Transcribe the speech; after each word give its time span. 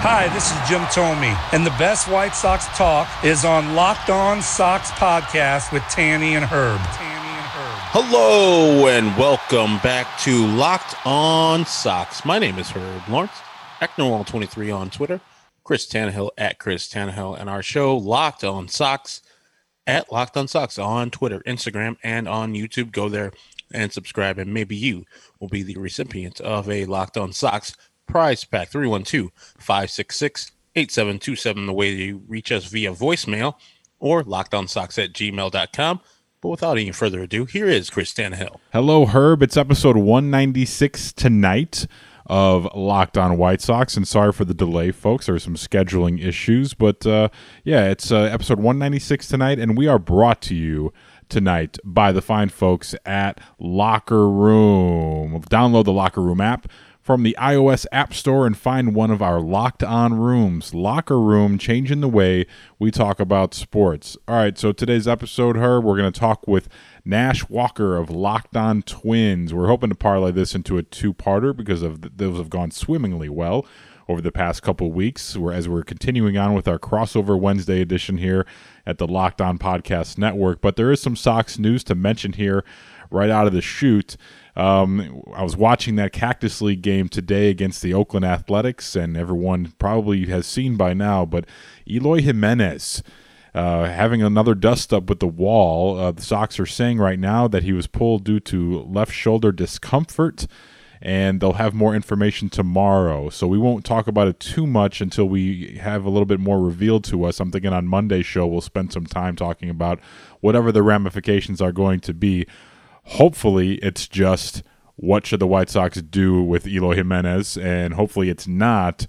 Hi, 0.00 0.28
this 0.32 0.52
is 0.52 0.68
Jim 0.68 0.82
Thome, 0.92 1.36
and 1.52 1.66
the 1.66 1.70
best 1.70 2.06
White 2.06 2.32
Sox 2.32 2.66
talk 2.78 3.08
is 3.24 3.44
on 3.44 3.74
Locked 3.74 4.10
On 4.10 4.40
Sox 4.40 4.92
podcast 4.92 5.72
with 5.72 5.82
Tanny 5.90 6.36
and 6.36 6.44
Herb. 6.44 6.78
Tanny 6.78 7.28
and 7.28 7.46
Herb. 7.46 7.78
Hello 7.90 8.86
and 8.86 9.16
welcome 9.16 9.78
back 9.78 10.06
to 10.20 10.46
Locked 10.46 10.94
On 11.04 11.66
Sox. 11.66 12.24
My 12.24 12.38
name 12.38 12.60
is 12.60 12.70
Herb 12.70 13.08
Lawrence, 13.08 13.32
Ecknerwall23 13.80 14.72
on 14.72 14.88
Twitter, 14.88 15.20
Chris 15.64 15.84
Tannehill 15.84 16.30
at 16.38 16.60
Chris 16.60 16.86
Tannehill, 16.88 17.36
and 17.36 17.50
our 17.50 17.60
show 17.60 17.96
Locked 17.96 18.44
On 18.44 18.68
Sox 18.68 19.20
at 19.84 20.12
Locked 20.12 20.36
On 20.36 20.46
Sox 20.46 20.78
on 20.78 21.10
Twitter, 21.10 21.40
Instagram, 21.40 21.96
and 22.04 22.28
on 22.28 22.54
YouTube. 22.54 22.92
Go 22.92 23.08
there 23.08 23.32
and 23.72 23.92
subscribe, 23.92 24.38
and 24.38 24.54
maybe 24.54 24.76
you 24.76 25.04
will 25.40 25.48
be 25.48 25.64
the 25.64 25.76
recipient 25.76 26.40
of 26.40 26.70
a 26.70 26.84
Locked 26.84 27.16
On 27.16 27.32
Sox 27.32 27.74
prize 28.08 28.44
pack 28.44 28.68
312 28.68 29.30
566 29.58 30.52
8727. 30.74 31.66
The 31.66 31.72
way 31.72 31.90
you 31.90 32.22
reach 32.26 32.50
us 32.50 32.64
via 32.66 32.92
voicemail 32.92 33.54
or 33.98 34.22
lockedonsox 34.24 35.02
at 35.02 35.12
gmail.com. 35.12 36.00
But 36.40 36.48
without 36.50 36.78
any 36.78 36.92
further 36.92 37.22
ado, 37.22 37.46
here 37.46 37.66
is 37.66 37.90
Chris 37.90 38.12
Tannehill. 38.14 38.58
Hello, 38.72 39.06
Herb. 39.06 39.42
It's 39.42 39.56
episode 39.56 39.96
196 39.96 41.12
tonight 41.12 41.86
of 42.26 42.68
Locked 42.76 43.18
On 43.18 43.36
White 43.36 43.60
Sox. 43.60 43.96
And 43.96 44.06
sorry 44.06 44.32
for 44.32 44.44
the 44.44 44.54
delay, 44.54 44.92
folks. 44.92 45.26
There 45.26 45.34
are 45.34 45.40
some 45.40 45.56
scheduling 45.56 46.24
issues. 46.24 46.74
But 46.74 47.04
uh, 47.04 47.30
yeah, 47.64 47.90
it's 47.90 48.12
uh, 48.12 48.22
episode 48.22 48.58
196 48.58 49.26
tonight. 49.26 49.58
And 49.58 49.76
we 49.76 49.88
are 49.88 49.98
brought 49.98 50.40
to 50.42 50.54
you 50.54 50.92
tonight 51.28 51.78
by 51.84 52.12
the 52.12 52.22
fine 52.22 52.50
folks 52.50 52.94
at 53.04 53.40
Locker 53.58 54.28
Room. 54.28 55.42
Download 55.50 55.84
the 55.84 55.92
Locker 55.92 56.22
Room 56.22 56.40
app 56.40 56.68
from 57.08 57.22
the 57.22 57.34
iOS 57.38 57.86
App 57.90 58.12
Store 58.12 58.46
and 58.46 58.54
find 58.54 58.94
one 58.94 59.10
of 59.10 59.22
our 59.22 59.40
locked 59.40 59.82
on 59.82 60.12
rooms. 60.12 60.74
Locker 60.74 61.18
Room, 61.18 61.56
changing 61.56 62.02
the 62.02 62.06
way 62.06 62.44
we 62.78 62.90
talk 62.90 63.18
about 63.18 63.54
sports. 63.54 64.18
All 64.28 64.36
right, 64.36 64.58
so 64.58 64.72
today's 64.72 65.08
episode, 65.08 65.56
Herb, 65.56 65.84
we're 65.84 65.96
going 65.96 66.12
to 66.12 66.20
talk 66.20 66.46
with 66.46 66.68
Nash 67.06 67.48
Walker 67.48 67.96
of 67.96 68.10
Locked 68.10 68.58
On 68.58 68.82
Twins. 68.82 69.54
We're 69.54 69.68
hoping 69.68 69.88
to 69.88 69.94
parlay 69.94 70.32
this 70.32 70.54
into 70.54 70.76
a 70.76 70.82
two 70.82 71.14
parter 71.14 71.56
because 71.56 71.80
of 71.80 72.18
those 72.18 72.36
have 72.36 72.50
gone 72.50 72.70
swimmingly 72.72 73.30
well 73.30 73.64
over 74.06 74.20
the 74.20 74.32
past 74.32 74.62
couple 74.62 74.90
weeks 74.92 75.36
We're 75.36 75.52
as 75.52 75.66
we're 75.66 75.84
continuing 75.84 76.36
on 76.36 76.52
with 76.52 76.68
our 76.68 76.78
crossover 76.78 77.40
Wednesday 77.40 77.80
edition 77.80 78.18
here 78.18 78.46
at 78.86 78.98
the 78.98 79.06
Locked 79.06 79.40
On 79.40 79.56
Podcast 79.58 80.18
Network. 80.18 80.60
But 80.60 80.76
there 80.76 80.92
is 80.92 81.00
some 81.00 81.16
Sox 81.16 81.58
news 81.58 81.84
to 81.84 81.94
mention 81.94 82.34
here 82.34 82.64
right 83.10 83.30
out 83.30 83.46
of 83.46 83.54
the 83.54 83.62
chute. 83.62 84.18
Um, 84.58 85.22
I 85.34 85.44
was 85.44 85.56
watching 85.56 85.94
that 85.96 86.12
Cactus 86.12 86.60
League 86.60 86.82
game 86.82 87.08
today 87.08 87.48
against 87.48 87.80
the 87.80 87.94
Oakland 87.94 88.26
Athletics, 88.26 88.96
and 88.96 89.16
everyone 89.16 89.72
probably 89.78 90.26
has 90.26 90.48
seen 90.48 90.76
by 90.76 90.94
now, 90.94 91.24
but 91.24 91.46
Eloy 91.88 92.20
Jimenez. 92.20 93.02
Uh, 93.54 93.86
having 93.86 94.22
another 94.22 94.54
dust 94.54 94.92
up 94.92 95.08
with 95.08 95.20
the 95.20 95.26
wall. 95.26 95.98
Uh, 95.98 96.12
the 96.12 96.22
Sox 96.22 96.60
are 96.60 96.66
saying 96.66 96.98
right 96.98 97.18
now 97.18 97.48
that 97.48 97.62
he 97.62 97.72
was 97.72 97.86
pulled 97.86 98.22
due 98.22 98.38
to 98.40 98.82
left 98.82 99.10
shoulder 99.10 99.50
discomfort, 99.50 100.46
and 101.00 101.40
they'll 101.40 101.54
have 101.54 101.72
more 101.72 101.94
information 101.94 102.50
tomorrow. 102.50 103.30
So 103.30 103.46
we 103.48 103.58
won't 103.58 103.84
talk 103.84 104.06
about 104.06 104.28
it 104.28 104.38
too 104.38 104.66
much 104.66 105.00
until 105.00 105.28
we 105.28 105.78
have 105.80 106.04
a 106.04 106.10
little 106.10 106.26
bit 106.26 106.40
more 106.40 106.60
revealed 106.60 107.04
to 107.04 107.24
us. 107.24 107.40
I'm 107.40 107.50
thinking 107.50 107.72
on 107.72 107.88
Monday's 107.88 108.26
show 108.26 108.46
we'll 108.46 108.60
spend 108.60 108.92
some 108.92 109.06
time 109.06 109.34
talking 109.34 109.70
about 109.70 109.98
whatever 110.40 110.70
the 110.70 110.82
ramifications 110.82 111.60
are 111.60 111.72
going 111.72 112.00
to 112.00 112.14
be. 112.14 112.46
Hopefully, 113.12 113.76
it's 113.76 114.06
just 114.06 114.62
what 114.96 115.26
should 115.26 115.40
the 115.40 115.46
White 115.46 115.70
Sox 115.70 116.00
do 116.02 116.42
with 116.42 116.66
Eloy 116.66 116.94
Jimenez, 116.94 117.56
and 117.56 117.94
hopefully, 117.94 118.28
it's 118.28 118.46
not 118.46 119.06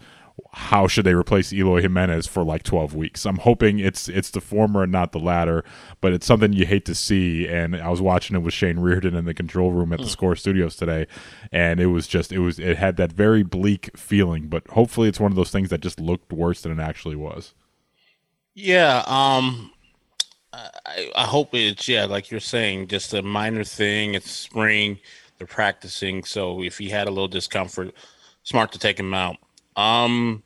how 0.53 0.87
should 0.87 1.05
they 1.05 1.13
replace 1.13 1.51
Eloy 1.51 1.81
Jimenez 1.81 2.25
for 2.25 2.43
like 2.43 2.63
12 2.63 2.95
weeks. 2.95 3.25
I'm 3.25 3.37
hoping 3.37 3.79
it's 3.79 4.07
it's 4.07 4.31
the 4.31 4.41
former 4.41 4.83
and 4.83 4.91
not 4.91 5.11
the 5.11 5.19
latter, 5.19 5.63
but 6.01 6.13
it's 6.13 6.25
something 6.25 6.53
you 6.53 6.65
hate 6.65 6.85
to 6.85 6.95
see. 6.95 7.47
And 7.47 7.75
I 7.75 7.89
was 7.89 8.01
watching 8.01 8.35
it 8.35 8.39
with 8.39 8.53
Shane 8.53 8.79
Reardon 8.79 9.15
in 9.15 9.25
the 9.25 9.33
control 9.33 9.71
room 9.71 9.91
at 9.93 9.99
the 9.99 10.07
Score 10.07 10.35
Studios 10.35 10.75
today, 10.75 11.07
and 11.51 11.79
it 11.79 11.87
was 11.87 12.07
just 12.07 12.31
it 12.31 12.39
was 12.39 12.57
it 12.57 12.77
had 12.77 12.97
that 12.97 13.11
very 13.11 13.43
bleak 13.43 13.95
feeling. 13.97 14.47
But 14.47 14.67
hopefully, 14.69 15.09
it's 15.09 15.19
one 15.19 15.31
of 15.31 15.35
those 15.35 15.51
things 15.51 15.69
that 15.69 15.81
just 15.81 15.99
looked 15.99 16.31
worse 16.31 16.61
than 16.61 16.71
it 16.71 16.81
actually 16.81 17.16
was. 17.16 17.53
Yeah, 18.53 19.03
um, 19.07 19.71
I, 20.53 21.11
I 21.15 21.25
hope 21.25 21.53
it's 21.53 21.87
yeah, 21.87 22.05
like 22.05 22.31
you're 22.31 22.39
saying, 22.39 22.87
just 22.87 23.13
a 23.13 23.21
minor 23.21 23.63
thing. 23.63 24.15
It's 24.15 24.31
spring, 24.31 24.99
they're 25.37 25.47
practicing, 25.47 26.23
so 26.23 26.63
if 26.63 26.77
he 26.77 26.89
had 26.89 27.07
a 27.07 27.11
little 27.11 27.27
discomfort, 27.27 27.93
smart 28.43 28.71
to 28.71 28.79
take 28.79 28.99
him 28.99 29.13
out. 29.13 29.37
Um, 29.75 30.43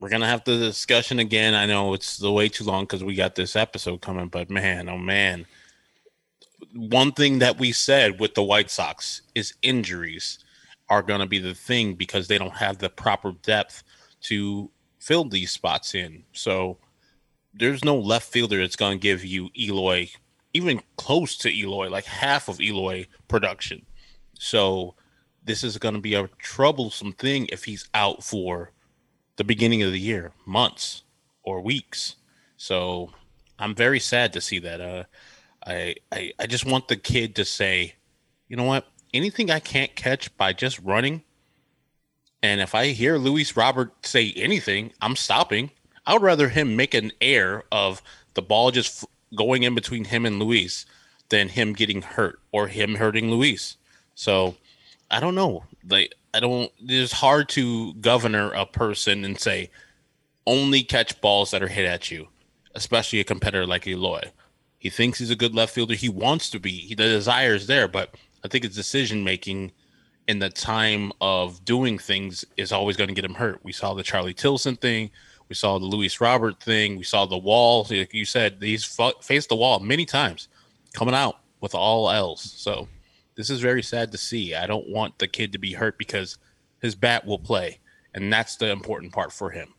we're 0.00 0.10
gonna 0.10 0.26
have 0.26 0.44
the 0.44 0.58
discussion 0.58 1.18
again. 1.18 1.54
I 1.54 1.66
know 1.66 1.94
it's 1.94 2.18
the 2.18 2.30
way 2.30 2.48
too 2.48 2.64
long 2.64 2.84
because 2.84 3.02
we 3.02 3.14
got 3.14 3.34
this 3.34 3.56
episode 3.56 4.02
coming, 4.02 4.28
but 4.28 4.50
man, 4.50 4.88
oh 4.88 4.98
man, 4.98 5.46
one 6.74 7.12
thing 7.12 7.38
that 7.38 7.58
we 7.58 7.72
said 7.72 8.20
with 8.20 8.34
the 8.34 8.42
White 8.42 8.70
Sox 8.70 9.22
is 9.34 9.54
injuries 9.62 10.38
are 10.88 11.02
gonna 11.02 11.26
be 11.26 11.38
the 11.38 11.54
thing 11.54 11.94
because 11.94 12.28
they 12.28 12.38
don't 12.38 12.56
have 12.56 12.78
the 12.78 12.90
proper 12.90 13.32
depth 13.42 13.82
to 14.22 14.70
fill 14.98 15.24
these 15.24 15.50
spots 15.50 15.94
in. 15.94 16.22
So 16.32 16.78
there's 17.58 17.84
no 17.84 17.96
left 17.96 18.30
fielder 18.30 18.58
that's 18.58 18.76
going 18.76 18.98
to 18.98 19.02
give 19.02 19.24
you 19.24 19.50
Eloy, 19.58 20.10
even 20.52 20.82
close 20.96 21.36
to 21.38 21.50
Eloy, 21.50 21.88
like 21.88 22.04
half 22.04 22.48
of 22.48 22.60
Eloy 22.60 23.06
production. 23.28 23.86
So 24.38 24.94
this 25.44 25.64
is 25.64 25.78
going 25.78 25.94
to 25.94 26.00
be 26.00 26.14
a 26.14 26.28
troublesome 26.38 27.12
thing 27.12 27.46
if 27.50 27.64
he's 27.64 27.88
out 27.94 28.22
for 28.22 28.72
the 29.36 29.44
beginning 29.44 29.82
of 29.82 29.92
the 29.92 30.00
year, 30.00 30.32
months 30.44 31.04
or 31.42 31.60
weeks. 31.60 32.16
So 32.56 33.12
I'm 33.58 33.74
very 33.74 34.00
sad 34.00 34.32
to 34.34 34.40
see 34.40 34.58
that. 34.60 34.80
Uh, 34.80 35.04
I, 35.66 35.94
I 36.12 36.32
I 36.38 36.46
just 36.46 36.66
want 36.66 36.88
the 36.88 36.96
kid 36.96 37.36
to 37.36 37.44
say, 37.44 37.94
you 38.48 38.56
know 38.56 38.64
what? 38.64 38.86
Anything 39.14 39.50
I 39.50 39.60
can't 39.60 39.94
catch 39.94 40.36
by 40.36 40.52
just 40.52 40.78
running, 40.80 41.22
and 42.42 42.60
if 42.60 42.74
I 42.74 42.88
hear 42.88 43.18
Luis 43.18 43.56
Robert 43.56 44.06
say 44.06 44.32
anything, 44.36 44.92
I'm 45.00 45.16
stopping. 45.16 45.70
I 46.06 46.12
would 46.12 46.22
rather 46.22 46.48
him 46.48 46.76
make 46.76 46.94
an 46.94 47.12
air 47.20 47.64
of 47.72 48.02
the 48.34 48.42
ball 48.42 48.70
just 48.70 49.04
going 49.34 49.64
in 49.64 49.74
between 49.74 50.04
him 50.04 50.24
and 50.24 50.38
Luis 50.38 50.86
than 51.28 51.48
him 51.48 51.72
getting 51.72 52.02
hurt 52.02 52.38
or 52.52 52.68
him 52.68 52.94
hurting 52.94 53.30
Luis. 53.30 53.76
So 54.14 54.56
I 55.10 55.20
don't 55.20 55.34
know. 55.34 55.64
Like 55.88 56.14
I 56.32 56.40
don't. 56.40 56.70
It's 56.80 57.12
hard 57.12 57.48
to 57.50 57.94
governor 57.94 58.52
a 58.52 58.66
person 58.66 59.24
and 59.24 59.38
say 59.38 59.70
only 60.46 60.82
catch 60.82 61.20
balls 61.20 61.50
that 61.50 61.62
are 61.62 61.68
hit 61.68 61.86
at 61.86 62.10
you, 62.10 62.28
especially 62.74 63.20
a 63.20 63.24
competitor 63.24 63.66
like 63.66 63.86
Eloy. 63.86 64.30
He 64.78 64.90
thinks 64.90 65.18
he's 65.18 65.30
a 65.30 65.36
good 65.36 65.54
left 65.54 65.74
fielder. 65.74 65.94
He 65.94 66.08
wants 66.08 66.50
to 66.50 66.60
be. 66.60 66.70
He, 66.70 66.94
the 66.94 67.04
desire 67.04 67.54
is 67.54 67.66
there, 67.66 67.88
but 67.88 68.14
I 68.44 68.48
think 68.48 68.64
his 68.64 68.76
decision 68.76 69.24
making 69.24 69.72
in 70.28 70.38
the 70.38 70.50
time 70.50 71.12
of 71.20 71.64
doing 71.64 71.98
things 71.98 72.44
is 72.56 72.72
always 72.72 72.96
going 72.96 73.08
to 73.08 73.14
get 73.14 73.24
him 73.24 73.34
hurt. 73.34 73.60
We 73.64 73.72
saw 73.72 73.94
the 73.94 74.02
Charlie 74.02 74.34
Tilson 74.34 74.76
thing. 74.76 75.10
We 75.48 75.54
saw 75.54 75.78
the 75.78 75.86
Luis 75.86 76.20
Robert 76.20 76.60
thing. 76.62 76.96
We 76.96 77.04
saw 77.04 77.26
the 77.26 77.38
wall. 77.38 77.86
Like 77.88 78.12
you 78.12 78.24
said, 78.24 78.58
he's 78.60 78.84
fa- 78.84 79.12
faced 79.20 79.48
the 79.48 79.56
wall 79.56 79.78
many 79.78 80.04
times, 80.04 80.48
coming 80.92 81.14
out 81.14 81.36
with 81.60 81.74
all 81.74 82.10
L's. 82.10 82.40
So 82.56 82.88
this 83.36 83.50
is 83.50 83.60
very 83.60 83.82
sad 83.82 84.10
to 84.12 84.18
see. 84.18 84.54
I 84.54 84.66
don't 84.66 84.88
want 84.88 85.18
the 85.18 85.28
kid 85.28 85.52
to 85.52 85.58
be 85.58 85.74
hurt 85.74 85.98
because 85.98 86.38
his 86.80 86.94
bat 86.94 87.24
will 87.26 87.38
play, 87.38 87.78
and 88.12 88.32
that's 88.32 88.56
the 88.56 88.70
important 88.70 89.12
part 89.12 89.32
for 89.32 89.50
him. 89.50 89.74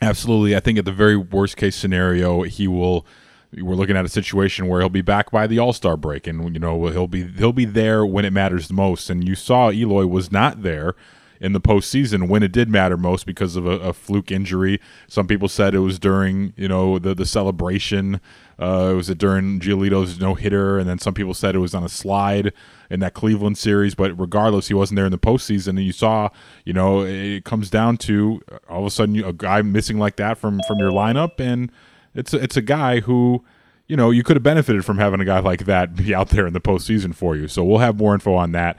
Absolutely. 0.00 0.54
I 0.54 0.60
think 0.60 0.78
at 0.78 0.84
the 0.84 0.92
very 0.92 1.16
worst 1.16 1.56
case 1.56 1.74
scenario, 1.74 2.42
he 2.42 2.68
will. 2.68 3.04
We're 3.52 3.76
looking 3.76 3.96
at 3.96 4.04
a 4.04 4.10
situation 4.10 4.68
where 4.68 4.80
he'll 4.80 4.90
be 4.90 5.00
back 5.00 5.30
by 5.30 5.46
the 5.46 5.58
All 5.58 5.72
Star 5.72 5.96
break, 5.96 6.26
and 6.26 6.54
you 6.54 6.60
know 6.60 6.86
he'll 6.88 7.08
be 7.08 7.26
he'll 7.26 7.52
be 7.52 7.64
there 7.64 8.04
when 8.06 8.24
it 8.24 8.32
matters 8.32 8.68
the 8.68 8.74
most. 8.74 9.10
And 9.10 9.26
you 9.26 9.34
saw 9.34 9.72
Eloy 9.72 10.06
was 10.06 10.30
not 10.30 10.62
there 10.62 10.94
in 11.40 11.52
the 11.52 11.60
postseason 11.60 12.28
when 12.28 12.42
it 12.42 12.52
did 12.52 12.68
matter 12.68 12.96
most 12.96 13.26
because 13.26 13.56
of 13.56 13.66
a, 13.66 13.78
a 13.80 13.92
fluke 13.92 14.30
injury. 14.30 14.80
Some 15.06 15.26
people 15.26 15.48
said 15.48 15.74
it 15.74 15.80
was 15.80 15.98
during 15.98 16.52
you 16.56 16.68
know 16.68 16.98
the 16.98 17.14
the 17.14 17.26
celebration. 17.26 18.20
Uh, 18.58 18.92
was 18.96 19.08
it 19.08 19.18
during 19.18 19.60
Giolito's 19.60 20.18
no 20.18 20.34
hitter, 20.34 20.78
and 20.78 20.88
then 20.88 20.98
some 20.98 21.14
people 21.14 21.34
said 21.34 21.54
it 21.54 21.60
was 21.60 21.74
on 21.74 21.84
a 21.84 21.88
slide 21.88 22.52
in 22.90 22.98
that 23.00 23.14
Cleveland 23.14 23.56
series. 23.56 23.94
But 23.94 24.18
regardless, 24.18 24.68
he 24.68 24.74
wasn't 24.74 24.96
there 24.96 25.06
in 25.06 25.12
the 25.12 25.18
postseason, 25.18 25.68
and 25.68 25.84
you 25.84 25.92
saw, 25.92 26.30
you 26.64 26.72
know, 26.72 27.02
it 27.02 27.44
comes 27.44 27.70
down 27.70 27.98
to 27.98 28.42
all 28.68 28.80
of 28.80 28.86
a 28.86 28.90
sudden 28.90 29.22
a 29.22 29.32
guy 29.32 29.62
missing 29.62 29.98
like 29.98 30.16
that 30.16 30.38
from 30.38 30.60
from 30.66 30.78
your 30.78 30.90
lineup, 30.90 31.38
and 31.38 31.70
it's 32.14 32.34
it's 32.34 32.56
a 32.56 32.62
guy 32.62 33.00
who 33.00 33.44
you 33.88 33.96
know, 33.96 34.10
you 34.10 34.22
could 34.22 34.36
have 34.36 34.42
benefited 34.42 34.84
from 34.84 34.98
having 34.98 35.18
a 35.18 35.24
guy 35.24 35.38
like 35.40 35.64
that 35.64 35.96
be 35.96 36.14
out 36.14 36.28
there 36.28 36.46
in 36.46 36.52
the 36.52 36.60
postseason 36.60 37.14
for 37.14 37.34
you. 37.34 37.48
So 37.48 37.64
we'll 37.64 37.78
have 37.78 37.96
more 37.96 38.14
info 38.14 38.34
on 38.34 38.52
that 38.52 38.76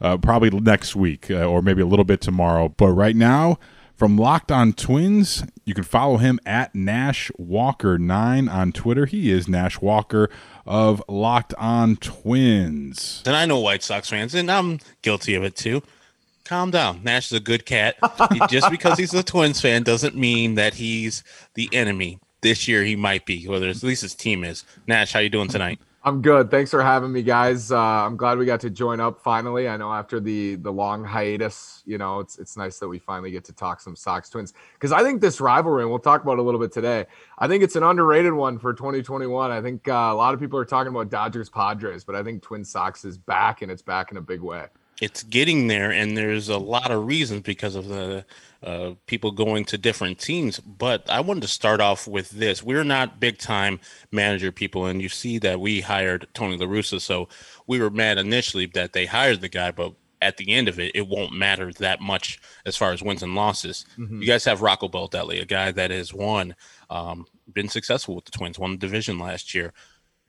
uh, 0.00 0.16
probably 0.16 0.50
next 0.50 0.96
week 0.96 1.30
uh, 1.30 1.44
or 1.44 1.62
maybe 1.62 1.82
a 1.82 1.86
little 1.86 2.04
bit 2.04 2.20
tomorrow. 2.20 2.68
But 2.68 2.92
right 2.92 3.16
now, 3.16 3.58
from 3.94 4.16
Locked 4.16 4.50
On 4.50 4.72
Twins, 4.72 5.44
you 5.66 5.74
can 5.74 5.84
follow 5.84 6.16
him 6.16 6.40
at 6.46 6.74
Nash 6.74 7.30
Walker 7.36 7.98
nine 7.98 8.48
on 8.48 8.72
Twitter. 8.72 9.04
He 9.04 9.30
is 9.30 9.46
Nash 9.46 9.80
Walker 9.80 10.30
of 10.64 11.02
Locked 11.06 11.52
On 11.58 11.96
Twins. 11.96 13.22
And 13.26 13.36
I 13.36 13.44
know 13.44 13.58
White 13.58 13.82
Sox 13.82 14.08
fans, 14.08 14.34
and 14.34 14.50
I'm 14.50 14.78
guilty 15.02 15.34
of 15.34 15.44
it 15.44 15.54
too. 15.54 15.82
Calm 16.44 16.70
down. 16.70 17.02
Nash 17.04 17.26
is 17.26 17.36
a 17.36 17.40
good 17.40 17.66
cat. 17.66 17.96
Just 18.48 18.70
because 18.70 18.98
he's 18.98 19.12
a 19.12 19.22
Twins 19.22 19.60
fan 19.60 19.82
doesn't 19.82 20.16
mean 20.16 20.54
that 20.54 20.74
he's 20.74 21.22
the 21.54 21.68
enemy 21.72 22.18
this 22.40 22.66
year 22.66 22.82
he 22.82 22.96
might 22.96 23.26
be, 23.26 23.46
whether 23.46 23.68
at 23.68 23.82
least 23.82 24.02
his 24.02 24.14
team 24.14 24.44
is. 24.44 24.64
Nash, 24.86 25.12
how 25.12 25.20
you 25.20 25.28
doing 25.28 25.48
tonight? 25.48 25.78
I'm 26.02 26.22
good. 26.22 26.50
Thanks 26.50 26.70
for 26.70 26.82
having 26.82 27.12
me, 27.12 27.22
guys. 27.22 27.70
Uh, 27.70 27.78
I'm 27.78 28.16
glad 28.16 28.38
we 28.38 28.46
got 28.46 28.60
to 28.60 28.70
join 28.70 29.00
up 29.00 29.20
finally. 29.20 29.68
I 29.68 29.76
know 29.76 29.92
after 29.92 30.18
the 30.18 30.54
the 30.54 30.72
long 30.72 31.04
hiatus, 31.04 31.82
you 31.84 31.98
know, 31.98 32.20
it's 32.20 32.38
it's 32.38 32.56
nice 32.56 32.78
that 32.78 32.88
we 32.88 32.98
finally 32.98 33.30
get 33.30 33.44
to 33.44 33.52
talk 33.52 33.82
some 33.82 33.94
Sox 33.94 34.30
Twins 34.30 34.54
because 34.72 34.92
I 34.92 35.02
think 35.02 35.20
this 35.20 35.42
rivalry, 35.42 35.82
and 35.82 35.90
we'll 35.90 35.98
talk 35.98 36.22
about 36.22 36.38
a 36.38 36.42
little 36.42 36.58
bit 36.58 36.72
today. 36.72 37.04
I 37.36 37.48
think 37.48 37.62
it's 37.62 37.76
an 37.76 37.82
underrated 37.82 38.32
one 38.32 38.58
for 38.58 38.72
2021. 38.72 39.50
I 39.50 39.60
think 39.60 39.88
uh, 39.88 39.92
a 39.92 40.14
lot 40.14 40.32
of 40.32 40.40
people 40.40 40.58
are 40.58 40.64
talking 40.64 40.90
about 40.90 41.10
Dodgers 41.10 41.50
Padres, 41.50 42.02
but 42.02 42.14
I 42.14 42.22
think 42.22 42.40
Twin 42.40 42.64
Sox 42.64 43.04
is 43.04 43.18
back, 43.18 43.60
and 43.60 43.70
it's 43.70 43.82
back 43.82 44.10
in 44.10 44.16
a 44.16 44.22
big 44.22 44.40
way. 44.40 44.68
It's 45.00 45.22
getting 45.22 45.66
there, 45.68 45.90
and 45.90 46.16
there's 46.16 46.48
a 46.48 46.58
lot 46.58 46.90
of 46.90 47.06
reasons 47.06 47.42
because 47.42 47.74
of 47.74 47.88
the 47.88 48.24
uh, 48.62 48.92
people 49.06 49.30
going 49.30 49.64
to 49.66 49.78
different 49.78 50.18
teams. 50.18 50.60
But 50.60 51.08
I 51.08 51.20
wanted 51.20 51.42
to 51.42 51.48
start 51.48 51.80
off 51.80 52.06
with 52.06 52.30
this. 52.30 52.62
We're 52.62 52.84
not 52.84 53.20
big 53.20 53.38
time 53.38 53.80
manager 54.12 54.52
people, 54.52 54.86
and 54.86 55.00
you 55.00 55.08
see 55.08 55.38
that 55.38 55.60
we 55.60 55.80
hired 55.80 56.26
Tony 56.34 56.56
La 56.56 56.66
Russa. 56.66 57.00
So 57.00 57.28
we 57.66 57.80
were 57.80 57.90
mad 57.90 58.18
initially 58.18 58.66
that 58.66 58.92
they 58.92 59.06
hired 59.06 59.40
the 59.40 59.48
guy, 59.48 59.70
but 59.70 59.94
at 60.22 60.36
the 60.36 60.52
end 60.52 60.68
of 60.68 60.78
it, 60.78 60.92
it 60.94 61.08
won't 61.08 61.32
matter 61.32 61.72
that 61.74 62.00
much 62.00 62.38
as 62.66 62.76
far 62.76 62.92
as 62.92 63.02
wins 63.02 63.22
and 63.22 63.34
losses. 63.34 63.86
Mm-hmm. 63.98 64.20
You 64.20 64.26
guys 64.26 64.44
have 64.44 64.62
Rocco 64.62 64.88
Baldelli, 64.88 65.40
a 65.40 65.46
guy 65.46 65.72
that 65.72 65.90
has 65.90 66.12
won, 66.12 66.54
um, 66.90 67.26
been 67.50 67.68
successful 67.68 68.14
with 68.14 68.26
the 68.26 68.30
Twins, 68.32 68.58
won 68.58 68.72
the 68.72 68.76
division 68.76 69.18
last 69.18 69.54
year. 69.54 69.72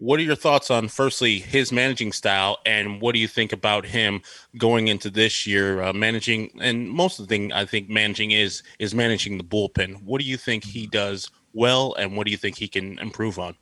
What 0.01 0.19
are 0.19 0.23
your 0.23 0.35
thoughts 0.35 0.71
on, 0.71 0.87
firstly, 0.87 1.37
his 1.37 1.71
managing 1.71 2.11
style, 2.11 2.57
and 2.65 2.99
what 2.99 3.13
do 3.13 3.19
you 3.19 3.27
think 3.27 3.53
about 3.53 3.85
him 3.85 4.23
going 4.57 4.87
into 4.87 5.11
this 5.11 5.45
year, 5.45 5.83
uh, 5.83 5.93
managing? 5.93 6.49
And 6.59 6.89
most 6.89 7.19
of 7.19 7.27
the 7.27 7.29
thing 7.29 7.53
I 7.53 7.65
think 7.65 7.87
managing 7.87 8.31
is 8.31 8.63
is 8.79 8.95
managing 8.95 9.37
the 9.37 9.43
bullpen. 9.43 10.01
What 10.01 10.19
do 10.19 10.25
you 10.25 10.37
think 10.37 10.63
he 10.63 10.87
does 10.87 11.29
well, 11.53 11.93
and 11.99 12.17
what 12.17 12.25
do 12.25 12.31
you 12.31 12.37
think 12.37 12.57
he 12.57 12.67
can 12.67 12.97
improve 12.97 13.37
on? 13.37 13.55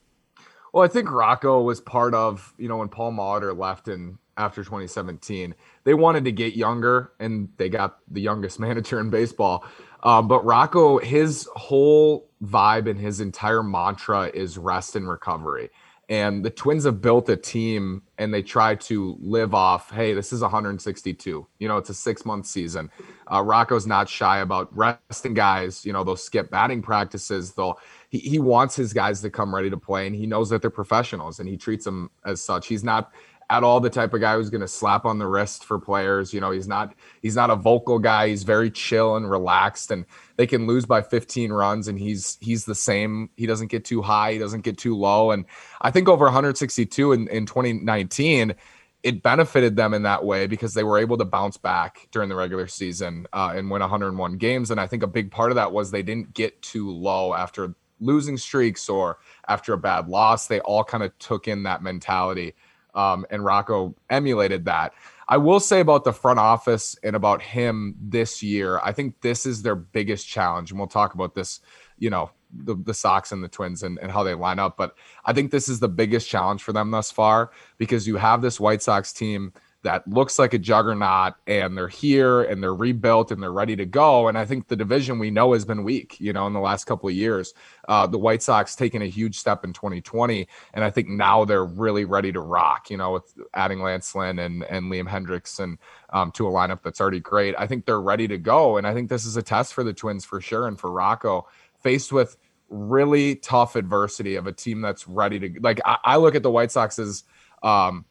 Well, 0.72 0.82
I 0.82 0.88
think 0.88 1.12
Rocco 1.12 1.62
was 1.62 1.82
part 1.82 2.14
of 2.14 2.54
you 2.58 2.70
know 2.70 2.78
when 2.78 2.88
Paul 2.88 3.12
Molitor 3.12 3.58
left 3.58 3.90
in 3.90 4.18
after 4.38 4.64
2017. 4.64 5.54
They 5.84 5.94
wanted 5.94 6.24
to 6.24 6.32
get 6.32 6.56
younger, 6.56 7.12
and 7.20 7.50
they 7.58 7.68
got 7.68 7.98
the 8.10 8.22
youngest 8.22 8.60
manager 8.62 9.02
in 9.02 9.10
baseball. 9.10 9.66
Um, 10.04 10.30
but 10.30 10.46
Rocco, 10.46 11.00
his 11.00 11.50
whole 11.58 12.30
vibe 12.42 12.90
and 12.90 12.98
his 12.98 13.20
entire 13.20 13.62
mantra 13.62 14.32
is 14.34 14.58
rest 14.58 14.96
and 14.96 15.10
recovery. 15.10 15.70
And 16.10 16.44
the 16.44 16.50
Twins 16.50 16.86
have 16.86 17.02
built 17.02 17.30
a 17.30 17.38
team 17.38 18.02
and 18.18 18.34
they 18.34 18.42
try 18.42 18.74
to 18.74 19.16
live 19.22 19.54
off, 19.54 19.92
hey, 19.92 20.16
this 20.16 20.34
is 20.34 20.42
162. 20.42 21.48
You 21.60 21.68
know, 21.68 21.78
it's 21.78 21.92
a 21.92 21.94
six 21.94 22.26
month 22.26 22.48
season. 22.48 22.90
Uh, 23.32 23.44
Rocco's 23.44 23.86
not 23.86 24.10
shy 24.10 24.40
about 24.40 24.76
resting 24.76 25.36
guys. 25.36 25.86
You 25.86 25.94
know, 25.94 26.04
they'll 26.04 26.16
skip 26.16 26.50
batting 26.50 26.82
practices. 26.82 27.52
They'll, 27.54 27.80
he, 28.10 28.18
he 28.18 28.40
wants 28.40 28.76
his 28.76 28.92
guys 28.92 29.22
to 29.22 29.30
come 29.30 29.54
ready 29.54 29.70
to 29.70 29.78
play 29.78 30.08
and 30.08 30.16
he 30.16 30.26
knows 30.26 30.50
that 30.50 30.62
they're 30.62 30.72
professionals 30.72 31.40
and 31.40 31.48
he 31.48 31.58
treats 31.58 31.86
them 31.86 32.10
as 32.26 32.42
such. 32.42 32.66
He's 32.66 32.84
not, 32.84 33.14
at 33.50 33.64
all 33.64 33.80
the 33.80 33.90
type 33.90 34.14
of 34.14 34.22
guy 34.22 34.36
who's 34.36 34.50
going 34.50 34.62
to 34.62 34.68
slap 34.68 35.06
on 35.06 35.18
the 35.18 35.26
wrist 35.26 35.64
for 35.64 35.80
players. 35.80 36.34
You 36.34 36.40
know, 36.40 36.52
he's 36.52 36.68
not 36.68 36.94
he's 37.22 37.36
not 37.36 37.50
a 37.50 37.56
vocal 37.56 38.00
guy. 38.00 38.30
He's 38.30 38.44
very 38.44 38.70
chill 38.70 39.16
and 39.16 39.30
relaxed, 39.30 39.92
and 39.92 40.06
they 40.38 40.46
can 40.46 40.68
lose 40.68 40.86
by 40.86 41.02
15 41.02 41.52
runs, 41.52 41.88
and 41.88 41.98
he's 41.98 42.38
he's 42.42 42.66
the 42.66 42.76
same. 42.76 43.30
He 43.38 43.46
doesn't 43.46 43.68
get 43.68 43.86
too 43.86 44.02
high. 44.02 44.34
He 44.34 44.40
doesn't 44.40 44.62
get 44.62 44.78
too 44.78 44.96
low. 44.96 45.32
And 45.32 45.46
I 45.82 45.92
think 45.92 46.08
over 46.08 46.26
162 46.26 47.12
in, 47.12 47.28
in 47.30 47.46
2019 47.46 48.56
it 49.02 49.24
benefited 49.24 49.78
them 49.78 49.94
in 49.94 50.04
that 50.04 50.26
way 50.26 50.46
because 50.46 50.74
they 50.74 50.84
were 50.84 50.98
able 50.98 51.18
to 51.18 51.24
bounce 51.24 51.56
back 51.56 52.10
during 52.12 52.28
the 52.28 52.36
regular 52.36 52.68
season 52.68 53.26
uh, 53.32 53.54
and 53.56 53.72
win 53.72 53.80
101 53.80 54.38
games. 54.38 54.72
And 54.72 54.80
I 54.80 54.88
think 54.88 55.04
a 55.04 55.08
big 55.08 55.32
part 55.32 55.52
of 55.52 55.56
that 55.56 55.72
was 55.72 55.90
they 55.90 56.04
didn't 56.04 56.34
get 56.34 56.62
too 56.62 56.92
low 56.92 57.34
after 57.34 57.74
losing 58.02 58.38
streaks 58.38 58.90
or 58.90 59.20
after 59.48 59.72
a 59.72 59.78
bad 59.78 60.10
loss. 60.10 60.48
They 60.48 60.60
all 60.62 60.84
kind 60.84 61.04
of 61.04 61.18
took 61.18 61.48
in 61.48 61.64
that 61.64 61.82
mentality 61.82 62.56
um, 63.00 63.26
and 63.30 63.46
Rocco 63.46 63.96
emulated 64.10 64.66
that. 64.66 64.94
I 65.28 65.38
will 65.38 65.60
say 65.60 65.80
about 65.80 66.04
the 66.04 66.12
front 66.12 66.40
office 66.40 66.98
and 67.02 67.16
about 67.16 67.42
him 67.42 67.96
this 68.02 68.44
year, 68.44 68.80
I 68.84 68.92
think 68.92 69.22
this 69.22 69.46
is 69.46 69.62
their 69.62 69.76
biggest 69.76 70.28
challenge. 70.28 70.72
And 70.72 70.80
we'll 70.80 70.88
talk 70.88 71.14
about 71.14 71.34
this, 71.34 71.62
you 71.98 72.10
know, 72.10 72.32
the, 72.52 72.76
the 72.76 72.94
Sox 72.94 73.32
and 73.32 73.44
the 73.44 73.48
Twins 73.48 73.84
and, 73.84 74.00
and 74.00 74.12
how 74.12 74.24
they 74.24 74.34
line 74.34 74.60
up. 74.60 74.76
But 74.76 74.96
I 75.24 75.34
think 75.34 75.52
this 75.52 75.70
is 75.70 75.80
the 75.80 75.88
biggest 75.88 76.28
challenge 76.28 76.62
for 76.62 76.74
them 76.74 76.92
thus 76.92 77.12
far 77.12 77.52
because 77.78 78.08
you 78.08 78.18
have 78.18 78.42
this 78.42 78.60
White 78.60 78.82
Sox 78.82 79.14
team– 79.14 79.54
that 79.84 80.06
looks 80.08 80.38
like 80.38 80.54
a 80.54 80.58
juggernaut 80.58 81.36
and 81.48 81.78
they're 81.78 81.88
here 81.88 82.42
and 82.42 82.62
they're 82.62 82.76
rebuilt 82.76 83.32
and 83.32 83.42
they're 83.42 83.54
ready 83.54 83.78
to 83.78 83.86
go. 83.86 84.28
And 84.28 84.38
I 84.38 84.46
think 84.46 84.68
the 84.68 84.76
division 84.76 85.20
we 85.20 85.32
know 85.32 85.54
has 85.54 85.64
been 85.64 85.86
weak, 85.86 86.20
you 86.20 86.34
know, 86.34 86.48
in 86.48 86.54
the 86.54 86.60
last 86.60 86.84
couple 86.84 87.08
of 87.08 87.16
years. 87.16 87.54
Uh, 87.88 88.06
the 88.06 88.18
White 88.18 88.44
Sox 88.44 88.76
taking 88.76 89.02
a 89.02 89.06
huge 89.06 89.40
step 89.40 89.64
in 89.64 89.72
2020. 89.72 90.50
And 90.74 90.84
I 90.84 90.90
think 90.90 91.08
now 91.08 91.46
they're 91.46 91.64
really 91.64 92.04
ready 92.04 92.34
to 92.34 92.42
rock, 92.42 92.90
you 92.90 92.98
know, 92.98 93.14
with 93.14 93.34
adding 93.54 93.82
Lance 93.82 94.14
Lynn 94.14 94.40
and, 94.40 94.64
and 94.66 94.92
Liam 94.92 95.08
Hendriks 95.08 95.62
and 95.62 95.78
um, 96.10 96.34
to 96.34 96.46
a 96.46 96.52
lineup 96.52 96.84
that's 96.84 97.00
already 97.00 97.22
great. 97.22 97.56
I 97.58 97.66
think 97.66 97.86
they're 97.86 98.02
ready 98.02 98.28
to 98.28 98.38
go. 98.38 98.76
And 98.76 98.86
I 98.86 98.94
think 98.94 99.10
this 99.10 99.26
is 99.26 99.38
a 99.38 99.42
test 99.42 99.74
for 99.74 99.86
the 99.86 99.94
Twins 99.94 100.26
for 100.26 100.42
sure. 100.42 100.68
And 100.68 100.78
for 100.78 100.92
Rocco, 100.92 101.48
faced 101.82 102.12
with 102.12 102.36
really 102.68 103.38
tough 103.38 103.78
adversity 103.78 104.36
of 104.36 104.46
a 104.46 104.52
team 104.52 104.82
that's 104.82 105.08
ready 105.08 105.40
to, 105.40 105.60
like, 105.62 105.80
I, 105.86 105.98
I 106.04 106.18
look 106.18 106.36
at 106.36 106.44
the 106.44 106.52
White 106.52 106.72
Sox 106.72 107.00
as, 107.00 107.24
um, 107.64 108.04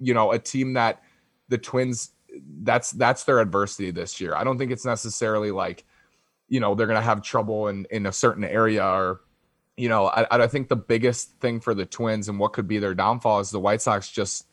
you 0.00 0.14
know, 0.14 0.32
a 0.32 0.38
team 0.40 0.72
that– 0.72 1.00
the 1.52 1.58
Twins 1.58 2.10
that's 2.62 2.90
that's 2.92 3.24
their 3.24 3.38
adversity 3.38 3.90
this 3.90 4.20
year. 4.20 4.34
I 4.34 4.42
don't 4.42 4.58
think 4.58 4.72
it's 4.72 4.84
necessarily 4.84 5.50
like 5.50 5.84
you 6.48 6.60
know 6.60 6.74
they're 6.74 6.86
going 6.86 6.98
to 6.98 7.04
have 7.04 7.22
trouble 7.22 7.68
in 7.68 7.86
in 7.90 8.06
a 8.06 8.12
certain 8.12 8.44
area 8.44 8.84
or 8.84 9.20
you 9.76 9.88
know 9.88 10.06
I, 10.06 10.26
I 10.30 10.46
think 10.46 10.68
the 10.68 10.76
biggest 10.76 11.38
thing 11.40 11.60
for 11.60 11.74
the 11.74 11.86
Twins 11.86 12.28
and 12.28 12.38
what 12.38 12.54
could 12.54 12.66
be 12.66 12.78
their 12.78 12.94
downfall 12.94 13.40
is 13.40 13.50
the 13.50 13.60
White 13.60 13.82
Sox 13.82 14.10
just 14.10 14.46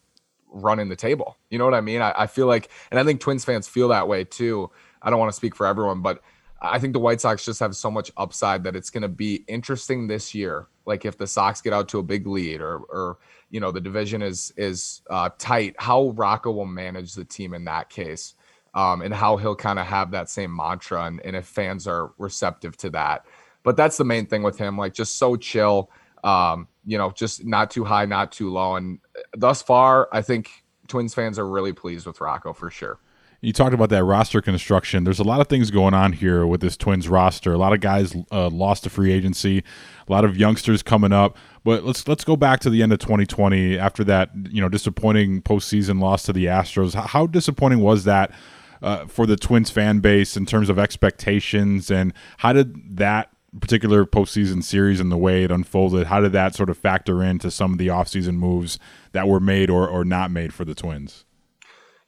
running 0.51 0.89
the 0.89 0.95
table. 0.95 1.37
You 1.49 1.57
know 1.57 1.65
what 1.65 1.73
I 1.73 1.81
mean? 1.81 2.01
I, 2.01 2.13
I 2.17 2.27
feel 2.27 2.47
like, 2.47 2.69
and 2.91 2.99
I 2.99 3.03
think 3.03 3.21
Twins 3.21 3.45
fans 3.45 3.67
feel 3.67 3.89
that 3.89 4.07
way 4.07 4.23
too. 4.23 4.69
I 5.01 5.09
don't 5.09 5.19
want 5.19 5.31
to 5.31 5.35
speak 5.35 5.55
for 5.55 5.65
everyone, 5.65 6.01
but 6.01 6.21
I 6.61 6.79
think 6.79 6.93
the 6.93 6.99
White 6.99 7.21
Sox 7.21 7.45
just 7.45 7.59
have 7.59 7.75
so 7.75 7.89
much 7.89 8.11
upside 8.17 8.63
that 8.63 8.75
it's 8.75 8.89
going 8.89 9.03
to 9.03 9.07
be 9.07 9.45
interesting 9.47 10.07
this 10.07 10.35
year. 10.35 10.67
Like 10.89 11.05
if 11.05 11.17
the 11.17 11.27
Sox 11.27 11.61
get 11.61 11.71
out 11.71 11.87
to 11.89 11.99
a 11.99 12.03
big 12.03 12.25
lead 12.27 12.61
or 12.61 12.79
or 12.89 13.19
you 13.51 13.59
know 13.59 13.71
the 13.71 13.79
division 13.79 14.23
is 14.23 14.51
is 14.57 15.01
uh, 15.09 15.29
tight, 15.37 15.75
how 15.77 16.09
Rocco 16.09 16.51
will 16.51 16.65
manage 16.65 17.13
the 17.13 17.23
team 17.23 17.53
in 17.53 17.63
that 17.65 17.89
case, 17.89 18.33
um, 18.73 19.01
and 19.01 19.13
how 19.13 19.37
he'll 19.37 19.55
kind 19.55 19.77
of 19.77 19.85
have 19.85 20.09
that 20.11 20.29
same 20.29 20.53
mantra, 20.53 21.03
and, 21.03 21.21
and 21.23 21.35
if 21.35 21.45
fans 21.45 21.87
are 21.87 22.11
receptive 22.17 22.75
to 22.77 22.89
that. 22.89 23.25
But 23.63 23.77
that's 23.77 23.97
the 23.97 24.03
main 24.03 24.25
thing 24.25 24.41
with 24.41 24.57
him, 24.57 24.77
like 24.77 24.93
just 24.93 25.17
so 25.17 25.35
chill, 25.35 25.91
um, 26.23 26.67
you 26.85 26.97
know, 26.97 27.11
just 27.11 27.45
not 27.45 27.69
too 27.69 27.83
high, 27.83 28.05
not 28.05 28.31
too 28.31 28.49
low, 28.51 28.75
and 28.75 28.99
thus 29.37 29.61
far, 29.61 30.09
I 30.11 30.23
think 30.23 30.49
Twins 30.87 31.13
fans 31.13 31.37
are 31.37 31.47
really 31.47 31.71
pleased 31.71 32.07
with 32.07 32.19
Rocco 32.19 32.51
for 32.51 32.71
sure 32.71 32.99
you 33.41 33.53
talked 33.53 33.73
about 33.73 33.89
that 33.89 34.03
roster 34.03 34.41
construction. 34.41 35.05
There's 35.05 35.19
a 35.19 35.23
lot 35.23 35.39
of 35.39 35.47
things 35.47 35.71
going 35.71 35.93
on 35.93 36.13
here 36.13 36.45
with 36.45 36.59
this 36.61 36.75
Twins 36.75 37.07
roster. 37.07 37.53
A 37.53 37.57
lot 37.57 37.73
of 37.73 37.79
guys 37.79 38.15
uh, 38.31 38.49
lost 38.49 38.83
to 38.83 38.89
free 38.89 39.11
agency, 39.11 39.63
a 40.07 40.11
lot 40.11 40.25
of 40.25 40.35
youngsters 40.35 40.83
coming 40.83 41.13
up. 41.13 41.37
But 41.63 41.83
let's 41.83 42.07
let's 42.07 42.23
go 42.23 42.35
back 42.35 42.59
to 42.61 42.69
the 42.69 42.83
end 42.83 42.91
of 42.91 42.99
2020 42.99 43.77
after 43.77 44.03
that 44.05 44.31
you 44.49 44.61
know 44.61 44.69
disappointing 44.69 45.41
postseason 45.41 46.01
loss 46.01 46.23
to 46.23 46.33
the 46.33 46.45
Astros. 46.45 46.93
How 46.93 47.27
disappointing 47.27 47.79
was 47.79 48.03
that 48.03 48.31
uh, 48.81 49.05
for 49.05 49.25
the 49.25 49.37
Twins 49.37 49.69
fan 49.69 49.99
base 49.99 50.35
in 50.35 50.45
terms 50.45 50.69
of 50.69 50.77
expectations, 50.77 51.89
and 51.89 52.13
how 52.37 52.53
did 52.53 52.97
that 52.97 53.31
particular 53.61 54.05
postseason 54.05 54.63
series 54.63 54.99
and 54.99 55.11
the 55.11 55.17
way 55.17 55.43
it 55.43 55.51
unfolded, 55.51 56.07
how 56.07 56.19
did 56.19 56.33
that 56.33 56.55
sort 56.55 56.69
of 56.69 56.77
factor 56.77 57.23
into 57.23 57.49
some 57.49 57.71
of 57.71 57.77
the 57.77 57.87
offseason 57.87 58.35
moves 58.35 58.77
that 59.11 59.27
were 59.27 59.39
made 59.39 59.69
or, 59.69 59.87
or 59.87 60.05
not 60.05 60.29
made 60.29 60.53
for 60.53 60.65
the 60.65 60.75
Twins? 60.75 61.25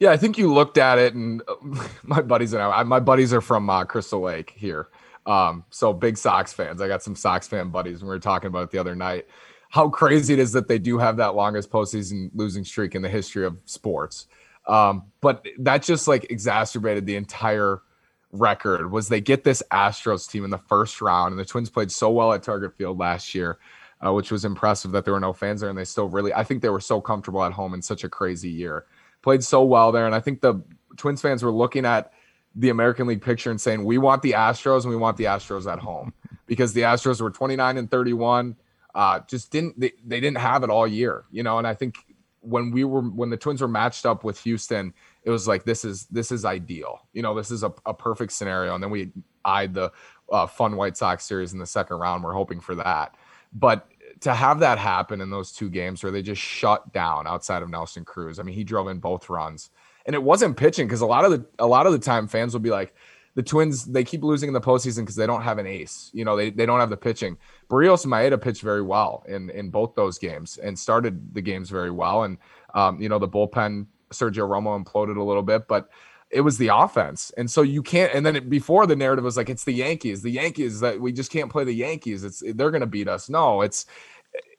Yeah, 0.01 0.09
I 0.09 0.17
think 0.17 0.39
you 0.39 0.51
looked 0.51 0.79
at 0.79 0.97
it, 0.97 1.13
and 1.13 1.43
my 2.03 2.23
buddies 2.23 2.53
and 2.53 2.63
I, 2.63 2.81
my 2.81 2.99
buddies 2.99 3.31
are 3.33 3.39
from 3.39 3.69
uh, 3.69 3.85
Crystal 3.85 4.19
Lake 4.19 4.51
here, 4.55 4.87
um, 5.27 5.63
so 5.69 5.93
big 5.93 6.17
Sox 6.17 6.51
fans. 6.51 6.81
I 6.81 6.87
got 6.87 7.03
some 7.03 7.15
Sox 7.15 7.47
fan 7.47 7.69
buddies, 7.69 7.99
and 7.99 8.09
we 8.09 8.15
were 8.15 8.19
talking 8.19 8.47
about 8.47 8.63
it 8.63 8.71
the 8.71 8.79
other 8.79 8.95
night. 8.95 9.27
How 9.69 9.89
crazy 9.89 10.33
it 10.33 10.39
is 10.39 10.53
that 10.53 10.67
they 10.67 10.79
do 10.79 10.97
have 10.97 11.17
that 11.17 11.35
longest 11.35 11.69
postseason 11.69 12.31
losing 12.33 12.65
streak 12.65 12.95
in 12.95 13.03
the 13.03 13.09
history 13.09 13.45
of 13.45 13.59
sports. 13.65 14.25
Um, 14.67 15.03
but 15.21 15.45
that 15.59 15.83
just 15.83 16.07
like 16.07 16.31
exacerbated 16.31 17.05
the 17.05 17.15
entire 17.15 17.83
record. 18.31 18.91
Was 18.91 19.07
they 19.07 19.21
get 19.21 19.43
this 19.43 19.61
Astros 19.71 20.27
team 20.27 20.43
in 20.43 20.49
the 20.49 20.57
first 20.57 20.99
round, 20.99 21.33
and 21.33 21.39
the 21.39 21.45
Twins 21.45 21.69
played 21.69 21.91
so 21.91 22.09
well 22.09 22.33
at 22.33 22.41
Target 22.41 22.75
Field 22.75 22.97
last 22.97 23.35
year. 23.35 23.59
Uh, 24.03 24.11
which 24.11 24.31
was 24.31 24.45
impressive 24.45 24.89
that 24.89 25.05
there 25.05 25.13
were 25.13 25.19
no 25.19 25.31
fans 25.31 25.61
there, 25.61 25.69
and 25.69 25.77
they 25.77 25.85
still 25.85 26.09
really, 26.09 26.33
I 26.33 26.43
think 26.43 26.63
they 26.63 26.69
were 26.69 26.79
so 26.79 26.99
comfortable 26.99 27.43
at 27.43 27.53
home 27.53 27.75
in 27.75 27.83
such 27.83 28.03
a 28.03 28.09
crazy 28.09 28.49
year 28.49 28.85
played 29.21 29.43
so 29.43 29.63
well 29.63 29.91
there. 29.91 30.05
And 30.05 30.15
I 30.15 30.19
think 30.19 30.41
the 30.41 30.61
Twins 30.97 31.21
fans 31.21 31.43
were 31.43 31.51
looking 31.51 31.85
at 31.85 32.11
the 32.55 32.69
American 32.69 33.07
League 33.07 33.21
picture 33.21 33.49
and 33.49 33.59
saying, 33.59 33.83
we 33.83 33.97
want 33.97 34.21
the 34.21 34.33
Astros 34.33 34.81
and 34.81 34.89
we 34.89 34.97
want 34.97 35.17
the 35.17 35.25
Astros 35.25 35.71
at 35.71 35.79
home 35.79 36.13
because 36.47 36.73
the 36.73 36.81
Astros 36.81 37.21
were 37.21 37.31
29 37.31 37.77
and 37.77 37.89
31. 37.89 38.55
Uh, 38.93 39.19
just 39.27 39.51
didn't, 39.51 39.79
they, 39.79 39.93
they 40.05 40.19
didn't 40.19 40.37
have 40.37 40.63
it 40.63 40.69
all 40.69 40.85
year, 40.85 41.23
you 41.31 41.43
know? 41.43 41.57
And 41.57 41.65
I 41.65 41.73
think 41.73 41.95
when 42.41 42.71
we 42.71 42.83
were, 42.83 43.01
when 43.01 43.29
the 43.29 43.37
Twins 43.37 43.61
were 43.61 43.67
matched 43.67 44.05
up 44.05 44.23
with 44.23 44.39
Houston, 44.41 44.93
it 45.23 45.29
was 45.29 45.47
like, 45.47 45.63
this 45.63 45.85
is, 45.85 46.07
this 46.07 46.31
is 46.31 46.43
ideal. 46.43 47.07
You 47.13 47.21
know, 47.21 47.33
this 47.33 47.51
is 47.51 47.63
a, 47.63 47.73
a 47.85 47.93
perfect 47.93 48.33
scenario. 48.33 48.73
And 48.75 48.83
then 48.83 48.89
we 48.89 49.11
eyed 49.45 49.73
the 49.73 49.91
uh, 50.29 50.47
fun 50.47 50.75
White 50.75 50.97
Sox 50.97 51.23
series 51.23 51.53
in 51.53 51.59
the 51.59 51.65
second 51.65 51.97
round. 51.97 52.23
We're 52.23 52.33
hoping 52.33 52.59
for 52.59 52.75
that. 52.75 53.15
But 53.53 53.87
to 54.21 54.33
have 54.33 54.59
that 54.59 54.77
happen 54.77 55.19
in 55.21 55.29
those 55.29 55.51
two 55.51 55.69
games 55.69 56.03
where 56.03 56.11
they 56.11 56.21
just 56.21 56.41
shut 56.41 56.93
down 56.93 57.27
outside 57.27 57.63
of 57.63 57.69
Nelson 57.69 58.05
Cruz. 58.05 58.39
I 58.39 58.43
mean, 58.43 58.55
he 58.55 58.63
drove 58.63 58.87
in 58.87 58.99
both 58.99 59.29
runs, 59.29 59.71
and 60.05 60.15
it 60.15 60.23
wasn't 60.23 60.57
pitching 60.57 60.87
because 60.87 61.01
a 61.01 61.05
lot 61.05 61.25
of 61.25 61.31
the 61.31 61.45
a 61.59 61.67
lot 61.67 61.85
of 61.85 61.91
the 61.91 61.99
time 61.99 62.27
fans 62.27 62.53
will 62.53 62.61
be 62.61 62.69
like, 62.69 62.95
the 63.35 63.43
Twins 63.43 63.85
they 63.85 64.03
keep 64.03 64.23
losing 64.23 64.47
in 64.47 64.53
the 64.53 64.61
postseason 64.61 64.99
because 64.99 65.15
they 65.15 65.27
don't 65.27 65.41
have 65.41 65.57
an 65.57 65.65
ace. 65.65 66.11
You 66.13 66.25
know, 66.25 66.35
they, 66.35 66.49
they 66.49 66.65
don't 66.65 66.79
have 66.79 66.89
the 66.89 66.97
pitching. 66.97 67.37
Berrios 67.69 68.03
and 68.03 68.13
Maeda 68.13 68.41
pitched 68.41 68.61
very 68.61 68.81
well 68.81 69.23
in 69.27 69.49
in 69.49 69.69
both 69.69 69.95
those 69.95 70.17
games 70.17 70.57
and 70.57 70.77
started 70.77 71.33
the 71.33 71.41
games 71.41 71.69
very 71.69 71.91
well. 71.91 72.23
And 72.23 72.37
um, 72.73 73.01
you 73.01 73.09
know, 73.09 73.19
the 73.19 73.29
bullpen 73.29 73.87
Sergio 74.11 74.47
Romo 74.47 74.83
imploded 74.83 75.17
a 75.17 75.23
little 75.23 75.43
bit, 75.43 75.67
but 75.67 75.89
it 76.31 76.41
was 76.41 76.57
the 76.57 76.67
offense. 76.67 77.31
And 77.37 77.49
so 77.49 77.61
you 77.61 77.83
can't. 77.83 78.13
And 78.13 78.25
then 78.25 78.35
it, 78.35 78.49
before 78.49 78.87
the 78.87 78.95
narrative 78.95 79.25
was 79.25 79.37
like, 79.37 79.49
it's 79.49 79.63
the 79.63 79.73
Yankees. 79.73 80.21
The 80.21 80.31
Yankees 80.31 80.79
that 80.79 80.99
we 80.99 81.11
just 81.11 81.31
can't 81.31 81.51
play 81.51 81.63
the 81.63 81.73
Yankees. 81.73 82.23
It's 82.23 82.41
they're 82.55 82.71
going 82.71 82.81
to 82.81 82.87
beat 82.87 83.07
us. 83.07 83.29
No, 83.29 83.61
it's 83.61 83.85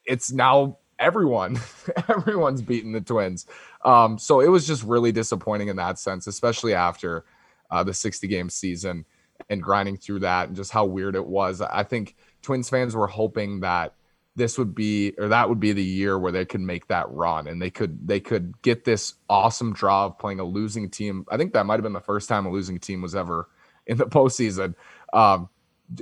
it's 0.04 0.32
now 0.32 0.78
everyone 0.98 1.58
everyone's 2.08 2.62
beating 2.62 2.92
the 2.92 3.00
twins 3.00 3.46
um, 3.84 4.18
so 4.18 4.40
it 4.40 4.48
was 4.48 4.66
just 4.66 4.84
really 4.84 5.12
disappointing 5.12 5.68
in 5.68 5.76
that 5.76 5.98
sense 5.98 6.26
especially 6.26 6.74
after 6.74 7.24
uh, 7.70 7.82
the 7.82 7.92
60 7.92 8.26
game 8.28 8.48
season 8.48 9.04
and 9.50 9.62
grinding 9.62 9.96
through 9.96 10.20
that 10.20 10.48
and 10.48 10.56
just 10.56 10.70
how 10.70 10.84
weird 10.84 11.16
it 11.16 11.26
was 11.26 11.60
i 11.60 11.82
think 11.82 12.14
twins 12.42 12.68
fans 12.68 12.94
were 12.94 13.08
hoping 13.08 13.60
that 13.60 13.94
this 14.34 14.56
would 14.56 14.74
be 14.74 15.12
or 15.18 15.28
that 15.28 15.48
would 15.48 15.60
be 15.60 15.72
the 15.72 15.82
year 15.82 16.18
where 16.18 16.32
they 16.32 16.44
could 16.44 16.60
make 16.60 16.86
that 16.88 17.10
run 17.10 17.46
and 17.46 17.60
they 17.60 17.70
could 17.70 18.06
they 18.06 18.20
could 18.20 18.60
get 18.62 18.84
this 18.84 19.14
awesome 19.28 19.72
draw 19.72 20.06
of 20.06 20.18
playing 20.18 20.40
a 20.40 20.44
losing 20.44 20.88
team 20.88 21.26
i 21.30 21.36
think 21.36 21.52
that 21.52 21.66
might 21.66 21.74
have 21.74 21.82
been 21.82 21.92
the 21.92 22.00
first 22.00 22.28
time 22.28 22.46
a 22.46 22.50
losing 22.50 22.78
team 22.78 23.02
was 23.02 23.14
ever 23.14 23.48
in 23.86 23.96
the 23.98 24.06
postseason 24.06 24.74
um, 25.12 25.48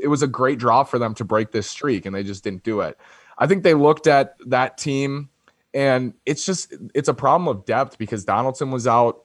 it 0.00 0.06
was 0.06 0.22
a 0.22 0.28
great 0.28 0.58
draw 0.58 0.84
for 0.84 0.98
them 0.98 1.14
to 1.14 1.24
break 1.24 1.50
this 1.50 1.68
streak 1.68 2.06
and 2.06 2.14
they 2.14 2.22
just 2.22 2.44
didn't 2.44 2.62
do 2.62 2.80
it 2.80 2.96
I 3.40 3.46
think 3.46 3.64
they 3.64 3.74
looked 3.74 4.06
at 4.06 4.36
that 4.46 4.76
team 4.76 5.30
and 5.72 6.14
it's 6.26 6.44
just 6.44 6.74
it's 6.94 7.08
a 7.08 7.14
problem 7.14 7.48
of 7.48 7.64
depth 7.64 7.96
because 7.98 8.24
Donaldson 8.24 8.70
was 8.70 8.86
out, 8.86 9.24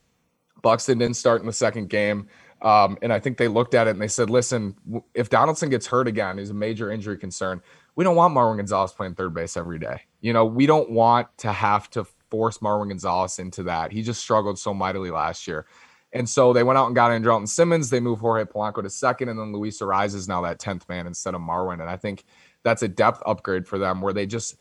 Buxton 0.62 0.98
didn't 0.98 1.18
start 1.18 1.42
in 1.42 1.48
the 1.48 1.54
second 1.54 1.90
game. 1.90 2.28
Um, 2.62 2.98
and 3.02 3.12
I 3.12 3.20
think 3.20 3.38
they 3.38 3.50
looked 3.50 3.76
at 3.76 3.88
it 3.88 3.92
and 3.92 4.02
they 4.02 4.08
said, 4.08 4.30
listen, 4.30 4.76
if 5.14 5.30
Donaldson 5.30 5.70
gets 5.70 5.86
hurt 5.86 6.08
again, 6.08 6.40
is 6.40 6.50
a 6.50 6.54
major 6.54 6.90
injury 6.90 7.18
concern. 7.18 7.62
We 7.96 8.04
don't 8.04 8.16
want 8.16 8.36
Marwin 8.36 8.58
Gonzalez 8.58 8.92
playing 8.92 9.16
third 9.16 9.34
base 9.34 9.56
every 9.56 9.80
day. 9.80 10.02
You 10.22 10.34
know, 10.34 10.46
we 10.46 10.66
don't 10.66 10.92
want 10.92 11.28
to 11.40 11.52
have 11.52 11.90
to 11.92 12.06
force 12.30 12.58
Marwin 12.60 12.90
Gonzalez 12.90 13.40
into 13.40 13.64
that. 13.64 13.92
He 13.92 14.02
just 14.02 14.22
struggled 14.22 14.60
so 14.60 14.74
mightily 14.74 15.12
last 15.12 15.48
year. 15.48 15.66
And 16.12 16.28
so 16.30 16.54
they 16.54 16.64
went 16.64 16.78
out 16.78 16.88
and 16.88 16.96
got 16.96 17.12
Andrelton 17.12 17.48
Simmons. 17.48 17.90
They 17.90 18.00
moved 18.00 18.22
Jorge 18.22 18.46
Polanco 18.46 18.82
to 18.82 18.90
second, 18.90 19.30
and 19.30 19.38
then 19.38 19.52
Luis 19.52 19.80
Arraez 19.82 20.16
is 20.16 20.28
now 20.28 20.42
that 20.42 20.60
10th 20.60 20.88
man 20.88 21.08
instead 21.08 21.36
of 21.36 21.42
Marwin. 21.42 21.82
And 21.82 21.90
I 21.90 21.98
think 21.98 22.24
that's 22.64 22.84
a 22.84 22.88
depth 22.88 23.22
upgrade 23.26 23.68
for 23.68 23.78
them 23.78 24.02
where 24.02 24.14
they 24.14 24.26
just 24.26 24.56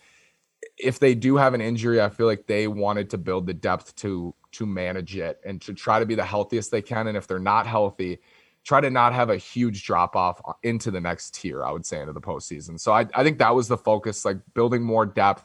if 0.78 0.98
they 0.98 1.14
do 1.14 1.36
have 1.36 1.54
an 1.54 1.60
injury, 1.60 2.00
I 2.00 2.08
feel 2.08 2.26
like 2.26 2.46
they 2.46 2.66
wanted 2.66 3.10
to 3.10 3.18
build 3.18 3.46
the 3.46 3.54
depth 3.54 3.94
to 3.96 4.34
to 4.52 4.66
manage 4.66 5.16
it 5.16 5.40
and 5.44 5.60
to 5.62 5.74
try 5.74 5.98
to 5.98 6.06
be 6.06 6.14
the 6.14 6.24
healthiest 6.24 6.70
they 6.70 6.82
can. 6.82 7.08
And 7.08 7.16
if 7.16 7.26
they're 7.26 7.38
not 7.38 7.66
healthy, 7.66 8.20
try 8.64 8.80
to 8.80 8.90
not 8.90 9.12
have 9.12 9.30
a 9.30 9.36
huge 9.36 9.84
drop 9.84 10.16
off 10.16 10.40
uh, 10.46 10.52
into 10.62 10.90
the 10.90 11.00
next 11.00 11.34
tier, 11.34 11.64
I 11.64 11.70
would 11.70 11.86
say, 11.86 12.00
into 12.00 12.12
the 12.12 12.20
postseason. 12.20 12.80
So 12.80 12.92
I, 12.92 13.06
I 13.14 13.22
think 13.22 13.38
that 13.38 13.54
was 13.54 13.68
the 13.68 13.78
focus, 13.78 14.24
like 14.24 14.38
building 14.54 14.82
more 14.82 15.06
depth 15.06 15.44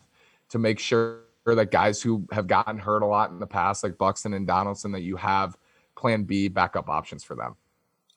to 0.50 0.58
make 0.60 0.80
sure 0.80 1.20
that 1.46 1.72
guys 1.72 2.02
who 2.02 2.26
have 2.32 2.48
gotten 2.48 2.78
hurt 2.78 3.02
a 3.02 3.06
lot 3.06 3.32
in 3.32 3.40
the 3.40 3.48
past, 3.48 3.84
like 3.84 3.98
Buxton 3.98 4.34
and 4.34 4.48
Donaldson, 4.48 4.92
that 4.94 5.02
you 5.02 5.18
have 5.18 5.58
plan 5.96 6.24
B 6.24 6.48
backup 6.48 6.90
options 6.90 7.24
for 7.24 7.36
them. 7.36 7.56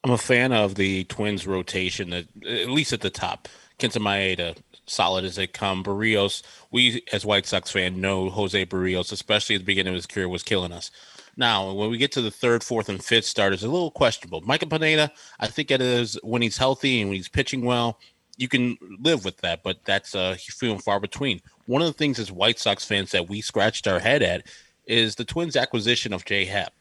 I'm 0.05 0.11
a 0.11 0.19
fan 0.19 0.53
of 0.53 0.75
the 0.75 1.05
Twins 1.05 1.47
rotation, 1.47 2.13
at 2.13 2.27
least 2.69 2.93
at 2.93 3.03
the 3.03 3.11
top. 3.11 3.49
Kenta 3.79 3.99
Maeda, 3.99 4.57
solid 4.87 5.25
as 5.25 5.37
they 5.37 5.47
come. 5.47 5.85
Berrios, 5.85 6.43
we 6.71 7.03
as 7.13 7.25
White 7.25 7.47
Sox 7.47 7.71
fan 7.71 8.01
know 8.01 8.29
Jose 8.29 8.67
Berrios, 8.67 9.13
especially 9.13 9.57
at 9.57 9.61
the 9.61 9.65
beginning 9.65 9.93
of 9.93 9.97
his 9.97 10.07
career, 10.07 10.29
was 10.29 10.43
killing 10.43 10.73
us. 10.73 10.91
Now, 11.37 11.73
when 11.73 11.91
we 11.91 11.99
get 11.99 12.13
to 12.13 12.23
the 12.23 12.31
third, 12.31 12.63
fourth, 12.63 12.89
and 12.89 13.03
fifth 13.03 13.25
starters, 13.25 13.63
a 13.63 13.69
little 13.69 13.91
questionable. 13.91 14.43
Michael 14.43 14.69
Pineda, 14.69 15.11
I 15.41 15.47
think 15.47 15.71
it 15.71 15.81
is 15.81 16.19
when 16.23 16.43
he's 16.43 16.59
healthy 16.59 17.01
and 17.01 17.09
when 17.09 17.17
he's 17.17 17.29
pitching 17.29 17.65
well, 17.65 17.99
you 18.37 18.49
can 18.49 18.77
live 19.01 19.25
with 19.25 19.39
that, 19.39 19.63
but 19.63 19.85
that's 19.85 20.15
uh, 20.15 20.37
few 20.39 20.73
and 20.73 20.83
far 20.83 21.01
between. 21.01 21.41
One 21.67 21.83
of 21.83 21.87
the 21.87 21.93
things 21.93 22.19
as 22.19 22.33
White 22.33 22.59
Sox 22.59 22.85
fans 22.85 23.13
that 23.13 23.29
we 23.29 23.41
scratched 23.41 23.87
our 23.87 23.99
head 23.99 24.23
at 24.23 24.47
is 24.87 25.15
the 25.15 25.25
Twins' 25.25 25.57
acquisition 25.57 26.13
of 26.13 26.25
Jay 26.25 26.45
Happ. 26.45 26.73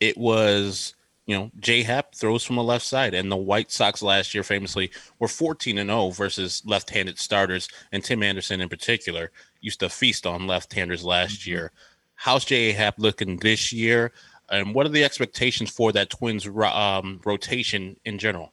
It 0.00 0.16
was 0.16 0.94
you 1.26 1.34
know, 1.36 1.50
Jay 1.58 1.82
Happ 1.82 2.14
throws 2.14 2.44
from 2.44 2.56
the 2.56 2.62
left 2.62 2.84
side, 2.84 3.14
and 3.14 3.32
the 3.32 3.36
White 3.36 3.70
Sox 3.70 4.02
last 4.02 4.34
year 4.34 4.42
famously 4.42 4.90
were 5.18 5.28
14 5.28 5.78
and 5.78 5.88
0 5.88 6.10
versus 6.10 6.62
left-handed 6.66 7.18
starters, 7.18 7.68
and 7.92 8.04
Tim 8.04 8.22
Anderson 8.22 8.60
in 8.60 8.68
particular 8.68 9.30
used 9.60 9.80
to 9.80 9.88
feast 9.88 10.26
on 10.26 10.46
left-handers 10.46 11.04
last 11.04 11.40
mm-hmm. 11.40 11.50
year. 11.50 11.72
How's 12.14 12.44
Jay 12.44 12.72
Happ 12.72 12.94
looking 12.98 13.36
this 13.36 13.72
year, 13.72 14.12
and 14.50 14.74
what 14.74 14.86
are 14.86 14.90
the 14.90 15.04
expectations 15.04 15.70
for 15.70 15.92
that 15.92 16.10
Twins 16.10 16.46
um, 16.46 17.20
rotation 17.24 17.96
in 18.04 18.18
general? 18.18 18.52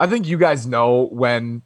I 0.00 0.06
think 0.06 0.26
you 0.26 0.38
guys 0.38 0.66
know 0.66 1.08
when 1.12 1.62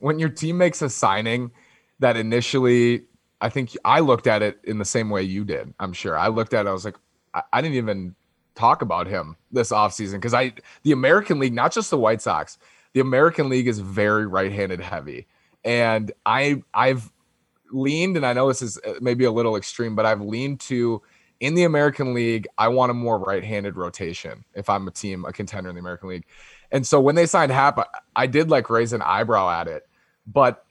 when 0.00 0.18
your 0.18 0.28
team 0.28 0.58
makes 0.58 0.82
a 0.82 0.88
signing 0.88 1.50
that 1.98 2.16
initially, 2.16 3.04
I 3.40 3.48
think 3.48 3.76
I 3.84 4.00
looked 4.00 4.26
at 4.26 4.42
it 4.42 4.60
in 4.64 4.78
the 4.78 4.84
same 4.84 5.10
way 5.10 5.22
you 5.22 5.44
did. 5.44 5.72
I'm 5.80 5.92
sure 5.92 6.18
I 6.18 6.28
looked 6.28 6.54
at 6.54 6.66
it. 6.66 6.68
I 6.68 6.72
was 6.72 6.84
like, 6.84 6.96
I, 7.34 7.42
I 7.52 7.60
didn't 7.60 7.76
even 7.76 8.14
talk 8.54 8.82
about 8.82 9.06
him 9.06 9.36
this 9.50 9.70
offseason 9.70 10.14
because 10.14 10.34
I 10.34 10.52
the 10.82 10.92
American 10.92 11.38
League, 11.38 11.54
not 11.54 11.72
just 11.72 11.90
the 11.90 11.98
White 11.98 12.22
Sox, 12.22 12.58
the 12.92 13.00
American 13.00 13.48
League 13.48 13.68
is 13.68 13.80
very 13.80 14.26
right-handed 14.26 14.80
heavy. 14.80 15.26
And 15.64 16.12
I 16.26 16.62
I've 16.74 17.10
leaned, 17.74 18.16
and 18.16 18.24
I 18.24 18.32
know 18.32 18.48
this 18.48 18.62
is 18.62 18.78
uh, 18.86 18.94
maybe 19.00 19.24
a 19.24 19.32
little 19.32 19.56
extreme, 19.56 19.94
but 19.94 20.06
I've 20.06 20.20
leaned 20.20 20.60
to 20.60 21.02
in 21.40 21.54
the 21.54 21.64
American 21.64 22.14
League, 22.14 22.46
I 22.56 22.68
want 22.68 22.90
a 22.90 22.94
more 22.94 23.18
right-handed 23.18 23.76
rotation 23.76 24.44
if 24.54 24.70
I'm 24.70 24.86
a 24.88 24.90
team, 24.90 25.24
a 25.24 25.32
contender 25.32 25.68
in 25.68 25.74
the 25.74 25.80
American 25.80 26.08
League. 26.08 26.24
And 26.70 26.86
so 26.86 27.00
when 27.00 27.14
they 27.14 27.26
signed 27.26 27.52
Happ, 27.52 27.78
I, 28.16 28.26
did 28.26 28.50
like 28.50 28.70
raise 28.70 28.92
an 28.92 29.02
eyebrow 29.02 29.50
at 29.50 29.68
it, 29.68 29.86
but 30.26 30.64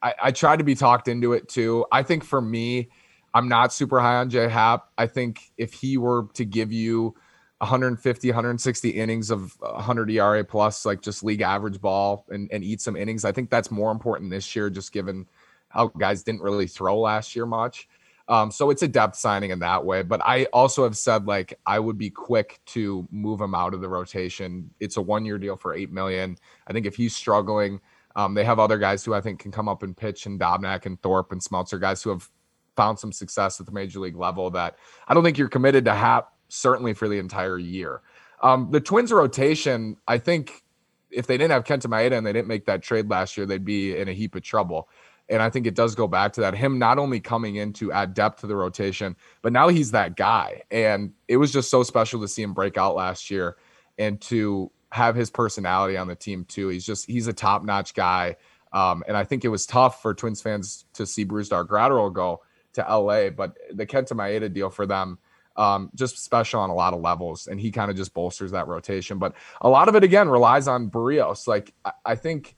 I, 0.00 0.14
I 0.24 0.32
tried 0.32 0.58
to 0.58 0.64
be 0.64 0.74
talked 0.74 1.08
into 1.08 1.32
it 1.32 1.48
too. 1.48 1.84
I 1.92 2.02
think 2.02 2.24
for 2.24 2.40
me, 2.40 2.88
I'm 3.34 3.48
not 3.48 3.72
super 3.72 4.00
high 4.00 4.16
on 4.16 4.30
Jay 4.30 4.48
Happ. 4.48 4.88
I 4.96 5.06
think 5.06 5.40
if 5.58 5.74
he 5.74 5.98
were 5.98 6.28
to 6.34 6.44
give 6.44 6.72
you 6.72 7.14
150, 7.58 8.28
160 8.28 8.90
innings 8.90 9.30
of 9.30 9.56
100 9.60 10.10
ERA 10.10 10.44
plus, 10.44 10.86
like 10.86 11.02
just 11.02 11.22
league 11.22 11.42
average 11.42 11.80
ball 11.80 12.24
and, 12.30 12.48
and 12.52 12.64
eat 12.64 12.80
some 12.80 12.96
innings, 12.96 13.24
I 13.24 13.32
think 13.32 13.50
that's 13.50 13.70
more 13.70 13.92
important 13.92 14.30
this 14.30 14.56
year, 14.56 14.70
just 14.70 14.92
given 14.92 15.26
how 15.68 15.88
guys 15.88 16.22
didn't 16.22 16.42
really 16.42 16.66
throw 16.66 16.98
last 16.98 17.36
year 17.36 17.46
much. 17.46 17.88
Um, 18.28 18.50
so 18.50 18.68
it's 18.68 18.82
a 18.82 18.88
depth 18.88 19.16
signing 19.16 19.50
in 19.50 19.58
that 19.60 19.84
way. 19.84 20.02
But 20.02 20.20
I 20.22 20.44
also 20.46 20.84
have 20.84 20.96
said 20.96 21.26
like 21.26 21.58
I 21.66 21.78
would 21.78 21.96
be 21.96 22.10
quick 22.10 22.60
to 22.66 23.08
move 23.10 23.40
him 23.40 23.54
out 23.54 23.72
of 23.72 23.80
the 23.80 23.88
rotation. 23.88 24.70
It's 24.80 24.98
a 24.98 25.02
one 25.02 25.24
year 25.24 25.38
deal 25.38 25.56
for 25.56 25.74
eight 25.74 25.90
million. 25.90 26.36
I 26.66 26.72
think 26.72 26.84
if 26.84 26.94
he's 26.94 27.16
struggling, 27.16 27.80
um, 28.16 28.34
they 28.34 28.44
have 28.44 28.58
other 28.58 28.78
guys 28.78 29.04
who 29.04 29.14
I 29.14 29.20
think 29.20 29.40
can 29.40 29.52
come 29.52 29.68
up 29.68 29.82
and 29.82 29.96
pitch, 29.96 30.26
and 30.26 30.38
Dobnak 30.38 30.86
and 30.86 31.00
Thorpe 31.00 31.32
and 31.32 31.40
Smeltzer, 31.40 31.80
guys 31.80 32.02
who 32.02 32.10
have 32.10 32.28
found 32.76 32.98
some 32.98 33.12
success 33.12 33.60
at 33.60 33.66
the 33.66 33.72
major 33.72 34.00
league 34.00 34.16
level 34.16 34.50
that 34.50 34.76
I 35.08 35.14
don't 35.14 35.24
think 35.24 35.38
you're 35.38 35.48
committed 35.48 35.84
to 35.86 35.94
Happ 35.94 36.32
certainly 36.48 36.94
for 36.94 37.08
the 37.08 37.18
entire 37.18 37.58
year. 37.58 38.02
Um, 38.42 38.70
the 38.70 38.80
Twins 38.80 39.12
rotation, 39.12 39.96
I 40.06 40.18
think 40.18 40.62
if 41.10 41.26
they 41.26 41.36
didn't 41.36 41.52
have 41.52 41.64
Kenta 41.64 41.86
Maeda 41.86 42.16
and 42.16 42.26
they 42.26 42.32
didn't 42.32 42.48
make 42.48 42.66
that 42.66 42.82
trade 42.82 43.08
last 43.08 43.36
year, 43.36 43.46
they'd 43.46 43.64
be 43.64 43.96
in 43.96 44.08
a 44.08 44.12
heap 44.12 44.34
of 44.34 44.42
trouble. 44.42 44.88
And 45.30 45.42
I 45.42 45.50
think 45.50 45.66
it 45.66 45.74
does 45.74 45.94
go 45.94 46.06
back 46.06 46.32
to 46.34 46.40
that 46.42 46.54
him 46.54 46.78
not 46.78 46.98
only 46.98 47.20
coming 47.20 47.56
in 47.56 47.72
to 47.74 47.92
add 47.92 48.14
depth 48.14 48.40
to 48.40 48.46
the 48.46 48.56
rotation, 48.56 49.16
but 49.42 49.52
now 49.52 49.68
he's 49.68 49.90
that 49.90 50.16
guy. 50.16 50.62
And 50.70 51.12
it 51.26 51.36
was 51.36 51.52
just 51.52 51.70
so 51.70 51.82
special 51.82 52.20
to 52.20 52.28
see 52.28 52.42
him 52.42 52.54
break 52.54 52.78
out 52.78 52.94
last 52.96 53.30
year 53.30 53.56
and 53.98 54.20
to 54.22 54.70
have 54.90 55.14
his 55.14 55.30
personality 55.30 55.96
on 55.96 56.08
the 56.08 56.14
team 56.14 56.44
too. 56.44 56.68
He's 56.68 56.86
just 56.86 57.06
he's 57.06 57.26
a 57.26 57.32
top 57.32 57.62
notch 57.62 57.94
guy. 57.94 58.36
Um, 58.72 59.02
and 59.06 59.16
I 59.16 59.24
think 59.24 59.44
it 59.44 59.48
was 59.48 59.66
tough 59.66 60.02
for 60.02 60.14
Twins 60.14 60.40
fans 60.40 60.84
to 60.94 61.06
see 61.06 61.24
Brusdar 61.24 61.66
Graterol 61.66 62.12
go 62.12 62.42
to 62.74 62.82
LA, 62.82 63.30
but 63.30 63.56
the 63.72 63.86
Kenta 63.86 64.12
Maeda 64.12 64.52
deal 64.52 64.70
for 64.70 64.86
them 64.86 65.18
um, 65.58 65.90
just 65.94 66.22
special 66.22 66.60
on 66.60 66.70
a 66.70 66.74
lot 66.74 66.94
of 66.94 67.00
levels, 67.00 67.48
and 67.48 67.60
he 67.60 67.72
kind 67.72 67.90
of 67.90 67.96
just 67.96 68.14
bolsters 68.14 68.52
that 68.52 68.68
rotation. 68.68 69.18
But 69.18 69.34
a 69.60 69.68
lot 69.68 69.88
of 69.88 69.96
it 69.96 70.04
again 70.04 70.28
relies 70.28 70.68
on 70.68 70.88
Berrios. 70.88 71.46
Like 71.46 71.74
I, 71.84 71.92
I 72.06 72.14
think 72.14 72.56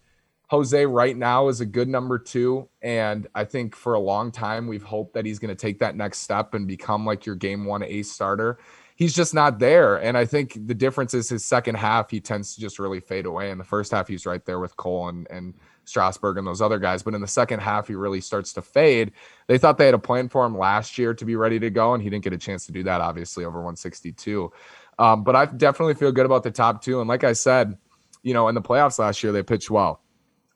Jose 0.50 0.84
right 0.84 1.16
now 1.16 1.46
is 1.46 1.60
a 1.60 1.64
good 1.66 1.86
number 1.86 2.18
two, 2.18 2.68
and 2.82 3.28
I 3.36 3.44
think 3.44 3.76
for 3.76 3.94
a 3.94 4.00
long 4.00 4.32
time 4.32 4.66
we've 4.66 4.82
hoped 4.82 5.14
that 5.14 5.24
he's 5.24 5.38
going 5.38 5.54
to 5.54 5.54
take 5.54 5.78
that 5.78 5.94
next 5.94 6.18
step 6.18 6.54
and 6.54 6.66
become 6.66 7.06
like 7.06 7.24
your 7.24 7.36
game 7.36 7.66
one 7.66 7.84
ace 7.84 8.10
starter. 8.10 8.58
He's 8.96 9.14
just 9.14 9.32
not 9.32 9.60
there, 9.60 10.02
and 10.02 10.18
I 10.18 10.24
think 10.24 10.54
the 10.66 10.74
difference 10.74 11.14
is 11.14 11.28
his 11.28 11.44
second 11.44 11.76
half 11.76 12.10
he 12.10 12.20
tends 12.20 12.56
to 12.56 12.60
just 12.60 12.80
really 12.80 12.98
fade 12.98 13.26
away. 13.26 13.52
In 13.52 13.58
the 13.58 13.64
first 13.64 13.92
half, 13.92 14.08
he's 14.08 14.26
right 14.26 14.44
there 14.44 14.58
with 14.58 14.76
Cole 14.76 15.08
and 15.08 15.28
and 15.30 15.54
Strasburg 15.84 16.36
and 16.36 16.44
those 16.44 16.60
other 16.60 16.80
guys. 16.80 17.04
But 17.04 17.14
in 17.14 17.20
the 17.20 17.28
second 17.28 17.60
half, 17.60 17.86
he 17.86 17.94
really 17.94 18.20
starts 18.20 18.52
to 18.54 18.62
fade. 18.62 19.12
They 19.46 19.56
thought 19.56 19.78
they 19.78 19.86
had 19.86 19.94
a 19.94 20.00
plan 20.00 20.28
for 20.28 20.44
him 20.44 20.58
last 20.58 20.98
year 20.98 21.14
to 21.14 21.24
be 21.24 21.36
ready 21.36 21.60
to 21.60 21.70
go, 21.70 21.94
and 21.94 22.02
he 22.02 22.10
didn't 22.10 22.24
get 22.24 22.32
a 22.32 22.38
chance 22.38 22.66
to 22.66 22.72
do 22.72 22.82
that, 22.82 23.00
obviously, 23.00 23.44
over 23.44 23.58
162. 23.58 24.52
Um, 24.98 25.22
but 25.22 25.36
I 25.36 25.46
definitely 25.46 25.94
feel 25.94 26.10
good 26.10 26.26
about 26.26 26.42
the 26.42 26.50
top 26.50 26.82
two. 26.82 26.98
And 26.98 27.08
like 27.08 27.22
I 27.22 27.34
said, 27.34 27.78
you 28.24 28.34
know, 28.34 28.48
in 28.48 28.56
the 28.56 28.60
playoffs 28.60 28.98
last 28.98 29.22
year, 29.22 29.32
they 29.32 29.44
pitched 29.44 29.70
well. 29.70 30.02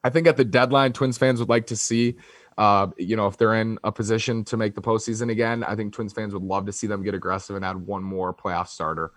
I 0.05 0.11
think 0.11 0.27
at 0.27 0.37
the 0.37 0.45
deadline, 0.45 0.93
Twins 0.93 1.19
fans 1.19 1.41
would 1.41 1.49
like 1.49 1.67
to 1.69 1.77
see, 1.77 2.17
uh, 2.59 2.89
you 2.99 3.17
know, 3.17 3.27
if 3.27 3.39
they're 3.39 3.55
in 3.55 3.79
a 3.83 3.91
position 3.91 4.45
to 4.45 4.57
make 4.57 4.75
the 4.75 4.83
postseason 4.83 5.31
again, 5.31 5.65
I 5.65 5.75
think 5.75 5.95
Twins 5.95 6.13
fans 6.13 6.35
would 6.35 6.43
love 6.43 6.67
to 6.67 6.73
see 6.73 6.87
them 6.87 7.03
get 7.03 7.15
aggressive 7.15 7.57
and 7.57 7.65
add 7.65 7.77
one 7.77 8.03
more 8.03 8.35
playoff 8.35 8.69
starter 8.69 9.13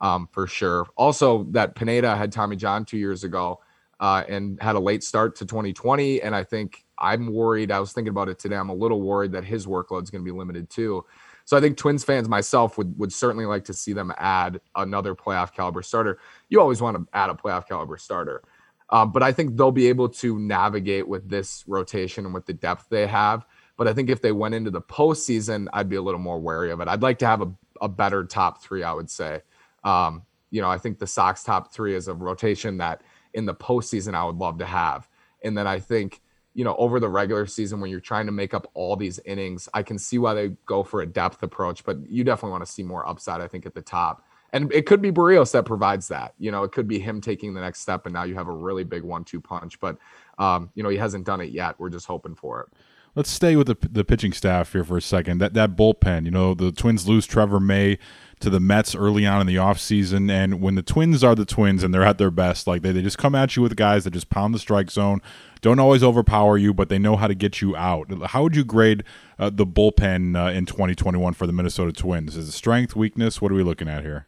um, 0.00 0.28
for 0.32 0.46
sure. 0.46 0.86
Also, 0.96 1.44
that 1.50 1.74
Pineda 1.74 2.16
had 2.16 2.32
Tommy 2.32 2.56
John 2.56 2.84
two 2.84 2.96
years 2.96 3.22
ago 3.22 3.60
uh, 4.00 4.24
and 4.28 4.60
had 4.62 4.76
a 4.76 4.80
late 4.80 5.04
start 5.04 5.36
to 5.36 5.46
2020. 5.46 6.22
And 6.22 6.34
I 6.34 6.42
think 6.42 6.84
I'm 6.98 7.32
worried. 7.32 7.70
I 7.70 7.78
was 7.78 7.92
thinking 7.92 8.10
about 8.10 8.30
it 8.30 8.38
today. 8.38 8.56
I'm 8.56 8.70
a 8.70 8.74
little 8.74 9.02
worried 9.02 9.32
that 9.32 9.44
his 9.44 9.66
workload 9.66 10.02
is 10.04 10.10
going 10.10 10.24
to 10.24 10.32
be 10.32 10.36
limited 10.36 10.70
too. 10.70 11.04
So 11.44 11.56
I 11.56 11.60
think 11.60 11.76
Twins 11.76 12.04
fans, 12.04 12.28
myself, 12.28 12.78
would 12.78 12.96
would 12.98 13.12
certainly 13.12 13.44
like 13.44 13.64
to 13.64 13.74
see 13.74 13.92
them 13.92 14.12
add 14.18 14.60
another 14.76 15.14
playoff 15.14 15.52
caliber 15.52 15.82
starter. 15.82 16.18
You 16.48 16.60
always 16.60 16.80
want 16.80 16.96
to 16.96 17.06
add 17.12 17.28
a 17.28 17.34
playoff 17.34 17.66
caliber 17.66 17.96
starter, 17.96 18.42
um, 18.90 19.12
but 19.12 19.22
I 19.22 19.32
think 19.32 19.56
they'll 19.56 19.70
be 19.70 19.88
able 19.88 20.08
to 20.08 20.38
navigate 20.38 21.06
with 21.06 21.28
this 21.28 21.64
rotation 21.66 22.24
and 22.24 22.34
with 22.34 22.46
the 22.46 22.52
depth 22.52 22.86
they 22.90 23.06
have. 23.06 23.46
But 23.76 23.88
I 23.88 23.94
think 23.94 24.10
if 24.10 24.20
they 24.20 24.32
went 24.32 24.54
into 24.54 24.70
the 24.70 24.82
postseason, 24.82 25.68
I'd 25.72 25.88
be 25.88 25.96
a 25.96 26.02
little 26.02 26.20
more 26.20 26.38
wary 26.38 26.70
of 26.70 26.80
it. 26.80 26.88
I'd 26.88 27.02
like 27.02 27.18
to 27.20 27.26
have 27.26 27.40
a, 27.40 27.50
a 27.80 27.88
better 27.88 28.24
top 28.24 28.62
three. 28.62 28.82
I 28.82 28.92
would 28.92 29.08
say, 29.08 29.40
um, 29.84 30.22
you 30.50 30.60
know, 30.60 30.68
I 30.68 30.76
think 30.76 30.98
the 30.98 31.06
Sox 31.06 31.42
top 31.44 31.72
three 31.72 31.94
is 31.94 32.08
a 32.08 32.14
rotation 32.14 32.76
that 32.78 33.02
in 33.32 33.46
the 33.46 33.54
postseason 33.54 34.14
I 34.14 34.24
would 34.24 34.36
love 34.36 34.58
to 34.58 34.66
have. 34.66 35.08
And 35.42 35.56
then 35.56 35.66
I 35.66 35.78
think, 35.78 36.20
you 36.52 36.64
know, 36.64 36.74
over 36.76 36.98
the 36.98 37.08
regular 37.08 37.46
season 37.46 37.80
when 37.80 37.90
you're 37.90 38.00
trying 38.00 38.26
to 38.26 38.32
make 38.32 38.52
up 38.52 38.68
all 38.74 38.96
these 38.96 39.20
innings, 39.24 39.68
I 39.72 39.82
can 39.82 39.98
see 39.98 40.18
why 40.18 40.34
they 40.34 40.48
go 40.66 40.82
for 40.82 41.00
a 41.00 41.06
depth 41.06 41.42
approach, 41.42 41.84
but 41.84 41.96
you 42.10 42.24
definitely 42.24 42.50
want 42.50 42.66
to 42.66 42.72
see 42.72 42.82
more 42.82 43.08
upside, 43.08 43.40
I 43.40 43.46
think, 43.46 43.66
at 43.66 43.74
the 43.74 43.82
top. 43.82 44.26
And 44.52 44.72
it 44.72 44.86
could 44.86 45.00
be 45.00 45.12
Berrios 45.12 45.52
that 45.52 45.64
provides 45.64 46.08
that. 46.08 46.34
You 46.38 46.50
know, 46.50 46.64
it 46.64 46.72
could 46.72 46.88
be 46.88 46.98
him 46.98 47.20
taking 47.20 47.54
the 47.54 47.60
next 47.60 47.80
step, 47.80 48.06
and 48.06 48.12
now 48.12 48.24
you 48.24 48.34
have 48.34 48.48
a 48.48 48.52
really 48.52 48.84
big 48.84 49.02
one-two 49.02 49.40
punch. 49.40 49.78
But 49.80 49.96
um, 50.38 50.70
you 50.74 50.82
know, 50.82 50.88
he 50.88 50.96
hasn't 50.96 51.24
done 51.24 51.40
it 51.40 51.50
yet. 51.50 51.78
We're 51.78 51.90
just 51.90 52.06
hoping 52.06 52.34
for 52.34 52.60
it. 52.62 52.68
Let's 53.14 53.30
stay 53.30 53.56
with 53.56 53.66
the 53.66 53.76
the 53.88 54.04
pitching 54.04 54.32
staff 54.32 54.72
here 54.72 54.84
for 54.84 54.96
a 54.96 55.02
second. 55.02 55.38
That 55.38 55.54
that 55.54 55.76
bullpen, 55.76 56.24
you 56.24 56.30
know, 56.30 56.54
the 56.54 56.72
Twins 56.72 57.08
lose 57.08 57.26
Trevor 57.26 57.60
May 57.60 57.98
to 58.40 58.48
the 58.48 58.60
Mets 58.60 58.94
early 58.94 59.26
on 59.26 59.40
in 59.40 59.46
the 59.46 59.56
offseason. 59.56 60.30
And 60.30 60.60
when 60.60 60.74
the 60.74 60.82
Twins 60.82 61.22
are 61.22 61.34
the 61.34 61.44
Twins 61.44 61.82
and 61.82 61.92
they're 61.92 62.02
at 62.02 62.18
their 62.18 62.30
best, 62.30 62.66
like 62.66 62.82
they, 62.82 62.90
they 62.90 63.02
just 63.02 63.18
come 63.18 63.34
at 63.34 63.54
you 63.54 63.62
with 63.62 63.76
guys 63.76 64.04
that 64.04 64.12
just 64.12 64.30
pound 64.30 64.54
the 64.54 64.58
strike 64.58 64.90
zone, 64.90 65.20
don't 65.60 65.78
always 65.78 66.02
overpower 66.02 66.56
you, 66.56 66.72
but 66.72 66.88
they 66.88 66.98
know 66.98 67.16
how 67.16 67.26
to 67.26 67.34
get 67.34 67.60
you 67.60 67.76
out. 67.76 68.10
How 68.28 68.42
would 68.42 68.56
you 68.56 68.64
grade 68.64 69.04
uh, 69.38 69.50
the 69.50 69.66
bullpen 69.66 70.36
uh, 70.36 70.50
in 70.52 70.64
2021 70.64 71.34
for 71.34 71.46
the 71.46 71.52
Minnesota 71.52 71.92
Twins? 71.92 72.36
Is 72.36 72.48
it 72.48 72.52
strength, 72.52 72.96
weakness? 72.96 73.42
What 73.42 73.52
are 73.52 73.56
we 73.56 73.62
looking 73.62 73.88
at 73.88 74.02
here? 74.02 74.26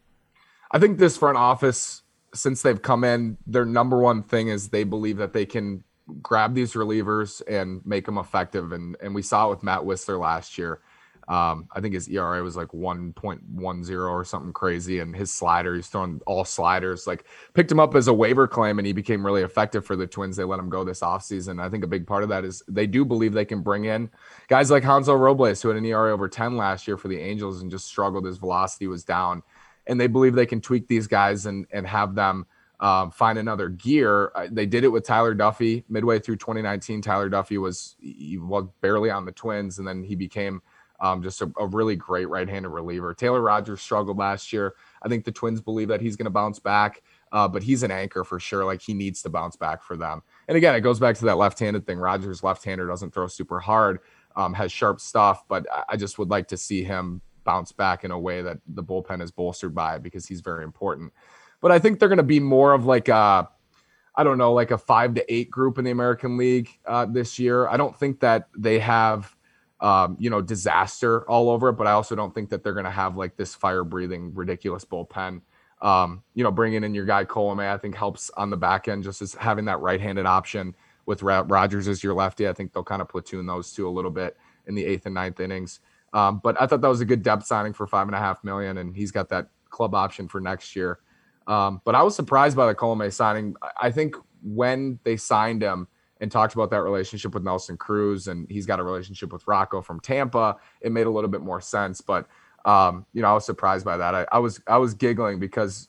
I 0.73 0.79
think 0.79 0.99
this 0.99 1.17
front 1.17 1.37
office, 1.37 2.02
since 2.35 2.62
they've 2.62 2.81
come 2.81 3.05
in, 3.05 3.37
their 3.47 3.64
number 3.64 3.99
one 3.99 4.23
thing 4.23 4.49
is 4.49 4.69
they 4.69 4.85
believe 4.85 5.19
that 5.19 5.33
they 5.33 5.47
can 5.47 5.85
grab 6.21 6.55
these 6.55 6.73
relievers 6.73 7.43
and 7.49 7.85
make 7.85 8.07
them 8.07 8.19
effective. 8.19 8.73
And 8.73 8.97
and 9.02 9.15
we 9.15 9.23
saw 9.23 9.47
it 9.47 9.50
with 9.50 9.63
Matt 9.63 9.80
Wisler 9.80 10.19
last 10.19 10.58
year. 10.58 10.80
Um, 11.28 11.69
I 11.75 11.80
think 11.80 11.95
his 11.95 12.08
ERA 12.08 12.43
was 12.43 12.56
like 12.56 12.69
1.10 12.69 14.11
or 14.11 14.25
something 14.25 14.52
crazy, 14.52 14.99
and 14.99 15.15
his 15.15 15.32
slider, 15.32 15.75
he's 15.75 15.87
throwing 15.87 16.21
all 16.26 16.45
sliders. 16.45 17.06
Like 17.06 17.25
picked 17.54 17.71
him 17.71 17.78
up 17.78 17.95
as 17.95 18.08
a 18.08 18.13
waiver 18.13 18.49
claim, 18.49 18.78
and 18.78 18.87
he 18.87 18.93
became 18.93 19.25
really 19.25 19.43
effective 19.43 19.87
for 19.87 19.95
the 19.95 20.06
Twins. 20.06 20.37
They 20.37 20.45
let 20.45 20.58
him 20.58 20.69
go 20.69 20.85
this 20.85 21.00
offseason. 21.00 21.63
I 21.63 21.69
think 21.69 21.85
a 21.85 21.89
big 21.89 22.06
part 22.06 22.23
of 22.25 22.28
that 22.30 22.45
is 22.45 22.63
they 22.67 22.87
do 22.87 23.04
believe 23.04 23.32
they 23.32 23.45
can 23.45 23.63
bring 23.63 23.85
in 23.85 24.11
guys 24.49 24.71
like 24.71 24.82
Hansel 24.82 25.17
Robles, 25.17 25.63
who 25.63 25.69
had 25.69 25.78
an 25.78 25.85
ERA 25.85 26.13
over 26.13 26.28
10 26.28 26.56
last 26.56 26.89
year 26.89 26.97
for 26.97 27.08
the 27.08 27.19
Angels 27.19 27.63
and 27.63 27.71
just 27.71 27.87
struggled. 27.87 28.25
His 28.25 28.39
velocity 28.39 28.89
was 28.89 29.04
down, 29.04 29.43
and 29.86 30.00
they 30.00 30.06
believe 30.06 30.34
they 30.34 30.47
can 30.47 30.60
tweak 30.60 30.88
these 30.88 31.06
guys 31.06 31.47
and 31.47 31.66
and 31.73 31.86
have 31.86 32.14
them. 32.14 32.47
Um, 32.80 33.12
find 33.12 33.38
another 33.38 33.68
gear. 33.68 34.32
Uh, 34.34 34.49
they 34.50 34.66
did 34.66 34.82
it 34.82 34.88
with 34.88 35.06
Tyler 35.06 35.36
Duffey 35.36 35.84
midway 35.88 36.18
through 36.18 36.34
2019. 36.36 37.00
Tyler 37.00 37.30
Duffey 37.30 37.56
was 37.56 37.95
was 38.40 38.66
barely 38.80 39.08
on 39.08 39.25
the 39.25 39.30
Twins, 39.30 39.78
and 39.78 39.86
then 39.86 40.02
he 40.02 40.16
became 40.16 40.60
um, 41.02 41.21
just 41.23 41.42
a, 41.42 41.50
a, 41.58 41.66
really 41.66 41.97
great 41.97 42.28
right-handed 42.28 42.68
reliever. 42.68 43.12
Taylor 43.12 43.40
Rogers 43.40 43.82
struggled 43.82 44.18
last 44.18 44.52
year. 44.52 44.75
I 45.02 45.08
think 45.08 45.25
the 45.25 45.32
Twins 45.32 45.60
believe 45.60 45.88
that 45.88 46.00
he's 46.00 46.14
going 46.14 46.26
to 46.26 46.30
bounce 46.30 46.60
back, 46.60 47.02
uh, 47.32 47.49
but 47.49 47.64
he's 47.64 47.82
an 47.82 47.90
anchor 47.90 48.23
for 48.23 48.38
sure. 48.38 48.64
Like 48.64 48.80
he 48.80 48.95
needs 48.95 49.21
to 49.23 49.28
bounce 49.28 49.56
back 49.56 49.82
for 49.82 49.97
them. 49.97 50.23
And 50.47 50.56
again, 50.56 50.76
it 50.76 50.80
goes 50.80 51.00
back 51.00 51.16
to 51.16 51.25
that 51.25 51.38
left-handed 51.38 51.86
thing. 51.86 51.99
Rogers 51.99 52.45
left-hander 52.45 52.86
doesn't 52.86 53.12
throw 53.12 53.26
super 53.26 53.58
hard, 53.58 53.99
um, 54.36 54.54
has 54.54 54.71
sharp 54.71 55.00
stuff, 55.00 55.42
but 55.49 55.66
I 55.88 55.97
just 55.97 56.21
would 56.21 56.30
like 56.30 56.47
to 56.49 56.56
see 56.56 56.84
him 56.84 57.21
bounce 57.45 57.73
back 57.73 58.05
in 58.05 58.11
a 58.11 58.19
way 58.19 58.43
that 58.43 58.59
the 58.67 58.83
bullpen 58.83 59.23
is 59.23 59.31
bolstered 59.31 59.75
by 59.75 59.99
because 59.99 60.26
he's 60.26 60.41
very 60.41 60.65
important. 60.65 61.13
But 61.61 61.73
I 61.73 61.78
think 61.78 61.99
they're 61.99 62.09
going 62.09 62.17
to 62.17 62.23
be 62.23 62.41
more 62.41 62.73
of 62.73 62.87
like 62.87 63.09
a 63.09 63.49
I 64.15 64.25
don't 64.25 64.37
know, 64.37 64.52
like 64.52 64.71
a 64.71 64.78
five 64.78 65.15
to 65.15 65.33
eight 65.33 65.50
group 65.50 65.78
in 65.78 65.85
the 65.85 65.91
American 65.91 66.37
League 66.37 66.69
uh, 66.87 67.07
this 67.07 67.39
year. 67.39 67.67
I 67.69 67.78
don't 67.78 67.99
think 67.99 68.21
that 68.21 68.49
they 68.57 68.78
have 68.78 69.35
um, 69.83 70.17
you 70.21 70.31
know, 70.31 70.41
disaster 70.41 71.28
all 71.28 71.50
over 71.50 71.71
it. 71.71 71.73
But 71.75 71.89
I 71.89 71.93
also 71.93 72.15
don't 72.15 72.35
think 72.35 72.49
that 72.50 72.63
they're 72.63 72.73
going 72.73 72.85
to 72.85 72.91
have 72.91 73.17
like 73.17 73.37
this 73.37 73.55
fire 73.55 73.85
breathing, 73.85 74.33
ridiculous 74.35 74.85
bullpen. 74.85 75.43
Um, 75.83 76.23
you 76.35 76.45
know, 76.45 76.52
bringing 76.52 76.85
in 76.85 76.95
your 76.95 77.05
guy 77.05 77.25
Colomé, 77.25 77.69
I 77.69 77.76
think 77.76 77.97
helps 77.97 78.31
on 78.37 78.49
the 78.49 78.57
back 78.57 78.87
end, 78.87 79.02
just 79.02 79.21
as 79.21 79.35
having 79.35 79.65
that 79.65 79.81
right 79.81 80.00
handed 80.00 80.25
option 80.25 80.76
with 81.05 81.25
Rogers 81.25 81.89
as 81.89 82.05
your 82.05 82.15
lefty. 82.15 82.49
I 82.49 82.52
think 82.52 82.73
they'll 82.73 82.85
kind 82.85 83.02
of 83.02 83.09
platoon 83.09 83.47
those 83.47 83.73
two 83.73 83.89
a 83.89 83.91
little 83.91 84.13
bit 84.13 84.37
in 84.69 84.76
the 84.76 84.85
eighth 84.85 85.07
and 85.07 85.15
ninth 85.17 85.41
innings. 85.41 85.81
Um, 86.12 86.40
but 86.42 86.60
I 86.60 86.66
thought 86.66 86.80
that 86.82 86.88
was 86.88 87.00
a 87.00 87.06
good 87.06 87.22
depth 87.22 87.46
signing 87.46 87.72
for 87.72 87.86
five 87.86 88.06
and 88.06 88.14
a 88.14 88.18
half 88.18 88.44
million, 88.44 88.78
and 88.78 88.94
he's 88.94 89.10
got 89.10 89.28
that 89.30 89.48
club 89.70 89.94
option 89.94 90.28
for 90.28 90.40
next 90.40 90.76
year. 90.76 90.98
Um, 91.46 91.80
but 91.84 91.94
I 91.94 92.02
was 92.02 92.14
surprised 92.14 92.56
by 92.56 92.66
the 92.66 92.75
Colomé 92.75 93.12
signing. 93.12 93.54
I 93.80 93.90
think 93.90 94.16
when 94.42 94.98
they 95.04 95.16
signed 95.16 95.62
him, 95.62 95.88
and 96.22 96.30
talked 96.30 96.54
about 96.54 96.70
that 96.70 96.82
relationship 96.82 97.34
with 97.34 97.42
Nelson 97.42 97.76
Cruz, 97.76 98.28
and 98.28 98.46
he's 98.48 98.64
got 98.64 98.78
a 98.78 98.82
relationship 98.84 99.32
with 99.32 99.46
Rocco 99.48 99.82
from 99.82 99.98
Tampa. 99.98 100.56
It 100.80 100.92
made 100.92 101.08
a 101.08 101.10
little 101.10 101.28
bit 101.28 101.40
more 101.40 101.60
sense, 101.60 102.00
but 102.00 102.28
um, 102.64 103.04
you 103.12 103.22
know, 103.22 103.28
I 103.28 103.34
was 103.34 103.44
surprised 103.44 103.84
by 103.84 103.96
that. 103.96 104.14
I, 104.14 104.25
I, 104.30 104.38
was 104.38 104.60
I 104.68 104.78
was 104.78 104.94
giggling 104.94 105.40
because 105.40 105.88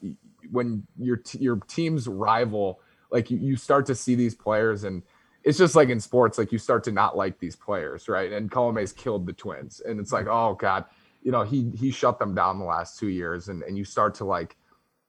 when 0.50 0.84
your 0.98 1.18
t- 1.18 1.38
your 1.38 1.56
team's 1.68 2.08
rival, 2.08 2.80
like 3.12 3.30
you, 3.30 3.38
you 3.38 3.54
start 3.54 3.86
to 3.86 3.94
see 3.94 4.16
these 4.16 4.34
players, 4.34 4.82
and 4.82 5.04
it's 5.44 5.58
just 5.58 5.76
like 5.76 5.90
in 5.90 6.00
sports, 6.00 6.38
like 6.38 6.52
you 6.52 6.58
start 6.58 6.82
to 6.84 6.92
not 6.92 7.16
like 7.16 7.38
these 7.38 7.54
players, 7.54 8.08
right? 8.08 8.32
And 8.32 8.50
Colomé's 8.50 8.92
killed 8.92 9.26
the 9.26 9.32
Twins, 9.32 9.80
and 9.80 10.00
it's 10.00 10.12
like, 10.12 10.26
oh 10.26 10.54
god, 10.54 10.86
you 11.22 11.30
know, 11.30 11.42
he 11.42 11.70
he 11.70 11.90
shut 11.90 12.18
them 12.18 12.34
down 12.34 12.58
the 12.58 12.64
last 12.64 12.98
two 12.98 13.08
years, 13.08 13.48
and 13.48 13.62
and 13.62 13.76
you 13.76 13.84
start 13.84 14.14
to 14.16 14.24
like 14.24 14.56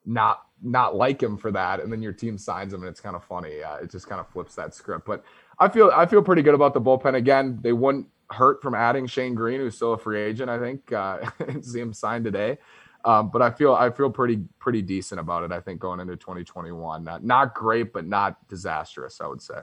not 0.05 0.43
not 0.61 0.95
like 0.95 1.23
him 1.23 1.37
for 1.37 1.51
that, 1.51 1.79
and 1.79 1.91
then 1.91 2.01
your 2.01 2.13
team 2.13 2.37
signs 2.37 2.73
him, 2.73 2.81
and 2.81 2.89
it's 2.89 3.01
kind 3.01 3.15
of 3.15 3.23
funny. 3.23 3.63
Uh, 3.63 3.77
it 3.77 3.89
just 3.91 4.07
kind 4.07 4.19
of 4.19 4.27
flips 4.27 4.55
that 4.55 4.75
script. 4.75 5.05
But 5.05 5.23
I 5.57 5.69
feel 5.69 5.91
I 5.93 6.05
feel 6.05 6.21
pretty 6.21 6.41
good 6.41 6.53
about 6.53 6.73
the 6.73 6.81
bullpen. 6.81 7.15
Again, 7.15 7.59
they 7.61 7.73
wouldn't 7.73 8.07
hurt 8.31 8.61
from 8.61 8.75
adding 8.75 9.07
Shane 9.07 9.35
Greene, 9.35 9.59
who's 9.59 9.75
still 9.75 9.93
a 9.93 9.97
free 9.97 10.19
agent. 10.19 10.49
I 10.49 10.59
think 10.59 10.91
uh, 10.91 11.19
see 11.61 11.79
him 11.79 11.93
signed 11.93 12.25
today. 12.25 12.57
Um, 13.05 13.29
but 13.29 13.41
I 13.41 13.51
feel 13.51 13.73
I 13.73 13.89
feel 13.91 14.09
pretty 14.09 14.43
pretty 14.59 14.81
decent 14.81 15.19
about 15.21 15.43
it. 15.43 15.51
I 15.51 15.61
think 15.61 15.79
going 15.79 15.99
into 15.99 16.17
2021, 16.17 17.03
not 17.03 17.23
not 17.23 17.53
great, 17.53 17.93
but 17.93 18.05
not 18.05 18.47
disastrous. 18.49 19.21
I 19.21 19.27
would 19.27 19.41
say. 19.41 19.59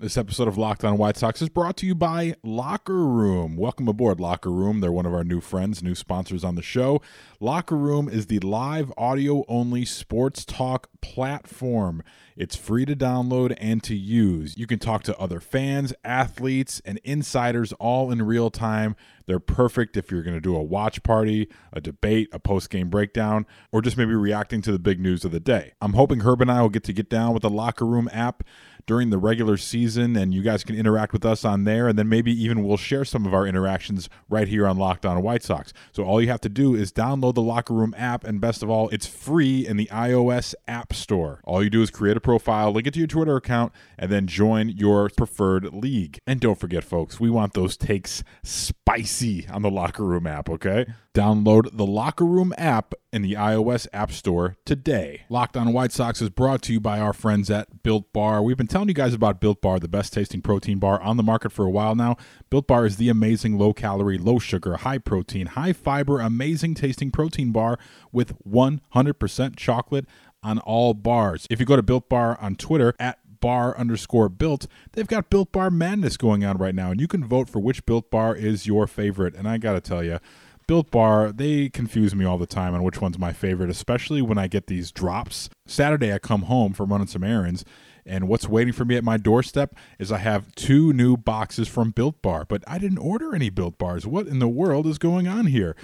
This 0.00 0.16
episode 0.16 0.46
of 0.46 0.56
Locked 0.56 0.84
On 0.84 0.96
White 0.96 1.16
Sox 1.16 1.42
is 1.42 1.48
brought 1.48 1.76
to 1.78 1.86
you 1.86 1.92
by 1.92 2.36
Locker 2.44 3.04
Room. 3.04 3.56
Welcome 3.56 3.88
aboard, 3.88 4.20
Locker 4.20 4.52
Room. 4.52 4.78
They're 4.78 4.92
one 4.92 5.06
of 5.06 5.12
our 5.12 5.24
new 5.24 5.40
friends, 5.40 5.82
new 5.82 5.96
sponsors 5.96 6.44
on 6.44 6.54
the 6.54 6.62
show. 6.62 7.02
Locker 7.40 7.76
Room 7.76 8.08
is 8.08 8.26
the 8.26 8.38
live 8.38 8.92
audio 8.96 9.44
only 9.48 9.84
sports 9.84 10.44
talk 10.44 10.88
platform. 11.00 12.04
It's 12.36 12.54
free 12.54 12.84
to 12.84 12.94
download 12.94 13.56
and 13.58 13.82
to 13.82 13.96
use. 13.96 14.56
You 14.56 14.68
can 14.68 14.78
talk 14.78 15.02
to 15.02 15.18
other 15.18 15.40
fans, 15.40 15.92
athletes, 16.04 16.80
and 16.84 17.00
insiders 17.02 17.72
all 17.80 18.12
in 18.12 18.22
real 18.22 18.50
time. 18.50 18.94
They're 19.26 19.40
perfect 19.40 19.96
if 19.96 20.12
you're 20.12 20.22
going 20.22 20.36
to 20.36 20.40
do 20.40 20.54
a 20.54 20.62
watch 20.62 21.02
party, 21.02 21.48
a 21.72 21.80
debate, 21.80 22.28
a 22.32 22.38
post 22.38 22.70
game 22.70 22.88
breakdown, 22.88 23.46
or 23.72 23.82
just 23.82 23.96
maybe 23.96 24.14
reacting 24.14 24.62
to 24.62 24.70
the 24.70 24.78
big 24.78 25.00
news 25.00 25.24
of 25.24 25.32
the 25.32 25.40
day. 25.40 25.72
I'm 25.80 25.94
hoping 25.94 26.20
Herb 26.20 26.40
and 26.40 26.52
I 26.52 26.62
will 26.62 26.68
get 26.68 26.84
to 26.84 26.92
get 26.92 27.10
down 27.10 27.34
with 27.34 27.42
the 27.42 27.50
Locker 27.50 27.84
Room 27.84 28.08
app 28.12 28.44
during 28.88 29.10
the 29.10 29.18
regular 29.18 29.58
season, 29.58 30.16
and 30.16 30.32
you 30.32 30.42
guys 30.42 30.64
can 30.64 30.74
interact 30.74 31.12
with 31.12 31.24
us 31.24 31.44
on 31.44 31.64
there, 31.64 31.86
and 31.86 31.98
then 31.98 32.08
maybe 32.08 32.32
even 32.32 32.64
we'll 32.64 32.78
share 32.78 33.04
some 33.04 33.26
of 33.26 33.34
our 33.34 33.46
interactions 33.46 34.08
right 34.30 34.48
here 34.48 34.66
on 34.66 34.78
Locked 34.78 35.04
On 35.04 35.22
White 35.22 35.44
Sox. 35.44 35.74
So 35.92 36.04
all 36.04 36.20
you 36.20 36.28
have 36.28 36.40
to 36.40 36.48
do 36.48 36.74
is 36.74 36.90
download 36.90 37.34
the 37.34 37.42
Locker 37.42 37.74
Room 37.74 37.94
app, 37.96 38.24
and 38.24 38.40
best 38.40 38.62
of 38.62 38.70
all, 38.70 38.88
it's 38.88 39.06
free 39.06 39.66
in 39.66 39.76
the 39.76 39.86
iOS 39.92 40.54
App 40.66 40.94
Store. 40.94 41.40
All 41.44 41.62
you 41.62 41.68
do 41.68 41.82
is 41.82 41.90
create 41.90 42.16
a 42.16 42.20
profile, 42.20 42.72
link 42.72 42.86
it 42.86 42.94
to 42.94 42.98
your 42.98 43.06
Twitter 43.06 43.36
account, 43.36 43.72
and 43.98 44.10
then 44.10 44.26
join 44.26 44.70
your 44.70 45.10
preferred 45.10 45.72
league. 45.74 46.18
And 46.26 46.40
don't 46.40 46.58
forget, 46.58 46.82
folks, 46.82 47.20
we 47.20 47.28
want 47.28 47.52
those 47.52 47.76
takes 47.76 48.24
spicy 48.42 49.46
on 49.48 49.60
the 49.60 49.70
Locker 49.70 50.04
Room 50.04 50.26
app, 50.26 50.48
okay? 50.48 50.86
Download 51.14 51.76
the 51.76 51.84
Locker 51.84 52.24
Room 52.24 52.54
app 52.56 52.94
in 53.12 53.22
the 53.22 53.32
iOS 53.32 53.88
App 53.92 54.12
Store 54.12 54.56
today. 54.64 55.22
Locked 55.28 55.56
on 55.56 55.72
White 55.72 55.90
Sox 55.90 56.22
is 56.22 56.30
brought 56.30 56.62
to 56.62 56.72
you 56.72 56.78
by 56.78 57.00
our 57.00 57.12
friends 57.12 57.50
at 57.50 57.82
Built 57.82 58.12
Bar. 58.12 58.40
We've 58.40 58.56
been 58.56 58.68
telling 58.68 58.77
you 58.86 58.94
guys 58.94 59.14
about 59.14 59.40
Built 59.40 59.60
Bar, 59.60 59.80
the 59.80 59.88
best 59.88 60.12
tasting 60.12 60.40
protein 60.40 60.78
bar 60.78 61.00
on 61.00 61.16
the 61.16 61.22
market 61.24 61.50
for 61.50 61.64
a 61.64 61.70
while 61.70 61.96
now. 61.96 62.16
Built 62.50 62.68
Bar 62.68 62.86
is 62.86 62.96
the 62.96 63.08
amazing 63.08 63.58
low 63.58 63.72
calorie, 63.72 64.18
low 64.18 64.38
sugar, 64.38 64.76
high 64.76 64.98
protein, 64.98 65.46
high 65.46 65.72
fiber, 65.72 66.20
amazing 66.20 66.74
tasting 66.74 67.10
protein 67.10 67.50
bar 67.50 67.78
with 68.12 68.38
100% 68.44 69.56
chocolate 69.56 70.06
on 70.42 70.60
all 70.60 70.94
bars. 70.94 71.46
If 71.50 71.58
you 71.58 71.66
go 71.66 71.74
to 71.74 71.82
Built 71.82 72.08
Bar 72.08 72.38
on 72.40 72.54
Twitter 72.54 72.94
at 73.00 73.18
bar 73.40 73.76
underscore 73.76 74.28
built, 74.28 74.66
they've 74.92 75.08
got 75.08 75.30
Built 75.30 75.50
Bar 75.50 75.70
madness 75.70 76.16
going 76.16 76.44
on 76.44 76.58
right 76.58 76.74
now, 76.74 76.90
and 76.90 77.00
you 77.00 77.08
can 77.08 77.24
vote 77.24 77.48
for 77.48 77.58
which 77.58 77.84
Built 77.86 78.10
Bar 78.10 78.36
is 78.36 78.66
your 78.66 78.86
favorite. 78.86 79.34
And 79.34 79.48
I 79.48 79.58
got 79.58 79.72
to 79.72 79.80
tell 79.80 80.04
you, 80.04 80.20
Built 80.66 80.90
Bar, 80.90 81.32
they 81.32 81.70
confuse 81.70 82.14
me 82.14 82.26
all 82.26 82.36
the 82.36 82.46
time 82.46 82.74
on 82.74 82.82
which 82.82 83.00
one's 83.00 83.18
my 83.18 83.32
favorite, 83.32 83.70
especially 83.70 84.20
when 84.20 84.36
I 84.36 84.48
get 84.48 84.66
these 84.66 84.92
drops. 84.92 85.48
Saturday, 85.66 86.12
I 86.12 86.18
come 86.18 86.42
home 86.42 86.74
from 86.74 86.90
running 86.90 87.06
some 87.06 87.24
errands, 87.24 87.64
and 88.08 88.28
what's 88.28 88.48
waiting 88.48 88.72
for 88.72 88.84
me 88.84 88.96
at 88.96 89.04
my 89.04 89.16
doorstep 89.16 89.74
is 89.98 90.10
I 90.10 90.18
have 90.18 90.54
two 90.54 90.92
new 90.92 91.16
boxes 91.16 91.68
from 91.68 91.90
Built 91.90 92.22
Bar, 92.22 92.46
but 92.48 92.64
I 92.66 92.78
didn't 92.78 92.98
order 92.98 93.34
any 93.34 93.50
Built 93.50 93.78
Bars. 93.78 94.06
What 94.06 94.26
in 94.26 94.38
the 94.38 94.48
world 94.48 94.86
is 94.86 94.98
going 94.98 95.28
on 95.28 95.46
here? 95.46 95.76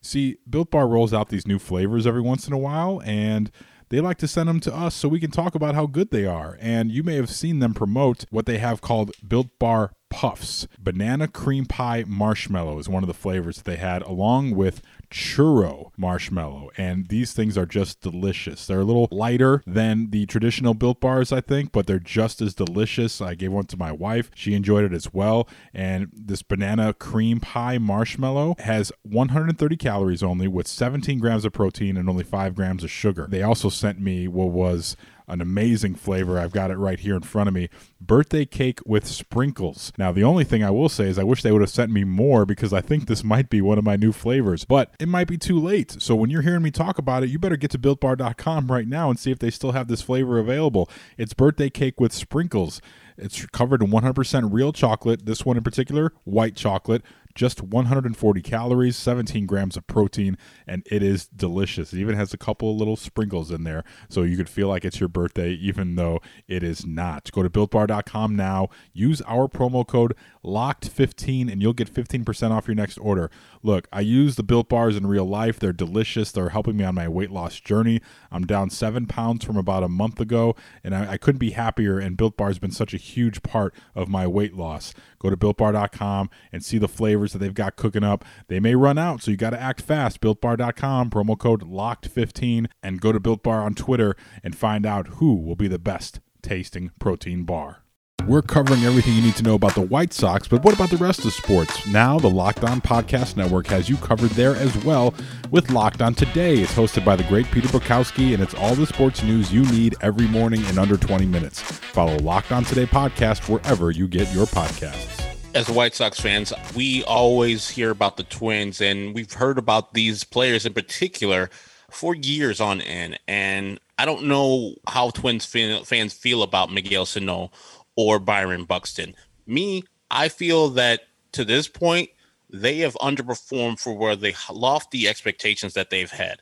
See, 0.00 0.36
Built 0.48 0.70
Bar 0.70 0.86
rolls 0.86 1.12
out 1.12 1.28
these 1.28 1.46
new 1.46 1.58
flavors 1.58 2.06
every 2.06 2.20
once 2.20 2.46
in 2.46 2.52
a 2.52 2.58
while, 2.58 3.02
and 3.04 3.50
they 3.88 4.00
like 4.00 4.18
to 4.18 4.28
send 4.28 4.48
them 4.48 4.60
to 4.60 4.74
us 4.74 4.94
so 4.94 5.08
we 5.08 5.20
can 5.20 5.30
talk 5.30 5.54
about 5.54 5.74
how 5.74 5.86
good 5.86 6.10
they 6.10 6.26
are. 6.26 6.56
And 6.60 6.90
you 6.90 7.02
may 7.02 7.16
have 7.16 7.30
seen 7.30 7.58
them 7.58 7.74
promote 7.74 8.24
what 8.30 8.46
they 8.46 8.58
have 8.58 8.80
called 8.80 9.12
Built 9.26 9.58
Bar 9.58 9.92
Puffs. 10.14 10.68
Banana 10.78 11.26
cream 11.26 11.66
pie 11.66 12.04
marshmallow 12.06 12.78
is 12.78 12.88
one 12.88 13.02
of 13.02 13.08
the 13.08 13.14
flavors 13.14 13.56
that 13.56 13.64
they 13.64 13.74
had, 13.74 14.00
along 14.02 14.54
with 14.54 14.80
churro 15.10 15.90
marshmallow. 15.96 16.70
And 16.76 17.08
these 17.08 17.32
things 17.32 17.58
are 17.58 17.66
just 17.66 18.00
delicious. 18.00 18.64
They're 18.64 18.80
a 18.80 18.84
little 18.84 19.08
lighter 19.10 19.64
than 19.66 20.10
the 20.10 20.26
traditional 20.26 20.72
built 20.74 21.00
bars, 21.00 21.32
I 21.32 21.40
think, 21.40 21.72
but 21.72 21.88
they're 21.88 21.98
just 21.98 22.40
as 22.40 22.54
delicious. 22.54 23.20
I 23.20 23.34
gave 23.34 23.50
one 23.50 23.66
to 23.66 23.76
my 23.76 23.90
wife. 23.90 24.30
She 24.36 24.54
enjoyed 24.54 24.84
it 24.84 24.92
as 24.92 25.12
well. 25.12 25.48
And 25.74 26.10
this 26.12 26.42
banana 26.42 26.94
cream 26.94 27.40
pie 27.40 27.78
marshmallow 27.78 28.54
has 28.60 28.92
130 29.02 29.76
calories 29.76 30.22
only 30.22 30.46
with 30.46 30.68
17 30.68 31.18
grams 31.18 31.44
of 31.44 31.52
protein 31.52 31.96
and 31.96 32.08
only 32.08 32.24
5 32.24 32.54
grams 32.54 32.84
of 32.84 32.90
sugar. 32.90 33.26
They 33.28 33.42
also 33.42 33.68
sent 33.68 34.00
me 34.00 34.28
what 34.28 34.50
was 34.50 34.96
an 35.26 35.40
amazing 35.40 35.94
flavor. 35.94 36.38
I've 36.38 36.52
got 36.52 36.70
it 36.70 36.76
right 36.76 37.00
here 37.00 37.16
in 37.16 37.22
front 37.22 37.48
of 37.48 37.54
me. 37.54 37.68
Birthday 38.00 38.44
cake 38.44 38.80
with 38.84 39.06
sprinkles. 39.06 39.92
Now, 39.96 40.12
the 40.12 40.24
only 40.24 40.44
thing 40.44 40.62
I 40.62 40.70
will 40.70 40.88
say 40.88 41.06
is 41.06 41.18
I 41.18 41.24
wish 41.24 41.42
they 41.42 41.52
would 41.52 41.62
have 41.62 41.70
sent 41.70 41.90
me 41.90 42.04
more 42.04 42.44
because 42.44 42.72
I 42.72 42.80
think 42.80 43.06
this 43.06 43.24
might 43.24 43.48
be 43.48 43.60
one 43.60 43.78
of 43.78 43.84
my 43.84 43.96
new 43.96 44.12
flavors, 44.12 44.64
but 44.64 44.94
it 45.00 45.08
might 45.08 45.28
be 45.28 45.38
too 45.38 45.58
late. 45.58 46.02
So 46.02 46.14
when 46.14 46.30
you're 46.30 46.42
hearing 46.42 46.62
me 46.62 46.70
talk 46.70 46.98
about 46.98 47.22
it, 47.22 47.30
you 47.30 47.38
better 47.38 47.56
get 47.56 47.70
to 47.70 47.78
builtbar.com 47.78 48.70
right 48.70 48.86
now 48.86 49.08
and 49.08 49.18
see 49.18 49.30
if 49.30 49.38
they 49.38 49.50
still 49.50 49.72
have 49.72 49.88
this 49.88 50.02
flavor 50.02 50.38
available. 50.38 50.90
It's 51.16 51.32
birthday 51.32 51.70
cake 51.70 51.98
with 51.98 52.12
sprinkles. 52.12 52.82
It's 53.16 53.46
covered 53.46 53.82
in 53.82 53.90
100% 53.90 54.52
real 54.52 54.72
chocolate. 54.72 55.24
This 55.24 55.44
one 55.44 55.56
in 55.56 55.62
particular, 55.62 56.12
white 56.24 56.56
chocolate 56.56 57.02
just 57.34 57.62
140 57.62 58.42
calories, 58.42 58.96
17 58.96 59.46
grams 59.46 59.76
of 59.76 59.86
protein, 59.86 60.36
and 60.66 60.86
it 60.90 61.02
is 61.02 61.26
delicious. 61.26 61.92
It 61.92 61.98
even 61.98 62.16
has 62.16 62.32
a 62.32 62.38
couple 62.38 62.70
of 62.70 62.76
little 62.76 62.96
sprinkles 62.96 63.50
in 63.50 63.64
there, 63.64 63.84
so 64.08 64.22
you 64.22 64.36
could 64.36 64.48
feel 64.48 64.68
like 64.68 64.84
it's 64.84 65.00
your 65.00 65.08
birthday, 65.08 65.50
even 65.50 65.96
though 65.96 66.20
it 66.46 66.62
is 66.62 66.86
not. 66.86 67.30
Go 67.32 67.42
to 67.42 67.50
builtbar.com 67.50 68.36
now, 68.36 68.68
use 68.92 69.20
our 69.22 69.48
promo 69.48 69.86
code 69.86 70.14
LOCKED15, 70.44 71.50
and 71.50 71.62
you'll 71.62 71.72
get 71.72 71.92
15% 71.92 72.50
off 72.50 72.68
your 72.68 72.74
next 72.74 72.98
order. 72.98 73.30
Look, 73.62 73.88
I 73.92 74.00
use 74.00 74.36
the 74.36 74.42
built 74.42 74.68
bars 74.68 74.96
in 74.96 75.06
real 75.06 75.24
life. 75.24 75.58
They're 75.58 75.72
delicious. 75.72 76.30
They're 76.30 76.50
helping 76.50 76.76
me 76.76 76.84
on 76.84 76.94
my 76.94 77.08
weight 77.08 77.30
loss 77.30 77.58
journey. 77.60 78.00
I'm 78.30 78.46
down 78.46 78.70
seven 78.70 79.06
pounds 79.06 79.44
from 79.44 79.56
about 79.56 79.82
a 79.82 79.88
month 79.88 80.20
ago, 80.20 80.54
and 80.82 80.94
I, 80.94 81.12
I 81.12 81.16
couldn't 81.16 81.38
be 81.38 81.50
happier. 81.50 81.98
And 81.98 82.16
Built 82.16 82.36
Bar 82.36 82.48
has 82.48 82.58
been 82.58 82.70
such 82.70 82.94
a 82.94 82.98
huge 82.98 83.42
part 83.42 83.74
of 83.94 84.08
my 84.08 84.26
weight 84.26 84.54
loss. 84.54 84.94
Go 85.24 85.30
to 85.30 85.36
builtbar.com 85.38 86.28
and 86.52 86.62
see 86.62 86.76
the 86.76 86.86
flavors 86.86 87.32
that 87.32 87.38
they've 87.38 87.54
got 87.54 87.76
cooking 87.76 88.04
up. 88.04 88.26
They 88.48 88.60
may 88.60 88.74
run 88.74 88.98
out, 88.98 89.22
so 89.22 89.30
you 89.30 89.38
got 89.38 89.50
to 89.50 89.60
act 89.60 89.80
fast. 89.80 90.20
BuiltBar.com, 90.20 91.08
promo 91.08 91.38
code 91.38 91.62
LOCKED15, 91.62 92.66
and 92.82 93.00
go 93.00 93.10
to 93.10 93.18
Built 93.18 93.42
Bar 93.42 93.62
on 93.62 93.74
Twitter 93.74 94.16
and 94.42 94.54
find 94.54 94.84
out 94.84 95.06
who 95.06 95.34
will 95.36 95.56
be 95.56 95.66
the 95.66 95.78
best 95.78 96.20
tasting 96.42 96.90
protein 96.98 97.44
bar. 97.44 97.83
We're 98.26 98.40
covering 98.40 98.84
everything 98.84 99.12
you 99.12 99.20
need 99.20 99.36
to 99.36 99.42
know 99.42 99.54
about 99.54 99.74
the 99.74 99.82
White 99.82 100.14
Sox, 100.14 100.48
but 100.48 100.64
what 100.64 100.72
about 100.72 100.88
the 100.88 100.96
rest 100.96 101.26
of 101.26 101.32
sports? 101.34 101.86
Now, 101.86 102.18
the 102.18 102.30
Locked 102.30 102.64
On 102.64 102.80
Podcast 102.80 103.36
Network 103.36 103.66
has 103.66 103.90
you 103.90 103.98
covered 103.98 104.30
there 104.30 104.56
as 104.56 104.74
well 104.82 105.12
with 105.50 105.70
Locked 105.70 106.00
On 106.00 106.14
Today. 106.14 106.54
It's 106.60 106.72
hosted 106.72 107.04
by 107.04 107.16
the 107.16 107.24
great 107.24 107.44
Peter 107.50 107.68
Bukowski, 107.68 108.32
and 108.32 108.42
it's 108.42 108.54
all 108.54 108.74
the 108.74 108.86
sports 108.86 109.22
news 109.22 109.52
you 109.52 109.62
need 109.64 109.96
every 110.00 110.26
morning 110.26 110.64
in 110.64 110.78
under 110.78 110.96
20 110.96 111.26
minutes. 111.26 111.60
Follow 111.60 112.16
Locked 112.20 112.50
On 112.50 112.64
Today 112.64 112.86
podcast 112.86 113.46
wherever 113.46 113.90
you 113.90 114.08
get 114.08 114.32
your 114.34 114.46
podcasts 114.46 115.20
as 115.54 115.70
White 115.70 115.94
Sox 115.94 116.18
fans, 116.18 116.52
we 116.74 117.04
always 117.04 117.68
hear 117.68 117.90
about 117.90 118.16
the 118.16 118.24
Twins, 118.24 118.80
and 118.80 119.14
we've 119.14 119.32
heard 119.34 119.56
about 119.56 119.94
these 119.94 120.24
players 120.24 120.66
in 120.66 120.72
particular 120.72 121.48
for 121.90 122.12
years 122.14 122.60
on 122.60 122.80
end. 122.80 123.20
And 123.28 123.78
I 123.96 124.04
don't 124.04 124.24
know 124.24 124.74
how 124.88 125.10
Twins 125.10 125.46
fans 125.46 126.12
feel 126.12 126.42
about 126.42 126.72
Miguel 126.72 127.06
Sano 127.06 127.52
or 127.96 128.18
Byron 128.18 128.64
Buxton. 128.64 129.14
Me, 129.46 129.84
I 130.10 130.28
feel 130.28 130.70
that 130.70 131.02
to 131.32 131.44
this 131.44 131.68
point, 131.68 132.10
they 132.50 132.78
have 132.78 132.94
underperformed 132.94 133.80
for 133.80 133.96
where 133.96 134.16
the 134.16 134.34
lofty 134.52 135.08
expectations 135.08 135.74
that 135.74 135.90
they've 135.90 136.10
had. 136.10 136.40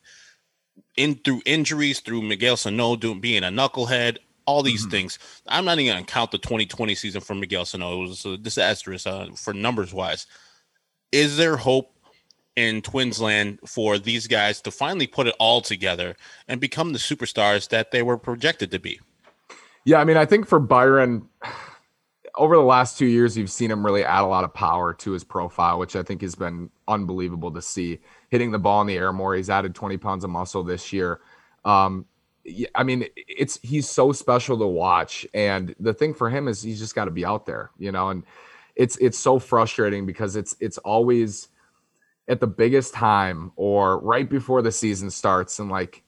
In 0.96 1.14
through 1.16 1.42
injuries, 1.46 2.00
through 2.00 2.22
Miguel 2.22 2.56
Sano 2.56 2.96
doing 2.96 3.20
being 3.20 3.44
a 3.44 3.48
knucklehead, 3.48 4.18
all 4.46 4.62
these 4.62 4.82
mm-hmm. 4.82 4.90
things. 4.90 5.18
I'm 5.46 5.64
not 5.64 5.78
even 5.78 6.04
to 6.04 6.10
count 6.10 6.30
the 6.30 6.38
2020 6.38 6.94
season 6.94 7.20
for 7.20 7.34
Miguel 7.34 7.64
Sano. 7.64 8.02
It 8.02 8.08
was 8.08 8.26
a 8.26 8.36
disastrous 8.36 9.06
uh, 9.06 9.28
for 9.36 9.54
numbers 9.54 9.94
wise. 9.94 10.26
Is 11.12 11.36
there 11.36 11.56
hope 11.56 11.94
in 12.56 12.82
Twinsland 12.82 13.60
for 13.66 13.98
these 13.98 14.26
guys 14.26 14.60
to 14.62 14.70
finally 14.70 15.06
put 15.06 15.26
it 15.26 15.34
all 15.38 15.60
together 15.60 16.16
and 16.48 16.60
become 16.60 16.92
the 16.92 16.98
superstars 16.98 17.68
that 17.68 17.90
they 17.90 18.02
were 18.02 18.18
projected 18.18 18.70
to 18.72 18.78
be? 18.78 19.00
Yeah, 19.85 19.99
I 20.01 20.05
mean, 20.05 20.16
I 20.16 20.27
think 20.27 20.47
for 20.47 20.61
Byron, 20.61 21.29
over 22.37 22.57
the 22.57 22.62
last 22.62 22.99
two 22.99 23.07
years, 23.07 23.37
you've 23.37 23.51
seen 23.51 23.71
him 23.71 23.85
really 23.85 24.05
add 24.05 24.23
a 24.23 24.27
lot 24.27 24.45
of 24.45 24.55
power 24.55 24.95
to 24.95 25.11
his 25.12 25.25
profile, 25.25 25.79
which 25.79 25.97
I 25.97 26.03
think 26.03 26.23
has 26.23 26.35
been 26.35 26.71
unbelievable 26.88 27.51
to 27.53 27.62
see. 27.62 28.01
Hitting 28.31 28.51
the 28.53 28.59
ball 28.59 28.81
in 28.81 28.87
the 28.87 28.97
air 28.97 29.12
more, 29.12 29.35
he's 29.35 29.51
added 29.51 29.75
20 29.75 29.97
pounds 29.99 30.25
of 30.25 30.31
muscle 30.31 30.62
this 30.62 30.92
year. 30.92 31.21
Um, 31.64 32.07
I 32.75 32.83
mean, 32.83 33.07
it's 33.16 33.61
he's 33.62 33.88
so 33.88 34.11
special 34.11 34.59
to 34.59 34.66
watch, 34.66 35.27
and 35.33 35.75
the 35.79 35.95
thing 35.95 36.12
for 36.12 36.29
him 36.29 36.49
is 36.49 36.61
he's 36.61 36.81
just 36.81 36.95
got 36.95 37.05
to 37.05 37.12
be 37.12 37.25
out 37.25 37.47
there, 37.47 37.71
you 37.79 37.92
know. 37.92 38.11
And 38.11 38.25
it's 38.75 38.97
it's 38.97 39.18
so 39.18 39.38
frustrating 39.38 40.07
because 40.07 40.35
it's 40.35 40.57
it's 40.59 40.79
always 40.79 41.49
at 42.29 42.40
the 42.40 42.47
biggest 42.47 42.95
time 42.95 43.53
or 43.57 44.01
right 44.01 44.29
before 44.29 44.62
the 44.62 44.73
season 44.73 45.11
starts, 45.11 45.61
and 45.61 45.71
like 45.71 46.03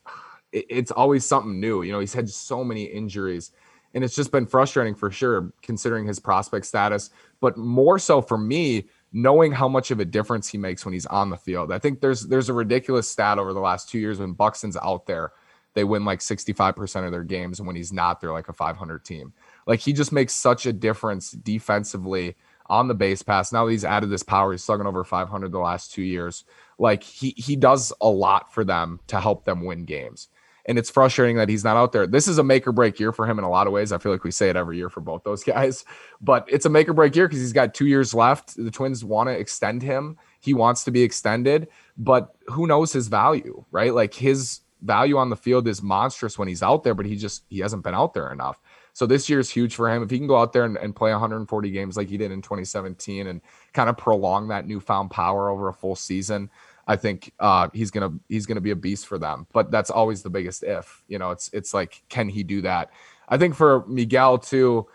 it's 0.53 0.91
always 0.91 1.25
something 1.25 1.61
new. 1.61 1.83
You 1.83 1.93
know, 1.93 2.01
he's 2.01 2.15
had 2.15 2.29
so 2.29 2.65
many 2.65 2.85
injuries, 2.85 3.53
and 3.95 4.05
it's 4.05 4.17
just 4.17 4.33
been 4.33 4.47
frustrating 4.47 4.95
for 4.95 5.11
sure, 5.11 5.53
considering 5.63 6.07
his 6.07 6.19
prospect 6.19 6.67
status. 6.67 7.11
But 7.41 7.57
more 7.57 7.99
so 7.99 8.21
for 8.21 8.37
me, 8.37 8.89
knowing 9.13 9.53
how 9.53 9.69
much 9.69 9.91
of 9.91 10.01
a 10.01 10.05
difference 10.05 10.49
he 10.49 10.59
makes 10.59 10.85
when 10.85 10.93
he's 10.93 11.07
on 11.07 11.31
the 11.31 11.37
field. 11.37 11.73
I 11.73 11.79
think 11.79 12.01
there's 12.01 12.27
there's 12.27 12.49
a 12.49 12.55
ridiculous 12.55 13.09
stat 13.09 13.39
over 13.39 13.53
the 13.53 13.61
last 13.61 13.89
two 13.89 13.99
years 13.99 14.19
when 14.19 14.33
Buxton's 14.33 14.77
out 14.77 15.07
there 15.07 15.33
they 15.75 15.85
win 15.85 16.05
like 16.05 16.21
65% 16.21 17.05
of 17.05 17.11
their 17.11 17.25
games. 17.25 17.59
And 17.59 17.67
when 17.67 17.77
he's 17.77 17.93
not, 17.93 18.21
they're 18.21 18.33
like 18.33 18.49
a 18.49 18.53
500 18.53 19.05
team. 19.05 19.33
Like 19.67 19.81
he 19.81 19.93
just 19.93 20.13
makes 20.13 20.33
such 20.33 20.67
a 20.67 20.73
difference 20.73 21.33
defensively 21.33 22.37
on 22.67 22.89
the 22.89 22.95
base 22.95 23.23
pass. 23.23 23.53
Now 23.53 23.67
that 23.67 23.73
he's 23.73 23.85
added 23.85 24.09
this 24.09 24.23
power. 24.23 24.53
He's 24.53 24.65
slugging 24.65 24.87
over 24.87 25.05
500 25.05 25.53
the 25.53 25.59
last 25.59 25.93
two 25.93 26.03
years. 26.03 26.45
Like 26.79 27.03
he 27.03 27.35
he 27.37 27.57
does 27.57 27.93
a 28.01 28.09
lot 28.09 28.55
for 28.55 28.65
them 28.65 29.01
to 29.09 29.21
help 29.21 29.45
them 29.45 29.65
win 29.65 29.85
games. 29.85 30.29
And 30.67 30.79
it's 30.79 30.89
frustrating 30.89 31.37
that 31.37 31.49
he's 31.49 31.65
not 31.65 31.77
out 31.77 31.93
there. 31.93 32.07
This 32.07 32.27
is 32.27 32.39
a 32.39 32.43
make 32.43 32.67
or 32.67 32.73
break 32.73 32.99
year 32.99 33.13
for 33.13 33.27
him 33.27 33.39
in 33.39 33.45
a 33.45 33.51
lot 33.51 33.67
of 33.67 33.73
ways. 33.73 33.93
I 33.93 33.99
feel 33.99 34.13
like 34.13 34.25
we 34.25 34.31
say 34.31 34.49
it 34.49 34.57
every 34.57 34.77
year 34.77 34.89
for 34.89 35.01
both 35.01 35.23
those 35.23 35.45
guys, 35.45 35.85
but 36.21 36.47
it's 36.51 36.67
a 36.67 36.71
make 36.71 36.89
or 36.89 36.95
break 36.95 37.15
year 37.15 37.29
because 37.29 37.41
he's 37.41 37.53
got 37.53 37.75
two 37.75 37.87
years 37.87 38.15
left. 38.15 38.57
The 38.57 38.71
Twins 38.71 39.05
want 39.05 39.29
to 39.29 39.33
extend 39.33 39.83
him. 39.83 40.17
He 40.41 40.55
wants 40.55 40.85
to 40.85 40.91
be 40.91 41.03
extended, 41.03 41.69
but 41.97 42.35
who 42.49 42.67
knows 42.67 42.93
his 42.93 43.09
value, 43.09 43.65
right? 43.71 43.95
Like 43.95 44.15
his 44.15 44.61
value 44.83 45.17
on 45.17 45.31
the 45.31 45.37
field 45.37 45.67
is 45.67 45.83
monstrous 45.83 46.39
when 46.39 46.49
he's 46.49 46.63
out 46.63 46.85
there, 46.85 46.95
but 46.95 47.07
he 47.07 47.17
just 47.17 47.45
he 47.49 47.59
hasn't 47.61 47.83
been 47.83 47.95
out 47.95 48.15
there 48.15 48.31
enough. 48.31 48.59
So 48.93 49.07
this 49.07 49.29
year 49.29 49.41
is 49.41 49.51
huge 49.51 49.75
for 49.75 49.91
him. 49.91 50.05
If 50.05 50.11
he 50.11 50.19
can 50.19 50.29
go 50.29 50.39
out 50.39 50.53
there 50.53 50.65
and, 50.65 50.77
and, 50.77 50.95
play 50.95 51.11
140 51.11 51.71
games 51.71 51.97
like 51.97 52.09
he 52.09 52.17
did 52.17 52.31
in 52.31 52.41
2017 52.41 53.27
and 53.27 53.41
kind 53.73 53.91
of 53.91 53.97
prolong 53.97 54.49
that 54.49 54.69
newfound 54.69 55.11
power 55.11 55.51
over 55.51 55.69
a 55.69 55.75
full 55.75 55.97
season, 55.97 56.49
I 56.87 56.97
think 56.97 57.33
uh, 57.41 57.69
he's 57.73 57.91
gonna 57.91 58.13
he's 58.29 58.47
gonna 58.47 58.61
be 58.61 58.71
a 58.71 58.77
beast 58.77 59.07
for 59.07 59.19
them. 59.19 59.47
But 59.53 59.71
that's 59.71 59.91
always 59.91 60.23
the 60.23 60.31
biggest 60.31 60.63
if. 60.63 61.03
You 61.09 61.19
know, 61.19 61.31
it's 61.31 61.51
it's 61.53 61.73
like 61.73 62.03
can 62.09 62.29
he 62.29 62.43
do 62.43 62.63
that? 62.63 62.91
I 63.29 63.39
think 63.39 63.55
for 63.55 63.87
Miguel 63.87 64.39
too. 64.39 64.87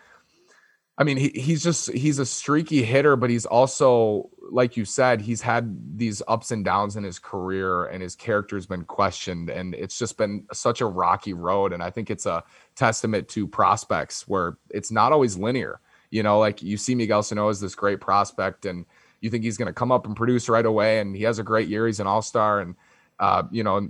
I 0.98 1.02
mean, 1.04 1.16
he, 1.16 1.30
he's 1.30 1.62
just 1.62 1.90
he's 1.92 2.18
a 2.18 2.26
streaky 2.26 2.82
hitter, 2.82 3.16
but 3.16 3.30
he's 3.30 3.46
also, 3.46 4.28
like 4.50 4.76
you 4.76 4.84
said, 4.84 5.22
he's 5.22 5.40
had 5.40 5.96
these 5.96 6.20
ups 6.28 6.50
and 6.50 6.62
downs 6.62 6.94
in 6.94 7.04
his 7.04 7.18
career, 7.18 7.86
and 7.86 8.02
his 8.02 8.14
character's 8.14 8.66
been 8.66 8.84
questioned, 8.84 9.48
and 9.48 9.74
it's 9.74 9.98
just 9.98 10.18
been 10.18 10.44
such 10.52 10.82
a 10.82 10.86
rocky 10.86 11.32
road. 11.32 11.72
And 11.72 11.82
I 11.82 11.88
think 11.88 12.10
it's 12.10 12.26
a 12.26 12.44
testament 12.74 13.28
to 13.28 13.48
prospects 13.48 14.28
where 14.28 14.58
it's 14.68 14.90
not 14.90 15.10
always 15.12 15.38
linear. 15.38 15.80
You 16.10 16.22
know, 16.22 16.38
like 16.38 16.60
you 16.60 16.76
see 16.76 16.94
Miguel 16.94 17.22
Sano 17.22 17.48
as 17.48 17.60
this 17.60 17.74
great 17.74 18.00
prospect, 18.02 18.66
and 18.66 18.84
you 19.20 19.30
think 19.30 19.44
he's 19.44 19.56
going 19.56 19.66
to 19.66 19.72
come 19.72 19.92
up 19.92 20.06
and 20.06 20.16
produce 20.16 20.48
right 20.48 20.64
away, 20.64 21.00
and 21.00 21.14
he 21.14 21.22
has 21.24 21.38
a 21.38 21.42
great 21.42 21.68
year. 21.68 21.86
He's 21.86 22.00
an 22.00 22.06
all 22.06 22.22
star, 22.22 22.60
and 22.60 22.74
uh, 23.18 23.42
you 23.50 23.62
know, 23.62 23.88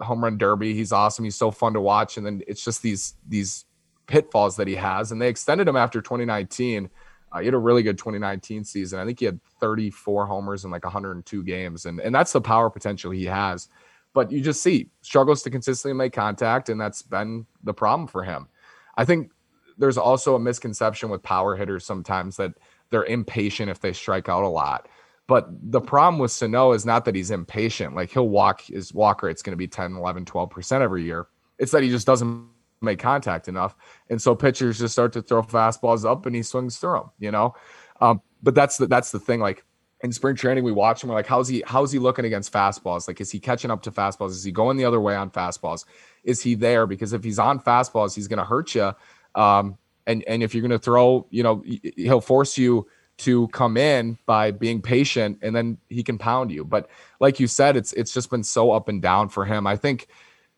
home 0.00 0.22
run 0.22 0.36
derby. 0.38 0.74
He's 0.74 0.92
awesome. 0.92 1.24
He's 1.24 1.36
so 1.36 1.50
fun 1.50 1.72
to 1.74 1.80
watch, 1.80 2.16
and 2.16 2.26
then 2.26 2.42
it's 2.46 2.64
just 2.64 2.82
these 2.82 3.14
these 3.26 3.64
pitfalls 4.06 4.56
that 4.56 4.68
he 4.68 4.74
has. 4.74 5.12
And 5.12 5.20
they 5.20 5.28
extended 5.28 5.66
him 5.66 5.76
after 5.76 6.00
2019. 6.00 6.88
Uh, 7.32 7.38
he 7.40 7.46
had 7.46 7.54
a 7.54 7.58
really 7.58 7.82
good 7.82 7.98
2019 7.98 8.64
season. 8.64 9.00
I 9.00 9.04
think 9.04 9.18
he 9.18 9.24
had 9.24 9.40
34 9.60 10.26
homers 10.26 10.64
in 10.64 10.70
like 10.70 10.84
102 10.84 11.42
games, 11.42 11.86
and 11.86 12.00
and 12.00 12.14
that's 12.14 12.32
the 12.32 12.40
power 12.40 12.70
potential 12.70 13.10
he 13.10 13.24
has. 13.24 13.68
But 14.12 14.30
you 14.30 14.40
just 14.40 14.62
see 14.62 14.90
struggles 15.02 15.42
to 15.42 15.50
consistently 15.50 15.96
make 15.96 16.12
contact, 16.12 16.68
and 16.68 16.80
that's 16.80 17.02
been 17.02 17.46
the 17.64 17.74
problem 17.74 18.08
for 18.08 18.24
him. 18.24 18.48
I 18.96 19.04
think 19.04 19.30
there's 19.78 19.98
also 19.98 20.34
a 20.34 20.40
misconception 20.40 21.08
with 21.08 21.22
power 21.22 21.56
hitters 21.56 21.84
sometimes 21.84 22.36
that 22.36 22.54
they're 22.90 23.04
impatient 23.04 23.70
if 23.70 23.80
they 23.80 23.92
strike 23.92 24.28
out 24.28 24.44
a 24.44 24.48
lot. 24.48 24.88
But 25.26 25.48
the 25.50 25.80
problem 25.80 26.20
with 26.20 26.30
Sano 26.30 26.72
is 26.72 26.86
not 26.86 27.04
that 27.04 27.14
he's 27.14 27.30
impatient. 27.30 27.96
Like 27.96 28.10
he'll 28.10 28.28
walk, 28.28 28.62
his 28.62 28.94
walk 28.94 29.22
rate's 29.22 29.42
going 29.42 29.52
to 29.52 29.56
be 29.56 29.66
10, 29.66 29.96
11, 29.96 30.24
12% 30.24 30.80
every 30.80 31.02
year. 31.02 31.26
It's 31.58 31.72
that 31.72 31.82
he 31.82 31.88
just 31.88 32.06
doesn't 32.06 32.48
make 32.80 32.98
contact 32.98 33.48
enough. 33.48 33.74
And 34.08 34.22
so 34.22 34.36
pitchers 34.36 34.78
just 34.78 34.92
start 34.92 35.12
to 35.14 35.22
throw 35.22 35.42
fastballs 35.42 36.08
up 36.08 36.26
and 36.26 36.36
he 36.36 36.42
swings 36.42 36.78
through 36.78 36.98
them, 36.98 37.10
you 37.18 37.32
know? 37.32 37.54
Um, 38.00 38.20
but 38.42 38.54
that's 38.54 38.76
the, 38.76 38.86
that's 38.86 39.10
the 39.10 39.18
thing. 39.18 39.40
Like 39.40 39.64
in 40.02 40.12
spring 40.12 40.36
training, 40.36 40.62
we 40.62 40.70
watch 40.70 41.02
him. 41.02 41.08
We're 41.08 41.16
like, 41.16 41.26
how's 41.26 41.48
he, 41.48 41.64
how's 41.66 41.90
he 41.90 41.98
looking 41.98 42.24
against 42.24 42.52
fastballs? 42.52 43.08
Like, 43.08 43.20
is 43.20 43.32
he 43.32 43.40
catching 43.40 43.70
up 43.70 43.82
to 43.82 43.90
fastballs? 43.90 44.30
Is 44.30 44.44
he 44.44 44.52
going 44.52 44.76
the 44.76 44.84
other 44.84 45.00
way 45.00 45.16
on 45.16 45.30
fastballs? 45.30 45.84
Is 46.22 46.42
he 46.42 46.54
there? 46.54 46.86
Because 46.86 47.12
if 47.12 47.24
he's 47.24 47.38
on 47.38 47.58
fastballs, 47.58 48.14
he's 48.14 48.28
going 48.28 48.38
to 48.38 48.44
hurt 48.44 48.74
you. 48.74 48.92
Um, 49.36 49.78
and, 50.06 50.24
and 50.26 50.42
if 50.42 50.54
you're 50.54 50.62
going 50.62 50.70
to 50.70 50.78
throw, 50.78 51.26
you 51.30 51.42
know, 51.42 51.62
he'll 51.96 52.20
force 52.20 52.58
you 52.58 52.88
to 53.18 53.48
come 53.48 53.76
in 53.76 54.18
by 54.26 54.50
being 54.50 54.82
patient 54.82 55.38
and 55.42 55.54
then 55.54 55.78
he 55.88 56.02
can 56.02 56.18
pound 56.18 56.50
you. 56.50 56.64
But 56.64 56.90
like 57.20 57.40
you 57.40 57.46
said, 57.46 57.76
it's, 57.76 57.92
it's 57.92 58.12
just 58.12 58.30
been 58.30 58.42
so 58.42 58.72
up 58.72 58.88
and 58.88 59.00
down 59.00 59.28
for 59.28 59.44
him. 59.44 59.66
I 59.66 59.76
think 59.76 60.08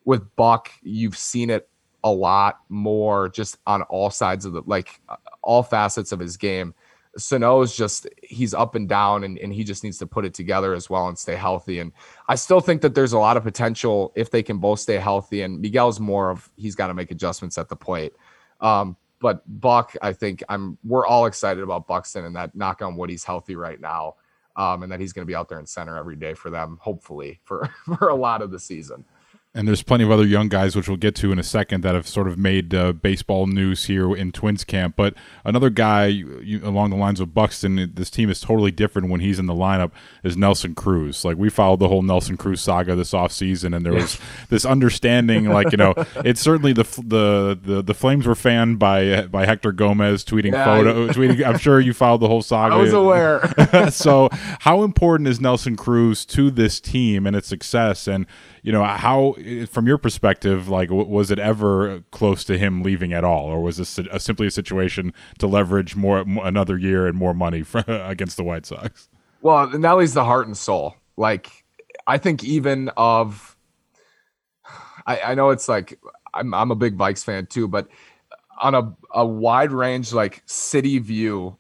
with 0.05 0.35
Buck, 0.37 0.71
you've 0.83 1.17
seen 1.17 1.51
it 1.51 1.69
a 2.05 2.11
lot 2.11 2.61
more 2.69 3.29
just 3.29 3.59
on 3.67 3.83
all 3.83 4.11
sides 4.11 4.45
of 4.45 4.53
the 4.53 4.62
like 4.67 5.01
all 5.43 5.62
facets 5.62 6.12
of 6.12 6.21
his 6.21 6.37
game. 6.37 6.75
Sano 7.17 7.62
is 7.62 7.77
just 7.77 8.07
he's 8.23 8.55
up 8.55 8.75
and 8.75 8.88
down 8.88 9.25
and, 9.25 9.38
and 9.38 9.53
he 9.53 9.64
just 9.64 9.83
needs 9.83 9.99
to 9.99 10.07
put 10.07 10.25
it 10.25 10.35
together 10.35 10.75
as 10.75 10.88
well 10.88 11.09
and 11.09 11.19
stay 11.19 11.35
healthy. 11.35 11.81
And 11.81 11.93
I 12.29 12.37
still 12.37 12.61
think 12.61 12.83
that 12.83 12.95
there's 12.95 13.12
a 13.12 13.19
lot 13.19 13.37
of 13.37 13.43
potential 13.43 14.12
if 14.14 14.31
they 14.31 14.43
can 14.43 14.59
both 14.59 14.79
stay 14.81 14.97
healthy. 14.97 15.43
And 15.43 15.61
Miguel's 15.61 15.99
more 15.99 16.31
of 16.31 16.49
he's 16.57 16.77
got 16.77 16.88
to 16.88 16.95
make 16.95 17.11
adjustments 17.11 17.59
at 17.59 17.69
the 17.69 17.77
plate. 17.77 18.14
Um, 18.61 18.97
but 19.21 19.42
Buck, 19.61 19.94
I 20.01 20.12
think 20.12 20.42
I'm 20.49 20.79
we're 20.85 21.07
all 21.07 21.27
excited 21.27 21.62
about 21.62 21.87
Buxton 21.87 22.25
and 22.25 22.37
that 22.37 22.55
knock 22.55 22.83
on 22.83 22.97
wood 22.97 23.11
he's 23.11 23.25
healthy 23.25 23.57
right 23.57 23.81
now. 23.81 24.14
Um, 24.57 24.83
and 24.83 24.90
that 24.90 24.99
he's 24.99 25.12
going 25.12 25.25
to 25.25 25.31
be 25.31 25.37
out 25.37 25.49
there 25.49 25.61
in 25.61 25.66
center 25.66 25.97
every 25.97 26.16
day 26.16 26.35
for 26.35 26.51
them, 26.51 26.79
hopefully 26.81 27.40
for 27.44 27.68
for 27.99 28.09
a 28.09 28.14
lot 28.14 28.42
of 28.42 28.51
the 28.51 28.59
season. 28.59 29.05
And 29.54 29.66
there's 29.66 29.82
plenty 29.82 30.04
of 30.04 30.11
other 30.11 30.26
young 30.26 30.48
guys, 30.48 30.76
which 30.76 30.88
we'll 30.88 30.98
get 30.98 31.14
to 31.16 31.32
in 31.32 31.38
a 31.38 31.42
second, 31.42 31.82
that 31.82 31.94
have 31.94 32.06
sort 32.06 32.28
of 32.28 32.37
made 32.37 32.74
uh, 32.74 32.92
baseball 32.92 33.46
news 33.46 33.87
here 33.87 34.14
in 34.14 34.30
Twins 34.30 34.62
camp. 34.62 34.94
But 34.94 35.14
another 35.42 35.70
guy 35.70 36.06
you, 36.06 36.61
along 36.62 36.90
the 36.90 36.96
lines 36.96 37.18
of 37.18 37.32
Buxton, 37.32 37.92
this 37.94 38.11
team 38.11 38.28
is 38.28 38.40
totally 38.40 38.70
different 38.70 39.08
when 39.08 39.20
he's 39.20 39.38
in 39.38 39.46
the 39.46 39.54
lineup, 39.54 39.92
is 40.22 40.37
Nelson 40.37 40.74
Cruz. 40.74 41.24
Like, 41.24 41.38
we 41.38 41.48
followed 41.48 41.80
the 41.80 41.88
whole 41.88 42.02
Nelson 42.02 42.37
Cruz 42.37 42.61
saga 42.61 42.94
this 42.94 43.12
offseason, 43.12 43.74
and 43.74 43.87
there 43.87 43.94
was 43.94 44.20
this 44.50 44.66
understanding, 44.66 45.48
like, 45.48 45.72
you 45.72 45.78
know, 45.78 45.94
it's 46.16 46.42
certainly 46.42 46.74
the, 46.74 46.84
the 47.02 47.58
the 47.61 47.82
the 47.82 47.94
Flames 47.94 48.26
were 48.26 48.34
fanned 48.34 48.78
by 48.78 49.26
by 49.28 49.46
Hector 49.46 49.72
Gomez 49.72 50.26
tweeting 50.26 50.52
yeah, 50.52 51.12
tweeting. 51.12 51.44
I'm 51.44 51.58
sure 51.58 51.80
you 51.80 51.94
followed 51.94 52.20
the 52.20 52.28
whole 52.28 52.42
saga. 52.42 52.74
I 52.74 52.78
was 52.78 52.92
aware. 52.92 53.90
so, 53.90 54.28
how 54.61 54.82
important 54.82 55.26
is 55.26 55.40
Nelson 55.40 55.74
Cruz 55.74 56.26
to 56.26 56.50
this 56.50 56.80
team 56.80 57.26
and 57.26 57.34
its 57.34 57.48
success? 57.48 58.06
And 58.06 58.26
you 58.68 58.72
know 58.72 58.85
how 58.85 59.35
from 59.70 59.87
your 59.87 59.96
perspective 59.96 60.68
like 60.68 60.90
was 60.90 61.31
it 61.31 61.38
ever 61.38 62.04
close 62.11 62.44
to 62.44 62.59
him 62.59 62.83
leaving 62.83 63.14
at 63.14 63.24
all? 63.24 63.46
Or 63.46 63.62
was 63.62 63.78
this 63.78 63.98
a, 63.98 64.20
simply 64.20 64.46
a 64.46 64.50
situation 64.50 65.14
to 65.38 65.46
leverage 65.46 65.96
more 65.96 66.18
another 66.18 66.76
year 66.76 67.07
and 67.07 67.16
more 67.16 67.33
money 67.33 67.62
for, 67.62 67.83
against 67.88 68.37
the 68.37 68.44
white 68.44 68.66
sox? 68.66 69.09
Well 69.40 69.70
nelly's 69.70 70.12
the 70.12 70.22
heart 70.22 70.46
and 70.46 70.54
soul. 70.54 70.96
Like 71.16 71.64
i 72.07 72.18
think 72.18 72.44
even 72.44 72.90
of 72.94 73.57
i, 75.07 75.18
I 75.20 75.35
know 75.35 75.48
it's 75.48 75.66
like 75.66 75.98
I'm, 76.35 76.52
I'm 76.52 76.70
a 76.70 76.76
big 76.76 76.98
bikes 76.98 77.24
fan 77.24 77.46
too 77.46 77.68
but 77.68 77.88
on 78.61 78.74
a, 78.74 78.94
a 79.14 79.24
wide 79.24 79.72
range 79.72 80.12
like 80.12 80.42
city 80.44 80.98
view 80.98 81.57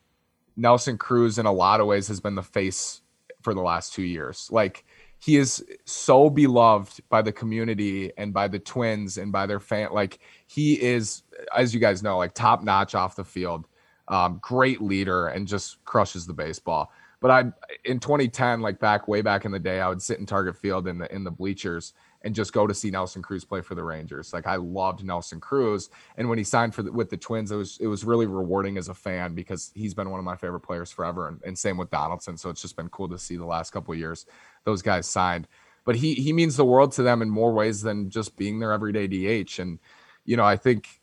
nelson 0.58 0.98
cruz 0.98 1.38
in 1.38 1.46
a 1.46 1.52
lot 1.52 1.80
of 1.80 1.86
ways 1.86 2.08
has 2.08 2.20
been 2.20 2.34
the 2.34 2.42
face 2.42 3.00
for 3.42 3.54
the 3.54 3.60
last 3.60 3.94
two 3.94 4.02
years. 4.02 4.48
Like 4.50 4.84
he 5.20 5.36
is 5.36 5.64
so 5.84 6.30
beloved 6.30 7.00
by 7.08 7.22
the 7.22 7.32
community 7.32 8.12
and 8.16 8.32
by 8.32 8.48
the 8.48 8.58
twins 8.58 9.18
and 9.18 9.32
by 9.32 9.46
their 9.46 9.60
fan 9.60 9.88
like 9.92 10.18
he 10.46 10.74
is 10.74 11.22
as 11.56 11.74
you 11.74 11.80
guys 11.80 12.02
know 12.02 12.18
like 12.18 12.34
top 12.34 12.62
notch 12.62 12.94
off 12.94 13.16
the 13.16 13.24
field 13.24 13.66
um, 14.08 14.38
great 14.42 14.80
leader 14.80 15.28
and 15.28 15.46
just 15.46 15.84
crushes 15.84 16.26
the 16.26 16.32
baseball. 16.32 16.90
But 17.20 17.30
i 17.30 17.40
in 17.84 17.98
2010 17.98 18.60
like 18.60 18.78
back 18.78 19.08
way 19.08 19.22
back 19.22 19.44
in 19.44 19.50
the 19.50 19.58
day 19.58 19.80
i 19.80 19.88
would 19.88 20.00
sit 20.00 20.20
in 20.20 20.26
target 20.26 20.56
field 20.56 20.86
in 20.86 20.98
the 20.98 21.12
in 21.12 21.24
the 21.24 21.32
bleachers 21.32 21.92
and 22.22 22.34
just 22.34 22.52
go 22.52 22.66
to 22.66 22.74
see 22.74 22.90
Nelson 22.90 23.22
Cruz 23.22 23.44
play 23.44 23.60
for 23.60 23.74
the 23.74 23.84
Rangers. 23.84 24.32
Like 24.32 24.46
I 24.46 24.56
loved 24.56 25.04
Nelson 25.04 25.40
Cruz, 25.40 25.90
and 26.16 26.28
when 26.28 26.38
he 26.38 26.44
signed 26.44 26.74
for 26.74 26.82
the, 26.82 26.92
with 26.92 27.10
the 27.10 27.16
Twins, 27.16 27.52
it 27.52 27.56
was 27.56 27.78
it 27.80 27.86
was 27.86 28.04
really 28.04 28.26
rewarding 28.26 28.76
as 28.76 28.88
a 28.88 28.94
fan 28.94 29.34
because 29.34 29.70
he's 29.74 29.94
been 29.94 30.10
one 30.10 30.18
of 30.18 30.24
my 30.24 30.36
favorite 30.36 30.60
players 30.60 30.90
forever, 30.90 31.28
and, 31.28 31.40
and 31.44 31.56
same 31.56 31.76
with 31.76 31.90
Donaldson. 31.90 32.36
So 32.36 32.50
it's 32.50 32.62
just 32.62 32.76
been 32.76 32.88
cool 32.88 33.08
to 33.08 33.18
see 33.18 33.36
the 33.36 33.44
last 33.44 33.70
couple 33.70 33.94
years 33.94 34.26
those 34.64 34.82
guys 34.82 35.06
signed. 35.06 35.46
But 35.84 35.96
he 35.96 36.14
he 36.14 36.32
means 36.32 36.56
the 36.56 36.64
world 36.64 36.92
to 36.92 37.02
them 37.02 37.22
in 37.22 37.30
more 37.30 37.52
ways 37.52 37.82
than 37.82 38.10
just 38.10 38.36
being 38.36 38.58
their 38.58 38.72
everyday 38.72 39.06
DH. 39.06 39.58
And 39.58 39.78
you 40.24 40.36
know, 40.36 40.44
I 40.44 40.56
think 40.56 41.00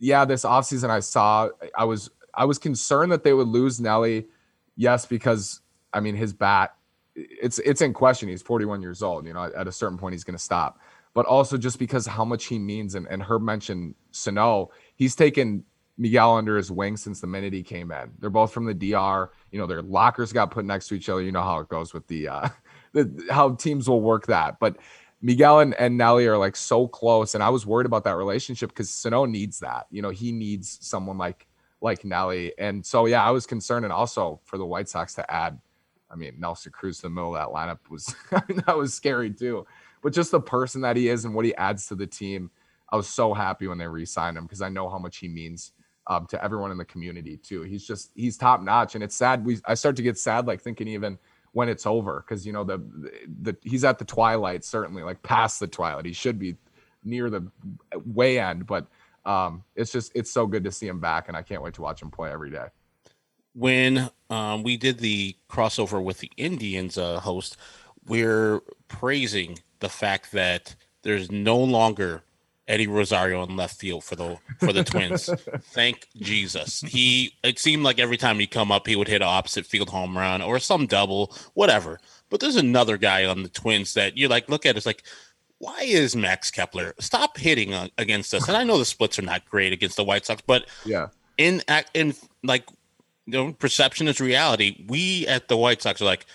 yeah, 0.00 0.24
this 0.24 0.44
offseason 0.44 0.90
I 0.90 1.00
saw 1.00 1.48
I 1.76 1.84
was 1.84 2.10
I 2.34 2.44
was 2.44 2.58
concerned 2.58 3.12
that 3.12 3.24
they 3.24 3.32
would 3.32 3.48
lose 3.48 3.80
Nelly. 3.80 4.26
Yes, 4.76 5.06
because 5.06 5.60
I 5.92 6.00
mean 6.00 6.16
his 6.16 6.32
bat 6.32 6.75
it's 7.16 7.58
it's 7.60 7.80
in 7.80 7.92
question. 7.92 8.28
He's 8.28 8.42
41 8.42 8.82
years 8.82 9.02
old. 9.02 9.26
You 9.26 9.32
know, 9.32 9.50
at 9.56 9.66
a 9.66 9.72
certain 9.72 9.98
point, 9.98 10.12
he's 10.12 10.24
going 10.24 10.36
to 10.36 10.42
stop. 10.42 10.78
But 11.14 11.24
also 11.26 11.56
just 11.56 11.78
because 11.78 12.06
how 12.06 12.26
much 12.26 12.44
he 12.44 12.58
means, 12.58 12.94
and, 12.94 13.06
and 13.08 13.22
Herb 13.22 13.42
mentioned 13.42 13.94
Sano, 14.10 14.70
he's 14.96 15.14
taken 15.14 15.64
Miguel 15.96 16.34
under 16.34 16.58
his 16.58 16.70
wing 16.70 16.96
since 16.96 17.20
the 17.20 17.26
minute 17.26 17.54
he 17.54 17.62
came 17.62 17.90
in. 17.90 18.12
They're 18.18 18.28
both 18.28 18.52
from 18.52 18.66
the 18.66 18.74
DR. 18.74 19.30
You 19.50 19.58
know, 19.58 19.66
their 19.66 19.80
lockers 19.80 20.32
got 20.32 20.50
put 20.50 20.66
next 20.66 20.88
to 20.88 20.94
each 20.94 21.08
other. 21.08 21.22
You 21.22 21.32
know 21.32 21.42
how 21.42 21.60
it 21.60 21.68
goes 21.68 21.94
with 21.94 22.06
the, 22.06 22.28
uh, 22.28 22.48
the 22.92 23.26
how 23.30 23.54
teams 23.54 23.88
will 23.88 24.02
work 24.02 24.26
that. 24.26 24.58
But 24.60 24.76
Miguel 25.22 25.60
and, 25.60 25.74
and 25.74 25.96
Nelly 25.96 26.26
are 26.26 26.36
like 26.36 26.54
so 26.54 26.86
close, 26.86 27.34
and 27.34 27.42
I 27.42 27.48
was 27.48 27.64
worried 27.64 27.86
about 27.86 28.04
that 28.04 28.16
relationship 28.16 28.70
because 28.70 28.90
Sano 28.90 29.24
needs 29.24 29.58
that. 29.60 29.86
You 29.90 30.02
know, 30.02 30.10
he 30.10 30.32
needs 30.32 30.78
someone 30.82 31.16
like 31.16 31.46
like 31.80 32.04
Nelly, 32.04 32.52
and 32.58 32.84
so 32.84 33.06
yeah, 33.06 33.24
I 33.24 33.30
was 33.30 33.46
concerned, 33.46 33.86
and 33.86 33.92
also 33.92 34.40
for 34.44 34.58
the 34.58 34.66
White 34.66 34.88
Sox 34.88 35.14
to 35.14 35.30
add 35.30 35.58
I 36.10 36.16
mean, 36.16 36.34
Nelson 36.38 36.72
Cruz 36.72 37.02
in 37.02 37.10
the 37.10 37.14
middle 37.14 37.34
of 37.36 37.40
that 37.40 37.54
lineup 37.54 37.90
was 37.90 38.14
I 38.32 38.42
mean, 38.48 38.62
that 38.66 38.76
was 38.76 38.94
scary 38.94 39.30
too. 39.30 39.66
but 40.02 40.12
just 40.12 40.30
the 40.30 40.40
person 40.40 40.80
that 40.82 40.96
he 40.96 41.08
is 41.08 41.24
and 41.24 41.34
what 41.34 41.44
he 41.44 41.54
adds 41.56 41.88
to 41.88 41.94
the 41.94 42.06
team. 42.06 42.50
I 42.92 42.96
was 42.96 43.08
so 43.08 43.34
happy 43.34 43.66
when 43.66 43.78
they 43.78 43.86
re-signed 43.88 44.36
him 44.36 44.44
because 44.44 44.62
I 44.62 44.68
know 44.68 44.88
how 44.88 44.98
much 44.98 45.16
he 45.16 45.26
means 45.26 45.72
um, 46.06 46.26
to 46.26 46.42
everyone 46.42 46.70
in 46.70 46.78
the 46.78 46.84
community 46.84 47.36
too. 47.36 47.62
He's 47.62 47.84
just 47.86 48.12
he's 48.14 48.36
top 48.36 48.62
notch, 48.62 48.94
and 48.94 49.02
it's 49.02 49.16
sad. 49.16 49.44
We 49.44 49.58
I 49.64 49.74
start 49.74 49.96
to 49.96 50.02
get 50.02 50.18
sad 50.18 50.46
like 50.46 50.60
thinking 50.60 50.88
even 50.88 51.18
when 51.52 51.68
it's 51.68 51.86
over 51.86 52.24
because 52.26 52.46
you 52.46 52.52
know 52.52 52.64
the, 52.64 52.78
the 52.78 53.10
the 53.42 53.56
he's 53.62 53.82
at 53.82 53.98
the 53.98 54.04
twilight 54.04 54.64
certainly 54.64 55.02
like 55.02 55.22
past 55.22 55.58
the 55.58 55.66
twilight. 55.66 56.04
He 56.04 56.12
should 56.12 56.38
be 56.38 56.56
near 57.04 57.30
the 57.30 57.50
way 58.04 58.38
end, 58.38 58.66
but 58.66 58.86
um, 59.24 59.64
it's 59.74 59.90
just 59.90 60.12
it's 60.14 60.30
so 60.30 60.46
good 60.46 60.64
to 60.64 60.70
see 60.70 60.86
him 60.86 61.00
back, 61.00 61.28
and 61.28 61.36
I 61.36 61.42
can't 61.42 61.62
wait 61.62 61.74
to 61.74 61.82
watch 61.82 62.00
him 62.00 62.10
play 62.10 62.30
every 62.30 62.50
day. 62.50 62.66
When 63.56 64.10
um, 64.28 64.62
we 64.62 64.76
did 64.76 64.98
the 64.98 65.34
crossover 65.48 66.02
with 66.02 66.18
the 66.18 66.30
Indians 66.36 66.98
uh, 66.98 67.20
host, 67.20 67.56
we're 68.06 68.60
praising 68.88 69.58
the 69.80 69.88
fact 69.88 70.32
that 70.32 70.76
there's 71.02 71.30
no 71.30 71.56
longer 71.56 72.22
Eddie 72.68 72.86
Rosario 72.86 73.42
in 73.44 73.56
left 73.56 73.78
field 73.78 74.02
for 74.02 74.16
the 74.16 74.38
for 74.58 74.72
the 74.72 74.82
Twins. 74.82 75.30
Thank 75.60 76.08
Jesus. 76.16 76.80
He 76.80 77.32
it 77.44 77.58
seemed 77.58 77.84
like 77.84 77.98
every 77.98 78.16
time 78.16 78.38
he 78.38 78.46
come 78.46 78.72
up, 78.72 78.86
he 78.86 78.96
would 78.96 79.08
hit 79.08 79.22
an 79.22 79.28
opposite 79.28 79.66
field 79.66 79.90
home 79.90 80.18
run 80.18 80.42
or 80.42 80.58
some 80.58 80.86
double, 80.86 81.32
whatever. 81.54 82.00
But 82.28 82.40
there's 82.40 82.56
another 82.56 82.96
guy 82.96 83.24
on 83.24 83.42
the 83.42 83.48
Twins 83.48 83.94
that 83.94 84.18
you're 84.18 84.28
like 84.28 84.48
look 84.48 84.66
at. 84.66 84.76
It's 84.76 84.86
like, 84.86 85.04
why 85.58 85.80
is 85.82 86.16
Max 86.16 86.50
Kepler 86.50 86.94
stop 86.98 87.38
hitting 87.38 87.72
uh, 87.72 87.88
against 87.98 88.34
us? 88.34 88.48
And 88.48 88.56
I 88.56 88.64
know 88.64 88.78
the 88.78 88.84
splits 88.84 89.18
are 89.18 89.22
not 89.22 89.48
great 89.48 89.72
against 89.72 89.96
the 89.96 90.04
White 90.04 90.26
Sox, 90.26 90.42
but 90.44 90.66
yeah, 90.84 91.08
in 91.38 91.62
in 91.94 92.14
like 92.42 92.64
you 93.26 93.32
know, 93.32 93.52
perception 93.52 94.08
is 94.08 94.20
reality. 94.20 94.84
We 94.88 95.26
at 95.26 95.48
the 95.48 95.56
White 95.56 95.82
Sox 95.82 96.00
are 96.00 96.04
like 96.06 96.26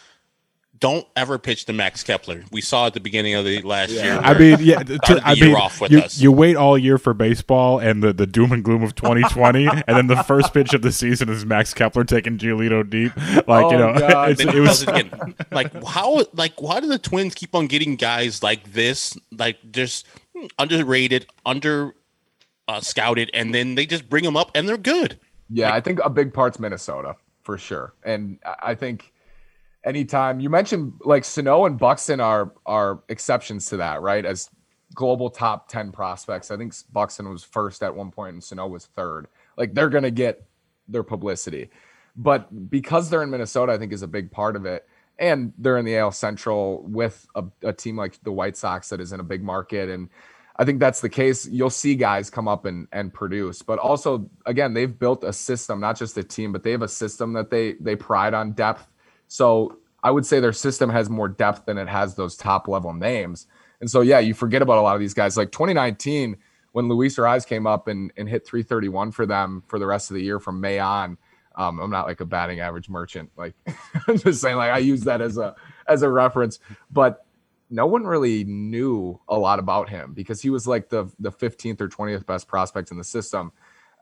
don't 0.79 1.05
ever 1.15 1.37
pitch 1.37 1.65
to 1.65 1.73
Max 1.73 2.03
Kepler. 2.03 2.43
We 2.51 2.59
saw 2.59 2.87
at 2.87 2.95
the 2.95 2.99
beginning 2.99 3.35
of 3.35 3.45
the 3.45 3.61
last 3.61 3.91
Yeah. 3.91 4.03
year. 4.03 4.19
I 4.23 4.35
mean, 4.35 4.57
yeah. 4.61 4.79
To, 4.81 5.21
I 5.23 5.35
mean, 5.35 5.53
off 5.55 5.79
with 5.79 5.91
you, 5.91 5.99
us. 5.99 6.19
you 6.19 6.31
wait 6.31 6.55
all 6.55 6.75
year 6.75 6.97
for 6.97 7.13
baseball 7.13 7.77
and 7.77 8.01
the, 8.01 8.11
the 8.13 8.25
doom 8.25 8.51
and 8.51 8.63
gloom 8.63 8.81
of 8.81 8.95
2020, 8.95 9.67
and 9.87 9.95
then 9.95 10.07
the 10.07 10.23
first 10.23 10.55
pitch 10.55 10.73
of 10.73 10.81
the 10.81 10.91
season 10.91 11.29
is 11.29 11.45
Max 11.45 11.71
Kepler 11.75 12.03
taking 12.03 12.39
Giolito 12.39 12.89
deep. 12.89 13.15
Like 13.47 13.71
you 13.71 13.77
Oh, 13.77 13.91
know, 13.93 14.23
it's, 14.27 14.41
it 14.41 14.55
was 14.55 14.81
it 14.81 14.89
again. 14.89 15.35
like 15.51 15.71
how 15.85 16.25
like 16.33 16.59
why 16.59 16.79
do 16.79 16.87
the 16.87 16.97
twins 16.97 17.35
keep 17.35 17.53
on 17.53 17.67
getting 17.67 17.95
guys 17.95 18.41
like 18.41 18.73
this 18.73 19.15
like 19.37 19.57
just 19.71 20.07
underrated 20.57 21.27
under 21.45 21.93
uh, 22.67 22.79
scouted 22.79 23.29
and 23.35 23.53
then 23.53 23.75
they 23.75 23.85
just 23.85 24.09
bring 24.09 24.23
them 24.23 24.35
up 24.35 24.49
and 24.55 24.67
they're 24.67 24.77
good 24.77 25.19
Yeah, 25.51 25.73
I 25.73 25.81
think 25.81 25.99
a 26.03 26.09
big 26.09 26.33
part's 26.33 26.59
Minnesota 26.59 27.15
for 27.43 27.57
sure, 27.57 27.93
and 28.03 28.39
I- 28.43 28.75
think 28.75 29.13
anytime 29.83 30.39
you 30.39 30.49
mentioned 30.49 30.93
like 31.01 31.25
Sano 31.25 31.65
and 31.65 31.77
Buxton 31.77 32.19
are 32.19 32.53
are 32.65 33.01
exceptions 33.09 33.65
to 33.67 33.77
that, 33.77 34.01
right? 34.01 34.25
As 34.25 34.49
global 34.93 35.29
top 35.29 35.67
ten 35.67 35.91
prospects, 35.91 36.51
I 36.51 36.57
think 36.57 36.73
Buxton 36.91 37.29
was 37.29 37.43
first 37.43 37.83
at 37.83 37.95
one 37.95 38.11
point 38.11 38.33
and 38.33 38.43
Sano 38.43 38.67
was 38.67 38.85
third. 38.87 39.27
Like 39.57 39.73
they're 39.73 39.89
gonna 39.89 40.11
get 40.11 40.45
their 40.87 41.03
publicity, 41.03 41.69
but 42.15 42.69
because 42.69 43.09
they're 43.09 43.23
in 43.23 43.29
Minnesota, 43.29 43.73
I 43.73 43.77
think 43.77 43.93
is 43.93 44.01
a 44.03 44.07
big 44.07 44.31
part 44.31 44.55
of 44.55 44.65
it. 44.65 44.87
And 45.19 45.53
they're 45.57 45.77
in 45.77 45.85
the 45.85 45.97
AL 45.97 46.13
Central 46.13 46.81
with 46.83 47.27
a, 47.35 47.43
a 47.61 47.73
team 47.73 47.95
like 47.95 48.21
the 48.23 48.31
White 48.31 48.57
Sox 48.57 48.89
that 48.89 48.99
is 48.99 49.13
in 49.13 49.19
a 49.19 49.23
big 49.23 49.43
market 49.43 49.87
and 49.87 50.09
I 50.61 50.63
think 50.63 50.79
that's 50.79 51.01
the 51.01 51.09
case. 51.09 51.47
You'll 51.47 51.71
see 51.71 51.95
guys 51.95 52.29
come 52.29 52.47
up 52.47 52.65
and 52.65 52.87
and 52.91 53.11
produce, 53.11 53.63
but 53.63 53.79
also 53.79 54.29
again, 54.45 54.75
they've 54.75 54.99
built 54.99 55.23
a 55.23 55.33
system, 55.33 55.79
not 55.79 55.97
just 55.97 56.15
a 56.19 56.23
team, 56.23 56.51
but 56.51 56.61
they 56.61 56.69
have 56.69 56.83
a 56.83 56.87
system 56.87 57.33
that 57.33 57.49
they 57.49 57.73
they 57.79 57.95
pride 57.95 58.35
on 58.35 58.51
depth. 58.51 58.87
So 59.27 59.79
I 60.03 60.11
would 60.11 60.23
say 60.23 60.39
their 60.39 60.53
system 60.53 60.87
has 60.91 61.09
more 61.09 61.27
depth 61.27 61.65
than 61.65 61.79
it 61.79 61.87
has 61.87 62.13
those 62.13 62.37
top 62.37 62.67
level 62.67 62.93
names. 62.93 63.47
And 63.79 63.89
so 63.89 64.01
yeah, 64.01 64.19
you 64.19 64.35
forget 64.35 64.61
about 64.61 64.77
a 64.77 64.81
lot 64.81 64.93
of 64.93 64.99
these 64.99 65.15
guys. 65.15 65.35
Like 65.35 65.51
2019, 65.51 66.37
when 66.73 66.87
Luis 66.87 67.15
Arraez 67.17 67.47
came 67.47 67.65
up 67.65 67.87
and, 67.87 68.13
and 68.15 68.29
hit 68.29 68.45
331 68.45 69.13
for 69.13 69.25
them 69.25 69.63
for 69.65 69.79
the 69.79 69.87
rest 69.87 70.11
of 70.11 70.15
the 70.15 70.21
year 70.21 70.39
from 70.39 70.61
May 70.61 70.77
on. 70.77 71.17
Um, 71.55 71.79
I'm 71.79 71.89
not 71.89 72.05
like 72.05 72.21
a 72.21 72.25
batting 72.25 72.59
average 72.59 72.87
merchant. 72.87 73.31
Like 73.35 73.55
I'm 74.07 74.19
just 74.19 74.39
saying, 74.39 74.57
like 74.57 74.69
I 74.69 74.77
use 74.77 75.01
that 75.01 75.21
as 75.21 75.39
a 75.39 75.55
as 75.87 76.03
a 76.03 76.09
reference, 76.09 76.59
but 76.91 77.25
no 77.71 77.85
one 77.85 78.03
really 78.03 78.43
knew 78.43 79.19
a 79.29 79.37
lot 79.37 79.57
about 79.57 79.89
him 79.89 80.13
because 80.13 80.41
he 80.41 80.49
was 80.49 80.67
like 80.67 80.89
the 80.89 81.09
the 81.19 81.31
15th 81.31 81.81
or 81.81 81.87
20th 81.87 82.25
best 82.25 82.47
prospect 82.47 82.91
in 82.91 82.97
the 82.97 83.03
system. 83.03 83.51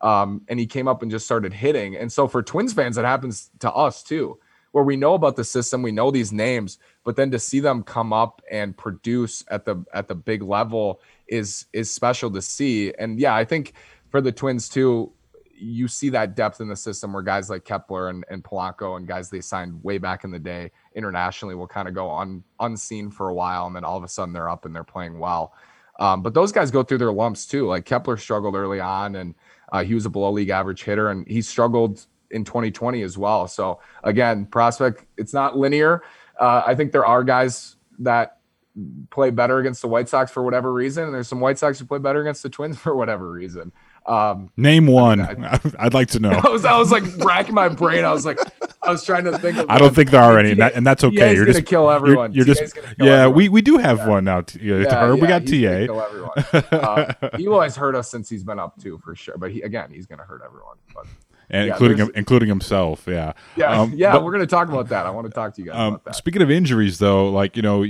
Um, 0.02 0.42
and 0.48 0.60
he 0.60 0.66
came 0.66 0.88
up 0.88 1.02
and 1.02 1.12
just 1.12 1.26
started 1.26 1.54
hitting. 1.54 1.96
And 1.96 2.12
so 2.12 2.28
for 2.28 2.42
Twins 2.42 2.74
fans, 2.74 2.98
it 2.98 3.06
happens 3.06 3.52
to 3.60 3.72
us 3.72 4.02
too, 4.02 4.40
where 4.72 4.84
we 4.84 4.96
know 4.96 5.14
about 5.14 5.36
the 5.36 5.44
system, 5.44 5.82
we 5.82 5.92
know 5.92 6.10
these 6.10 6.32
names, 6.32 6.80
but 7.04 7.18
then 7.18 7.32
to 7.32 7.40
see 7.40 7.60
them 7.60 7.84
come 7.84 8.14
up 8.14 8.42
and 8.50 8.76
produce 8.76 9.44
at 9.50 9.66
the 9.66 9.84
at 9.94 10.08
the 10.08 10.16
big 10.16 10.42
level 10.42 11.02
is 11.28 11.66
is 11.74 11.92
special 11.92 12.32
to 12.32 12.42
see. 12.42 12.94
And 12.98 13.20
yeah, 13.20 13.36
I 13.36 13.46
think 13.46 13.74
for 14.10 14.22
the 14.22 14.32
Twins 14.32 14.68
too, 14.68 15.12
you 15.60 15.88
see 15.88 16.10
that 16.10 16.36
depth 16.36 16.62
in 16.62 16.68
the 16.68 16.76
system 16.76 17.14
where 17.14 17.22
guys 17.22 17.50
like 17.50 17.66
Kepler 17.66 18.10
and, 18.10 18.24
and 18.30 18.44
Polanco 18.44 18.98
and 18.98 19.08
guys 19.08 19.30
they 19.30 19.42
signed 19.42 19.84
way 19.84 19.98
back 19.98 20.24
in 20.24 20.32
the 20.32 20.40
day 20.40 20.72
internationally 20.96 21.56
will 21.56 21.68
kind 21.68 21.88
of 21.88 21.94
go 21.94 22.12
un, 22.12 22.44
unseen 22.60 23.12
for 23.12 23.30
a 23.30 23.34
while 23.34 23.68
and 23.68 23.76
then 23.76 23.84
all 23.84 23.98
of 23.98 24.04
a 24.04 24.08
sudden 24.08 24.34
they're 24.34 24.50
up 24.50 24.66
and 24.66 24.76
they're 24.76 24.84
playing 24.84 25.20
well. 25.20 25.54
Um, 26.00 26.22
but 26.24 26.34
those 26.34 26.52
guys 26.52 26.72
go 26.72 26.82
through 26.82 27.00
their 27.00 27.12
lumps 27.12 27.46
too. 27.46 27.68
Like 27.68 27.86
Kepler 27.86 28.18
struggled 28.18 28.56
early 28.56 28.80
on 28.80 29.16
and 29.16 29.36
uh, 29.72 29.84
he 29.84 29.94
was 29.94 30.06
a 30.06 30.10
below 30.10 30.32
league 30.32 30.50
average 30.50 30.84
hitter 30.84 31.10
and 31.10 31.28
he 31.28 31.42
struggled 31.42 32.06
in 32.32 32.46
2020 32.46 33.02
as 33.02 33.18
well. 33.18 33.48
So 33.48 33.80
again, 34.04 34.46
prospect, 34.46 35.06
it's 35.18 35.34
not 35.34 35.58
linear. 35.58 36.04
Uh, 36.40 36.64
I 36.66 36.76
think 36.76 36.92
there 36.92 37.06
are 37.06 37.24
guys 37.24 37.76
that 38.00 38.38
play 39.10 39.30
better 39.30 39.60
against 39.60 39.82
the 39.82 39.88
White 39.88 40.08
Sox 40.08 40.32
for 40.32 40.44
whatever 40.44 40.72
reason. 40.72 41.06
And 41.06 41.14
there's 41.14 41.28
some 41.28 41.42
White 41.42 41.58
Sox 41.58 41.80
who 41.80 41.86
play 41.86 42.00
better 42.00 42.22
against 42.22 42.44
the 42.44 42.50
Twins 42.50 42.78
for 42.80 42.96
whatever 42.96 43.30
reason. 43.30 43.72
Um, 44.10 44.50
name 44.58 44.88
one. 44.88 45.22
I- 45.22 45.60
I'd 45.80 45.94
like 45.94 46.08
to 46.10 46.20
know. 46.20 46.32
I 46.32 46.50
was, 46.50 46.66
I 46.66 46.78
was 46.78 46.92
like 46.92 47.04
racking 47.20 47.54
my 47.54 47.70
brain. 47.70 48.04
I 48.06 48.12
was 48.12 48.26
like, 48.26 48.40
I 48.82 48.90
was 48.92 49.04
trying 49.06 49.26
to 49.26 49.38
think. 49.38 49.58
Of 49.58 49.68
I 49.70 49.78
don't 49.78 49.88
one. 49.90 49.94
think 49.96 50.10
there 50.12 50.22
are 50.22 50.40
any, 50.40 50.52
and, 50.54 50.62
that, 50.62 50.74
and 50.74 50.86
that's 50.88 51.04
okay. 51.04 51.16
TA's 51.18 51.36
You're 51.36 51.46
gonna 51.46 51.54
just 51.60 51.68
kill 51.68 51.84
you're- 51.84 51.96
everyone. 51.96 52.34
You're, 52.34 52.46
just 52.46 52.74
kill 52.74 52.84
yeah. 53.00 53.14
everyone. 53.14 53.36
We 53.36 53.50
we 53.50 53.62
do 53.62 53.78
have 53.78 54.08
one 54.08 54.24
now. 54.24 54.42
T- 54.42 54.60
Yeah, 54.62 55.06
or 55.06 55.16
we 55.16 55.22
yeah, 55.22 55.40
got 55.40 55.42
TA. 55.42 55.48
kill 55.48 56.02
everyone. 56.02 56.30
Uh, 56.80 57.14
always 57.50 57.76
hurt 57.76 57.96
us 57.96 58.10
since 58.10 58.30
he's 58.30 58.44
been 58.44 58.58
up 58.60 58.82
too, 58.82 58.98
for 59.04 59.16
sure. 59.16 59.38
But 59.38 59.52
he 59.52 59.62
again, 59.62 59.92
he's 59.92 60.06
gonna 60.08 60.24
hurt 60.24 60.42
everyone. 60.46 60.78
But 60.96 61.06
and 61.52 61.68
yeah, 61.68 61.74
including 61.74 61.98
him, 61.98 62.12
including 62.16 62.48
himself. 62.50 63.04
Yeah, 63.08 63.34
yeah, 63.56 63.80
Um, 63.82 63.94
yeah, 63.96 64.14
but- 64.14 64.24
we're 64.24 64.32
gonna 64.32 64.46
talk 64.48 64.70
about 64.70 64.90
that. 64.90 65.06
I 65.06 65.10
want 65.12 65.28
to 65.28 65.34
talk 65.34 65.54
to 65.56 65.62
you 65.62 65.68
guys 65.68 65.76
Um, 65.78 65.88
about 65.96 66.06
that. 66.06 66.16
speaking 66.16 66.42
of 66.42 66.50
injuries, 66.50 66.98
though, 67.00 67.30
like 67.30 67.56
you 67.56 67.62
know, 67.62 67.86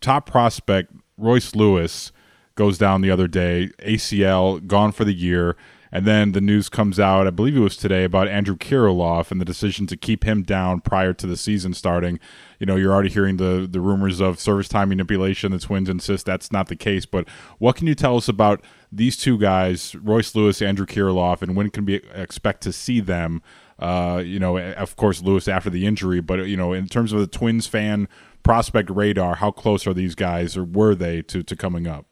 top 0.00 0.28
prospect 0.28 0.92
Royce 1.18 1.54
Lewis 1.54 2.10
goes 2.54 2.78
down 2.78 3.00
the 3.00 3.10
other 3.10 3.28
day, 3.28 3.70
ACL, 3.80 4.64
gone 4.66 4.92
for 4.92 5.04
the 5.04 5.14
year, 5.14 5.56
and 5.94 6.04
then 6.04 6.32
the 6.32 6.40
news 6.40 6.68
comes 6.68 6.98
out. 6.98 7.26
I 7.26 7.30
believe 7.30 7.56
it 7.56 7.60
was 7.60 7.76
today 7.76 8.02
about 8.02 8.26
Andrew 8.26 8.56
Kirilloff 8.56 9.30
and 9.30 9.40
the 9.40 9.44
decision 9.44 9.86
to 9.86 9.96
keep 9.96 10.24
him 10.24 10.42
down 10.42 10.80
prior 10.80 11.12
to 11.14 11.26
the 11.26 11.36
season 11.36 11.72
starting. 11.72 12.18
You 12.58 12.66
know, 12.66 12.74
you're 12.74 12.92
already 12.92 13.10
hearing 13.10 13.36
the 13.36 13.68
the 13.70 13.80
rumors 13.80 14.20
of 14.20 14.40
service 14.40 14.68
time 14.68 14.88
manipulation. 14.88 15.52
The 15.52 15.60
Twins 15.60 15.88
insist 15.88 16.26
that's 16.26 16.50
not 16.50 16.66
the 16.66 16.74
case. 16.74 17.06
But 17.06 17.28
what 17.58 17.76
can 17.76 17.86
you 17.86 17.94
tell 17.94 18.16
us 18.16 18.28
about 18.28 18.60
these 18.90 19.16
two 19.16 19.38
guys, 19.38 19.94
Royce 19.94 20.34
Lewis, 20.34 20.60
Andrew 20.60 20.86
Kirilloff, 20.86 21.42
and 21.42 21.54
when 21.54 21.70
can 21.70 21.84
we 21.84 21.94
expect 22.12 22.62
to 22.62 22.72
see 22.72 22.98
them? 22.98 23.40
Uh, 23.78 24.22
you 24.24 24.40
know, 24.40 24.58
of 24.58 24.96
course, 24.96 25.22
Lewis 25.22 25.46
after 25.46 25.70
the 25.70 25.86
injury, 25.86 26.20
but 26.20 26.46
you 26.46 26.56
know, 26.56 26.72
in 26.72 26.88
terms 26.88 27.12
of 27.12 27.20
the 27.20 27.26
Twins 27.28 27.68
fan 27.68 28.08
prospect 28.42 28.90
radar, 28.90 29.36
how 29.36 29.52
close 29.52 29.86
are 29.86 29.94
these 29.94 30.16
guys, 30.16 30.56
or 30.56 30.64
were 30.64 30.96
they 30.96 31.22
to 31.22 31.44
to 31.44 31.54
coming 31.54 31.86
up? 31.86 32.06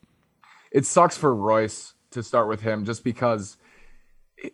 It 0.72 0.86
sucks 0.86 1.16
for 1.16 1.34
Royce 1.34 1.94
to 2.10 2.22
start 2.22 2.48
with 2.48 2.60
him 2.60 2.84
just 2.84 3.04
because 3.04 3.56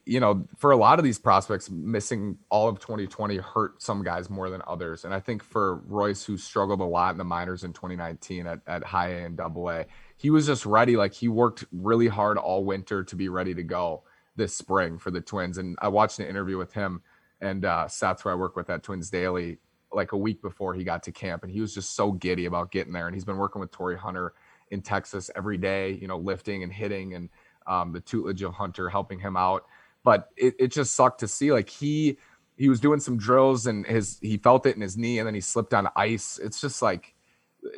you 0.05 0.21
know 0.21 0.47
for 0.57 0.71
a 0.71 0.77
lot 0.77 0.99
of 0.99 1.05
these 1.05 1.19
prospects 1.19 1.71
missing 1.71 2.37
all 2.51 2.69
of 2.69 2.79
2020 2.79 3.39
hurt 3.39 3.81
some 3.81 4.03
guys 4.03 4.29
more 4.29 4.51
than 4.51 4.61
others. 4.67 5.05
And 5.05 5.15
I 5.15 5.21
think 5.21 5.43
for 5.43 5.77
Royce 5.87 6.25
who 6.25 6.37
struggled 6.37 6.81
a 6.81 6.85
lot 6.85 7.13
in 7.13 7.19
the 7.19 7.25
minors 7.25 7.65
in 7.65 7.73
2019 7.73 8.47
at, 8.47 8.61
at 8.67 8.85
high 8.85 9.11
A 9.11 9.25
and 9.25 9.37
double 9.37 9.71
A 9.71 9.87
he 10.17 10.31
was 10.31 10.47
just 10.47 10.67
ready. 10.67 10.97
Like 10.97 11.15
he 11.15 11.29
worked 11.29 11.65
really 11.73 12.09
hard 12.09 12.39
all 12.39 12.65
winter 12.65 13.05
to 13.05 13.17
be 13.17 13.29
ready 13.29 13.55
to 13.55 13.63
go 13.63 14.03
this 14.37 14.55
spring 14.55 14.99
for 14.99 15.11
the 15.11 15.21
Twins. 15.21 15.59
And 15.59 15.77
I 15.81 15.89
watched 15.89 16.19
an 16.19 16.27
interview 16.27 16.59
with 16.59 16.73
him 16.73 17.03
and 17.41 17.65
uh 17.65 17.89
who 17.89 18.31
I 18.31 18.35
work 18.35 18.57
with 18.57 18.69
at 18.69 18.83
Twins 18.83 19.11
Daily 19.11 19.59
like 19.93 20.13
a 20.13 20.19
week 20.19 20.43
before 20.43 20.75
he 20.75 20.85
got 20.85 21.05
to 21.05 21.13
camp. 21.13 21.45
And 21.45 21.53
he 21.53 21.61
was 21.61 21.73
just 21.73 21.95
so 21.95 22.13
giddy 22.13 22.47
about 22.47 22.73
getting 22.73 22.93
there. 22.93 23.07
And 23.07 23.15
he's 23.15 23.25
been 23.25 23.39
working 23.39 23.61
with 23.61 23.71
Torii 23.71 23.97
Hunter 23.97 24.35
in 24.71 24.83
Texas 24.83 25.31
every 25.37 25.59
day, 25.59 25.93
you 25.93 26.09
know, 26.09 26.19
lifting 26.19 26.63
and 26.63 26.73
hitting 26.73 27.15
and 27.15 27.29
um, 27.67 27.93
the 27.93 28.01
tutelage 28.01 28.43
of 28.43 28.55
Hunter 28.55 28.89
helping 28.89 29.19
him 29.19 29.37
out. 29.37 29.65
But 30.05 30.29
it, 30.37 30.55
it 30.59 30.69
just 30.69 30.95
sucked 30.95 31.21
to 31.21 31.29
see 31.29 31.53
like 31.53 31.69
he 31.69 32.19
he 32.57 32.69
was 32.69 32.81
doing 32.81 33.01
some 33.01 33.17
drills 33.17 33.67
and 33.67 33.87
his 33.87 34.19
he 34.21 34.37
felt 34.37 34.67
it 34.67 34.75
in 34.75 34.81
his 34.81 34.97
knee 34.97 35.19
and 35.19 35.27
then 35.27 35.35
he 35.35 35.41
slipped 35.41 35.75
on 35.75 35.89
ice. 35.97 36.39
It's 36.43 36.61
just 36.61 36.83
like 36.83 37.15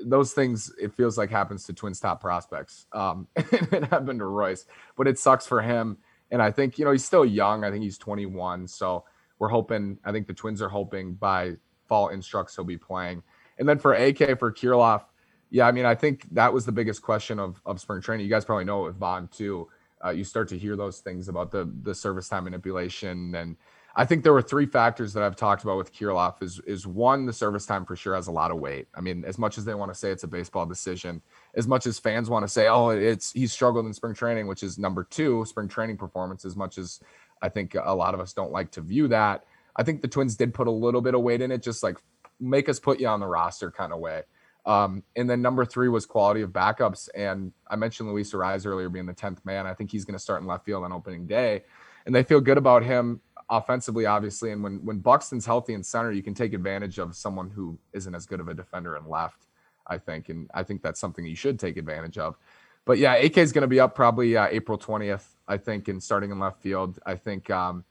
those 0.05 0.33
things 0.33 0.72
it 0.81 0.94
feels 0.94 1.18
like 1.18 1.31
happens 1.31 1.64
to 1.64 1.72
twins 1.72 2.00
top 2.00 2.20
prospects. 2.20 2.87
Um 2.92 3.26
it 3.37 3.85
happened 3.85 4.20
to 4.20 4.26
Royce, 4.26 4.66
but 4.96 5.09
it 5.09 5.18
sucks 5.18 5.46
for 5.46 5.61
him. 5.61 5.98
And 6.31 6.40
I 6.40 6.50
think, 6.50 6.79
you 6.79 6.85
know, 6.85 6.92
he's 6.92 7.05
still 7.05 7.24
young. 7.24 7.64
I 7.64 7.70
think 7.70 7.83
he's 7.83 7.98
21. 7.98 8.68
So 8.68 9.05
we're 9.38 9.48
hoping, 9.48 9.98
I 10.05 10.12
think 10.12 10.26
the 10.26 10.35
twins 10.35 10.62
are 10.62 10.68
hoping 10.68 11.14
by 11.14 11.55
fall 11.88 12.09
instructs 12.09 12.55
he'll 12.55 12.64
be 12.64 12.79
playing. 12.79 13.22
And 13.59 13.68
then 13.68 13.79
for 13.79 13.94
AK 13.94 14.38
for 14.38 14.53
Kirilloff, 14.53 15.05
yeah, 15.50 15.66
I 15.66 15.72
mean, 15.72 15.84
I 15.84 15.94
think 15.94 16.26
that 16.32 16.53
was 16.53 16.64
the 16.64 16.72
biggest 16.72 17.03
question 17.03 17.38
of 17.38 17.61
of 17.66 17.80
spring 17.80 18.01
training. 18.01 18.24
You 18.24 18.30
guys 18.30 18.44
probably 18.44 18.64
know 18.64 18.84
it 18.84 18.88
with 18.88 18.96
Vaughn 18.96 19.28
too. 19.28 19.68
Uh, 20.05 20.11
you 20.11 20.24
start 20.24 20.48
to 20.48 20.59
hear 20.59 20.76
those 20.76 21.01
things 21.01 21.28
about 21.28 21.51
the 21.51 21.70
the 21.82 21.94
service 21.94 22.28
time 22.28 22.44
manipulation 22.44 23.34
and 23.34 23.57
I 23.96 24.05
think 24.05 24.22
there 24.22 24.32
were 24.32 24.42
three 24.42 24.66
factors 24.66 25.12
that 25.14 25.22
I've 25.22 25.36
talked 25.36 25.64
about 25.64 25.76
with 25.76 25.92
Kirilloff 25.92 26.42
is 26.42 26.61
is 26.66 26.86
one, 26.86 27.26
the 27.26 27.32
service 27.32 27.66
time 27.66 27.84
for 27.84 27.96
sure 27.96 28.14
has 28.14 28.28
a 28.28 28.32
lot 28.32 28.51
of 28.51 28.59
weight. 28.59 28.86
I 28.94 29.01
mean, 29.01 29.24
as 29.24 29.38
much 29.38 29.59
as 29.59 29.64
they 29.64 29.74
want 29.74 29.92
to 29.92 29.98
say 29.98 30.11
it's 30.11 30.22
a 30.22 30.28
baseball 30.28 30.64
decision, 30.64 31.20
as 31.55 31.66
much 31.66 31.86
as 31.86 31.98
fans 31.98 32.30
want 32.30 32.44
to 32.44 32.48
say, 32.48 32.68
oh, 32.68 32.90
it's 32.90 33.32
he's 33.32 33.53
struggled 33.53 33.86
in 33.86 33.92
spring 33.92 34.14
training, 34.14 34.46
which 34.46 34.62
is 34.62 34.78
number 34.78 35.05
two, 35.05 35.44
spring 35.44 35.68
training 35.68 35.96
performance, 35.96 36.44
as 36.44 36.57
much 36.57 36.78
as 36.78 37.01
I 37.42 37.48
think 37.48 37.74
a 37.74 37.94
lot 37.94 38.14
of 38.14 38.20
us 38.20 38.32
don't 38.32 38.53
like 38.53 38.70
to 38.72 38.80
view 38.80 39.09
that. 39.09 39.44
I 39.76 39.82
think 39.82 40.03
the 40.03 40.09
Twins 40.09 40.36
did 40.36 40.55
put 40.55 40.68
a 40.68 40.72
little 40.72 41.01
bit 41.01 41.14
of 41.14 41.22
weight 41.22 41.40
in 41.40 41.51
it, 41.51 41.62
just 41.62 41.82
like 41.82 41.98
make 42.38 42.68
us 42.68 42.78
put 42.78 43.01
you 43.01 43.09
on 43.09 43.20
the 43.20 43.26
roster 43.26 43.70
kind 43.70 43.92
of 43.92 43.98
way. 43.98 44.22
Um, 44.66 45.02
and 45.16 45.28
then 45.28 45.40
number 45.42 45.64
three 45.64 45.88
was 45.88 46.06
quality 46.06 46.42
of 46.42 46.50
backups. 46.50 47.08
And 47.14 47.52
I 47.68 47.76
mentioned 47.76 48.11
Luis 48.11 48.32
Arraez 48.32 48.66
earlier 48.66 48.88
being 48.88 49.06
the 49.06 49.14
10th 49.14 49.44
man. 49.44 49.66
I 49.66 49.74
think 49.74 49.90
he's 49.90 50.04
going 50.04 50.14
to 50.14 50.18
start 50.18 50.42
in 50.42 50.46
left 50.46 50.64
field 50.64 50.84
on 50.84 50.92
opening 50.92 51.26
day. 51.26 51.64
And 52.06 52.14
they 52.14 52.22
feel 52.22 52.40
good 52.40 52.58
about 52.58 52.82
him 52.82 53.20
offensively, 53.50 54.06
obviously. 54.06 54.52
And 54.52 54.62
when 54.62 54.84
when 54.84 54.98
Buxton's 54.98 55.44
healthy 55.44 55.74
in 55.74 55.82
center, 55.82 56.12
you 56.12 56.22
can 56.22 56.34
take 56.34 56.54
advantage 56.54 56.98
of 56.98 57.14
someone 57.16 57.50
who 57.50 57.78
isn't 57.92 58.14
as 58.14 58.26
good 58.26 58.40
of 58.40 58.48
a 58.48 58.54
defender 58.54 58.96
in 58.96 59.08
left. 59.08 59.46
I 59.86 59.98
think, 59.98 60.28
and 60.28 60.48
I 60.54 60.62
think 60.62 60.82
that's 60.82 61.00
something 61.00 61.26
you 61.26 61.34
should 61.34 61.58
take 61.58 61.76
advantage 61.76 62.16
of. 62.16 62.36
But 62.84 62.98
yeah, 62.98 63.14
AK 63.14 63.38
is 63.38 63.52
going 63.52 63.62
to 63.62 63.68
be 63.68 63.80
up 63.80 63.94
probably 63.94 64.36
uh, 64.36 64.46
April 64.50 64.78
twentieth, 64.78 65.36
I 65.48 65.56
think, 65.56 65.88
and 65.88 66.02
starting 66.02 66.30
in 66.30 66.38
left 66.38 66.62
field. 66.62 66.98
I 67.04 67.16
think, 67.16 67.50
um, 67.50 67.84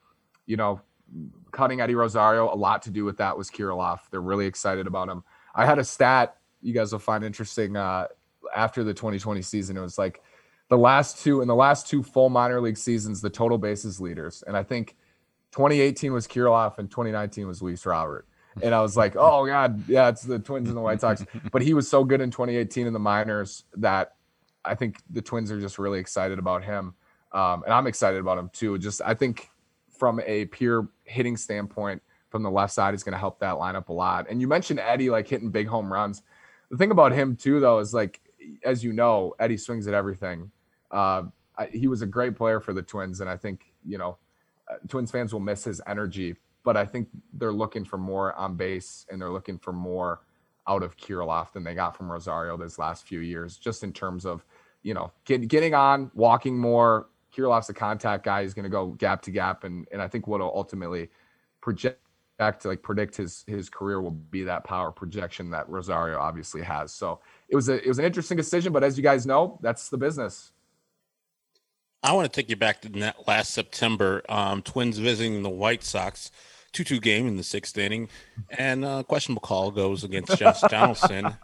you 0.45 0.57
know, 0.57 0.81
cutting 1.51 1.81
Eddie 1.81 1.95
Rosario 1.95 2.51
a 2.51 2.55
lot 2.55 2.81
to 2.83 2.89
do 2.89 3.05
with 3.05 3.17
that 3.17 3.37
was 3.37 3.51
Kirilloff. 3.51 3.99
They're 4.09 4.21
really 4.21 4.45
excited 4.45 4.87
about 4.87 5.09
him. 5.09 5.23
I 5.53 5.65
had 5.65 5.77
a 5.77 5.83
stat 5.83 6.37
you 6.61 6.73
guys 6.73 6.91
will 6.91 6.99
find 6.99 7.23
interesting 7.23 7.75
uh, 7.75 8.07
after 8.55 8.83
the 8.83 8.93
2020 8.93 9.41
season. 9.41 9.77
It 9.77 9.81
was 9.81 9.97
like 9.97 10.21
the 10.69 10.77
last 10.77 11.23
two 11.23 11.41
in 11.41 11.47
the 11.47 11.55
last 11.55 11.87
two 11.87 12.03
full 12.03 12.29
minor 12.29 12.61
league 12.61 12.77
seasons, 12.77 13.21
the 13.21 13.29
total 13.29 13.57
bases 13.57 13.99
leaders, 13.99 14.43
and 14.45 14.55
I 14.55 14.63
think 14.63 14.95
2018 15.51 16.13
was 16.13 16.27
Kirilloff 16.27 16.77
and 16.77 16.89
2019 16.89 17.47
was 17.47 17.61
Luis 17.61 17.85
Robert. 17.85 18.27
And 18.61 18.73
I 18.73 18.81
was 18.81 18.97
like, 18.97 19.15
oh 19.17 19.45
God, 19.45 19.83
yeah, 19.87 20.09
it's 20.09 20.21
the 20.21 20.39
Twins 20.39 20.67
and 20.67 20.77
the 20.77 20.81
White 20.81 21.01
Sox. 21.01 21.25
But 21.51 21.61
he 21.61 21.73
was 21.73 21.89
so 21.89 22.03
good 22.03 22.21
in 22.21 22.31
2018 22.31 22.87
in 22.87 22.93
the 22.93 22.99
minors 22.99 23.63
that 23.77 24.15
I 24.63 24.75
think 24.75 25.01
the 25.09 25.21
Twins 25.21 25.51
are 25.51 25.59
just 25.59 25.79
really 25.79 25.99
excited 25.99 26.39
about 26.39 26.63
him. 26.63 26.93
Um, 27.31 27.63
and 27.63 27.73
I'm 27.73 27.87
excited 27.87 28.19
about 28.19 28.37
him 28.37 28.49
too. 28.53 28.77
Just 28.77 29.01
I 29.03 29.13
think 29.13 29.49
from 29.97 30.19
a 30.25 30.45
pure 30.45 30.87
hitting 31.03 31.37
standpoint, 31.37 32.01
from 32.29 32.43
the 32.43 32.51
left 32.51 32.73
side, 32.73 32.93
is 32.93 33.03
going 33.03 33.13
to 33.13 33.19
help 33.19 33.39
that 33.39 33.55
lineup 33.55 33.89
a 33.89 33.93
lot. 33.93 34.27
And 34.29 34.41
you 34.41 34.47
mentioned 34.47 34.79
Eddie 34.79 35.09
like 35.09 35.27
hitting 35.27 35.49
big 35.49 35.67
home 35.67 35.91
runs. 35.91 36.21
The 36.69 36.77
thing 36.77 36.91
about 36.91 37.11
him 37.11 37.35
too, 37.35 37.59
though, 37.59 37.79
is 37.79 37.93
like, 37.93 38.21
as 38.63 38.83
you 38.83 38.93
know, 38.93 39.35
Eddie 39.39 39.57
swings 39.57 39.87
at 39.87 39.93
everything. 39.93 40.51
Uh, 40.91 41.23
I, 41.57 41.67
he 41.67 41.87
was 41.87 42.01
a 42.01 42.05
great 42.05 42.35
player 42.35 42.59
for 42.59 42.73
the 42.73 42.81
Twins, 42.81 43.21
and 43.21 43.29
I 43.29 43.37
think 43.37 43.65
you 43.85 43.97
know 43.97 44.17
uh, 44.69 44.75
Twins 44.87 45.11
fans 45.11 45.33
will 45.33 45.39
miss 45.39 45.63
his 45.63 45.81
energy, 45.87 46.35
but 46.63 46.77
I 46.77 46.85
think 46.85 47.09
they're 47.33 47.51
looking 47.51 47.83
for 47.85 47.97
more 47.97 48.33
on 48.35 48.55
base 48.55 49.05
and 49.09 49.21
they're 49.21 49.31
looking 49.31 49.57
for 49.57 49.73
more 49.73 50.21
out 50.67 50.83
of 50.83 50.95
Kirilloff 50.97 51.51
than 51.51 51.63
they 51.63 51.73
got 51.73 51.97
from 51.97 52.11
Rosario 52.11 52.55
this 52.55 52.77
last 52.77 53.07
few 53.07 53.19
years, 53.19 53.57
just 53.57 53.83
in 53.83 53.91
terms 53.91 54.25
of, 54.25 54.45
you 54.83 54.93
know, 54.93 55.11
get, 55.25 55.47
getting 55.47 55.73
on, 55.73 56.11
walking 56.13 56.57
more. 56.57 57.07
Kirilloff's 57.35 57.69
a 57.69 57.73
contact 57.73 58.23
guy. 58.23 58.43
He's 58.43 58.53
going 58.53 58.63
to 58.63 58.69
go 58.69 58.87
gap 58.87 59.21
to 59.23 59.31
gap. 59.31 59.63
And, 59.63 59.87
and 59.91 60.01
I 60.01 60.07
think 60.07 60.27
what 60.27 60.41
will 60.41 60.51
ultimately 60.53 61.09
project 61.59 61.99
back 62.39 62.59
to 62.61 62.69
like 62.69 62.81
predict 62.81 63.15
his 63.15 63.43
his 63.45 63.69
career 63.69 64.01
will 64.01 64.09
be 64.09 64.43
that 64.45 64.63
power 64.63 64.91
projection 64.91 65.51
that 65.51 65.69
Rosario 65.69 66.17
obviously 66.17 66.63
has. 66.63 66.91
So 66.91 67.19
it 67.49 67.55
was 67.55 67.69
a 67.69 67.83
it 67.83 67.87
was 67.87 67.99
an 67.99 68.05
interesting 68.05 68.37
decision, 68.37 68.73
but 68.73 68.83
as 68.83 68.97
you 68.97 69.03
guys 69.03 69.27
know, 69.27 69.59
that's 69.61 69.89
the 69.89 69.97
business. 69.97 70.53
I 72.01 72.13
want 72.13 72.31
to 72.31 72.41
take 72.41 72.49
you 72.49 72.55
back 72.55 72.81
to 72.81 73.13
last 73.27 73.53
September. 73.53 74.23
Um, 74.29 74.61
Twins 74.63 74.97
visiting 74.97 75.43
the 75.43 75.49
White 75.49 75.83
Sox, 75.83 76.31
two-two 76.71 77.01
game 77.01 77.27
in 77.27 77.35
the 77.35 77.43
sixth 77.43 77.77
inning, 77.77 78.07
and 78.57 78.85
a 78.85 79.03
questionable 79.03 79.41
call 79.41 79.69
goes 79.69 80.05
against 80.05 80.37
Josh 80.37 80.61
Donaldson, 80.69 81.35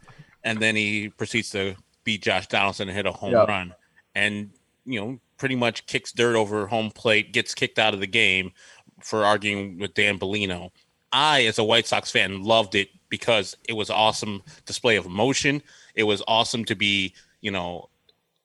and 0.46 0.60
then 0.60 0.78
he 0.78 1.10
proceeds 1.10 1.50
to 1.52 1.76
beat 2.06 2.24
Josh 2.24 2.48
Donaldson 2.48 2.88
and 2.88 2.96
hit 2.96 3.06
a 3.06 3.12
home 3.12 3.34
yep. 3.34 3.50
run, 3.50 3.76
and 4.16 4.50
you 4.86 5.00
know 5.00 5.20
pretty 5.38 5.58
much 5.58 5.86
kicks 5.88 6.14
dirt 6.14 6.38
over 6.38 6.68
home 6.68 6.90
plate, 6.90 7.34
gets 7.34 7.54
kicked 7.54 7.78
out 7.78 7.94
of 7.94 8.00
the 8.00 8.08
game 8.08 8.54
for 9.02 9.26
arguing 9.26 9.78
with 9.78 9.94
Dan 9.94 10.18
Bellino. 10.18 10.72
I, 11.12 11.46
as 11.46 11.58
a 11.58 11.64
White 11.64 11.88
Sox 11.88 12.12
fan, 12.12 12.44
loved 12.44 12.76
it 12.76 12.90
because 13.10 13.56
it 13.68 13.74
was 13.74 13.90
awesome 13.90 14.44
display 14.66 14.96
of 14.96 15.06
emotion. 15.06 15.62
It 15.96 16.04
was 16.04 16.22
awesome 16.28 16.66
to 16.66 16.76
be, 16.76 17.14
you 17.42 17.52
know, 17.52 17.90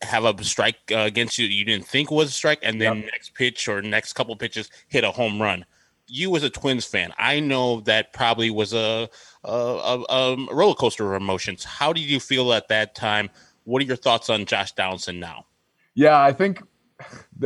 have 0.03 0.25
a 0.25 0.45
strike 0.45 0.77
uh, 0.93 1.01
against 1.01 1.39
you 1.39 1.47
you 1.47 1.65
didn't 1.65 1.87
think 1.87 2.11
was 2.11 2.29
a 2.29 2.33
strike, 2.33 2.61
and 2.63 2.81
then 2.81 2.99
yep. 2.99 3.07
next 3.13 3.35
pitch 3.35 3.69
or 3.69 3.83
next 3.83 4.15
couple 4.15 4.35
pitches 4.37 4.71
hit 4.89 5.05
a 5.05 5.11
home 5.11 5.41
run. 5.41 5.65
You 6.07 6.35
as 6.37 6.43
a 6.43 6.51
Twins 6.51 6.85
fan, 6.85 7.13
I 7.19 7.39
know 7.41 7.81
that 7.83 8.13
probably 8.13 8.51
was 8.51 8.73
a, 8.73 9.09
a, 9.45 9.51
a, 9.53 10.05
a 10.09 10.47
roller 10.53 10.75
coaster 10.75 11.15
of 11.15 11.21
emotions. 11.21 11.63
How 11.63 11.93
did 11.93 12.03
you 12.03 12.19
feel 12.19 12.53
at 12.53 12.69
that 12.69 12.95
time? 12.95 13.31
What 13.65 13.83
are 13.83 13.85
your 13.85 13.97
thoughts 13.97 14.29
on 14.31 14.45
Josh 14.45 14.73
Donaldson 14.73 15.21
now? 15.21 15.47
Yeah, 15.95 16.21
I 16.21 16.33
think 16.33 16.63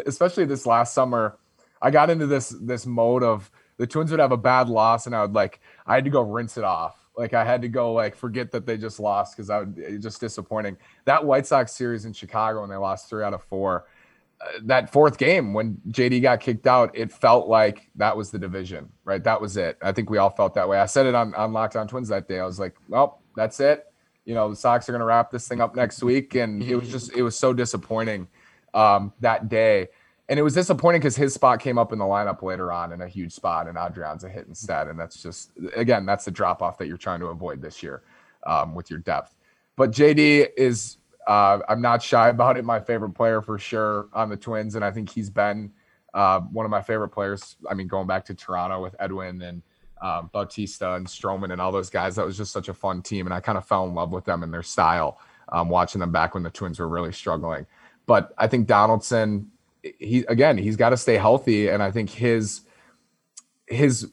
especially 0.06 0.44
this 0.44 0.66
last 0.66 0.94
summer, 0.94 1.38
I 1.82 1.90
got 1.90 2.10
into 2.10 2.26
this 2.26 2.54
this 2.60 2.86
mode 2.86 3.22
of 3.22 3.50
the 3.76 3.86
Twins 3.86 4.10
would 4.10 4.20
have 4.20 4.32
a 4.32 4.36
bad 4.36 4.68
loss, 4.68 5.06
and 5.06 5.14
I 5.14 5.22
would 5.22 5.34
like 5.34 5.60
I 5.86 5.94
had 5.94 6.04
to 6.04 6.10
go 6.10 6.20
rinse 6.22 6.56
it 6.56 6.64
off 6.64 7.04
like 7.16 7.32
I 7.32 7.44
had 7.44 7.62
to 7.62 7.68
go 7.68 7.92
like 7.92 8.16
forget 8.16 8.50
that 8.52 8.66
they 8.66 8.76
just 8.76 8.98
lost 8.98 9.36
because 9.36 9.50
I 9.50 9.60
would 9.60 10.02
just 10.02 10.20
disappointing. 10.20 10.76
That 11.04 11.24
White 11.24 11.46
Sox 11.46 11.72
series 11.72 12.04
in 12.04 12.12
Chicago 12.12 12.60
when 12.60 12.70
they 12.70 12.76
lost 12.76 13.08
three 13.08 13.22
out 13.22 13.34
of 13.34 13.42
four. 13.44 13.86
Uh, 14.40 14.58
that 14.64 14.90
fourth 14.90 15.16
game 15.16 15.54
when 15.54 15.80
JD 15.90 16.22
got 16.22 16.40
kicked 16.40 16.66
out, 16.66 16.90
it 16.92 17.12
felt 17.12 17.46
like 17.46 17.88
that 17.94 18.16
was 18.16 18.32
the 18.32 18.38
division, 18.38 18.88
right? 19.04 19.22
That 19.22 19.40
was 19.40 19.56
it. 19.56 19.78
I 19.80 19.92
think 19.92 20.10
we 20.10 20.18
all 20.18 20.30
felt 20.30 20.54
that 20.54 20.68
way. 20.68 20.78
I 20.78 20.86
said 20.86 21.06
it 21.06 21.14
on 21.14 21.34
on 21.34 21.52
Locked 21.52 21.76
On 21.76 21.86
Twins 21.86 22.08
that 22.08 22.26
day. 22.26 22.40
I 22.40 22.46
was 22.46 22.58
like, 22.58 22.74
well, 22.88 23.22
that's 23.36 23.60
it. 23.60 23.86
You 24.24 24.34
know, 24.34 24.50
the 24.50 24.56
Sox 24.56 24.88
are 24.88 24.92
going 24.92 25.00
to 25.00 25.06
wrap 25.06 25.30
this 25.30 25.46
thing 25.46 25.60
up 25.60 25.76
next 25.76 26.02
week, 26.02 26.34
and 26.34 26.62
it 26.62 26.74
was 26.74 26.88
just 26.90 27.14
it 27.14 27.22
was 27.22 27.38
so 27.38 27.52
disappointing 27.52 28.26
um, 28.72 29.12
that 29.20 29.48
day. 29.48 29.88
And 30.28 30.38
it 30.38 30.42
was 30.42 30.54
disappointing 30.54 31.00
because 31.00 31.16
his 31.16 31.34
spot 31.34 31.60
came 31.60 31.76
up 31.76 31.92
in 31.92 31.98
the 31.98 32.04
lineup 32.04 32.42
later 32.42 32.72
on 32.72 32.92
in 32.92 33.02
a 33.02 33.08
huge 33.08 33.32
spot, 33.32 33.68
and 33.68 33.76
Adrianza 33.76 34.30
hit 34.30 34.46
instead. 34.46 34.88
And 34.88 34.98
that's 34.98 35.22
just, 35.22 35.50
again, 35.76 36.06
that's 36.06 36.24
the 36.24 36.30
drop 36.30 36.62
off 36.62 36.78
that 36.78 36.86
you're 36.86 36.96
trying 36.96 37.20
to 37.20 37.26
avoid 37.26 37.60
this 37.60 37.82
year 37.82 38.02
um, 38.46 38.74
with 38.74 38.88
your 38.88 39.00
depth. 39.00 39.34
But 39.76 39.90
JD 39.90 40.48
is, 40.56 40.96
uh, 41.26 41.58
I'm 41.68 41.82
not 41.82 42.02
shy 42.02 42.30
about 42.30 42.56
it, 42.56 42.64
my 42.64 42.80
favorite 42.80 43.10
player 43.10 43.42
for 43.42 43.58
sure 43.58 44.08
on 44.14 44.30
the 44.30 44.36
Twins. 44.36 44.76
And 44.76 44.84
I 44.84 44.90
think 44.90 45.10
he's 45.10 45.28
been 45.28 45.72
uh, 46.14 46.40
one 46.40 46.64
of 46.64 46.70
my 46.70 46.80
favorite 46.80 47.10
players. 47.10 47.56
I 47.68 47.74
mean, 47.74 47.88
going 47.88 48.06
back 48.06 48.24
to 48.26 48.34
Toronto 48.34 48.80
with 48.80 48.94
Edwin 48.98 49.42
and 49.42 49.62
um, 50.00 50.30
Bautista 50.32 50.94
and 50.94 51.06
Stroman 51.06 51.52
and 51.52 51.60
all 51.60 51.72
those 51.72 51.90
guys, 51.90 52.16
that 52.16 52.24
was 52.24 52.36
just 52.36 52.52
such 52.52 52.68
a 52.68 52.74
fun 52.74 53.02
team. 53.02 53.26
And 53.26 53.34
I 53.34 53.40
kind 53.40 53.58
of 53.58 53.66
fell 53.66 53.86
in 53.86 53.94
love 53.94 54.10
with 54.10 54.24
them 54.24 54.42
and 54.42 54.54
their 54.54 54.62
style 54.62 55.18
um, 55.50 55.68
watching 55.68 55.98
them 55.98 56.12
back 56.12 56.34
when 56.34 56.42
the 56.42 56.50
Twins 56.50 56.78
were 56.78 56.88
really 56.88 57.12
struggling. 57.12 57.66
But 58.06 58.32
I 58.38 58.46
think 58.46 58.66
Donaldson, 58.66 59.50
he 59.98 60.24
again 60.28 60.56
he's 60.56 60.76
got 60.76 60.90
to 60.90 60.96
stay 60.96 61.16
healthy 61.16 61.68
and 61.68 61.82
i 61.82 61.90
think 61.90 62.10
his 62.10 62.62
his 63.66 64.10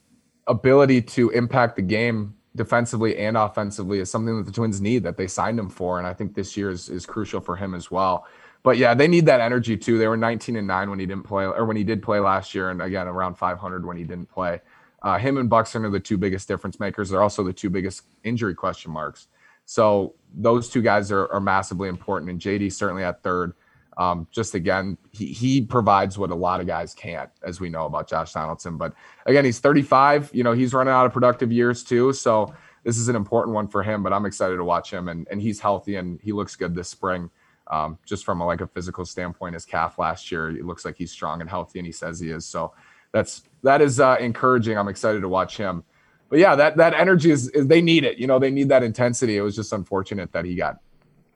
ability 0.47 1.01
to 1.01 1.29
impact 1.31 1.75
the 1.75 1.81
game 1.81 2.35
defensively 2.55 3.17
and 3.17 3.37
offensively 3.37 3.99
is 3.99 4.11
something 4.11 4.37
that 4.37 4.45
the 4.45 4.51
twins 4.51 4.81
need 4.81 5.03
that 5.03 5.15
they 5.15 5.27
signed 5.27 5.57
him 5.57 5.69
for 5.69 5.97
and 5.97 6.07
i 6.07 6.13
think 6.13 6.33
this 6.35 6.57
year 6.57 6.69
is, 6.69 6.89
is 6.89 7.05
crucial 7.05 7.39
for 7.39 7.55
him 7.55 7.73
as 7.73 7.89
well. 7.89 8.25
But 8.63 8.77
yeah 8.77 8.93
they 8.93 9.07
need 9.07 9.25
that 9.25 9.41
energy 9.41 9.75
too. 9.75 9.97
They 9.97 10.07
were 10.07 10.17
19 10.17 10.55
and 10.55 10.67
9 10.67 10.89
when 10.89 10.99
he 10.99 11.05
didn't 11.05 11.23
play 11.23 11.45
or 11.45 11.65
when 11.65 11.77
he 11.77 11.83
did 11.83 12.03
play 12.03 12.19
last 12.19 12.53
year 12.53 12.69
and 12.69 12.81
again 12.81 13.07
around 13.07 13.35
500 13.35 13.85
when 13.85 13.97
he 13.97 14.03
didn't 14.03 14.29
play. 14.29 14.61
Uh, 15.01 15.17
him 15.17 15.37
and 15.37 15.49
buxton 15.49 15.83
are 15.83 15.89
the 15.89 15.99
two 15.99 16.15
biggest 16.15 16.47
difference 16.47 16.79
makers. 16.79 17.09
They're 17.09 17.23
also 17.23 17.43
the 17.43 17.53
two 17.53 17.71
biggest 17.71 18.03
injury 18.23 18.53
question 18.53 18.91
marks. 18.91 19.29
So 19.65 20.13
those 20.35 20.69
two 20.69 20.83
guys 20.83 21.11
are, 21.11 21.27
are 21.31 21.39
massively 21.39 21.89
important 21.89 22.29
and 22.29 22.39
jd 22.39 22.71
certainly 22.71 23.03
at 23.03 23.23
third 23.23 23.53
um, 23.97 24.27
just 24.31 24.55
again, 24.55 24.97
he, 25.11 25.27
he 25.27 25.61
provides 25.61 26.17
what 26.17 26.31
a 26.31 26.35
lot 26.35 26.61
of 26.61 26.67
guys 26.67 26.93
can't, 26.93 27.29
as 27.43 27.59
we 27.59 27.69
know 27.69 27.85
about 27.85 28.07
Josh 28.07 28.33
Donaldson. 28.33 28.77
But 28.77 28.93
again, 29.25 29.43
he's 29.43 29.59
35. 29.59 30.31
You 30.33 30.43
know, 30.43 30.53
he's 30.53 30.73
running 30.73 30.93
out 30.93 31.05
of 31.05 31.13
productive 31.13 31.51
years 31.51 31.83
too. 31.83 32.13
So 32.13 32.53
this 32.83 32.97
is 32.97 33.09
an 33.09 33.15
important 33.15 33.53
one 33.53 33.67
for 33.67 33.83
him. 33.83 34.01
But 34.01 34.13
I'm 34.13 34.25
excited 34.25 34.57
to 34.57 34.63
watch 34.63 34.91
him, 34.91 35.09
and 35.09 35.27
and 35.29 35.41
he's 35.41 35.59
healthy 35.59 35.95
and 35.95 36.19
he 36.21 36.31
looks 36.31 36.55
good 36.55 36.73
this 36.73 36.89
spring. 36.89 37.29
Um, 37.67 37.97
just 38.05 38.25
from 38.25 38.41
a, 38.41 38.45
like 38.45 38.59
a 38.59 38.67
physical 38.67 39.05
standpoint, 39.05 39.53
his 39.53 39.65
calf 39.65 39.97
last 39.97 40.29
year, 40.31 40.49
it 40.49 40.65
looks 40.65 40.83
like 40.83 40.97
he's 40.97 41.11
strong 41.11 41.41
and 41.41 41.49
healthy, 41.49 41.79
and 41.79 41.85
he 41.85 41.91
says 41.91 42.19
he 42.19 42.29
is. 42.29 42.45
So 42.45 42.73
that's 43.11 43.43
that 43.63 43.81
is 43.81 43.99
uh, 43.99 44.17
encouraging. 44.19 44.77
I'm 44.77 44.87
excited 44.87 45.21
to 45.21 45.29
watch 45.29 45.57
him. 45.57 45.83
But 46.29 46.39
yeah, 46.39 46.55
that 46.55 46.77
that 46.77 46.93
energy 46.93 47.29
is, 47.29 47.49
is 47.49 47.67
they 47.67 47.81
need 47.81 48.05
it. 48.05 48.17
You 48.17 48.27
know, 48.27 48.39
they 48.39 48.51
need 48.51 48.69
that 48.69 48.83
intensity. 48.83 49.37
It 49.37 49.41
was 49.41 49.55
just 49.55 49.73
unfortunate 49.73 50.31
that 50.31 50.45
he 50.45 50.55
got, 50.55 50.77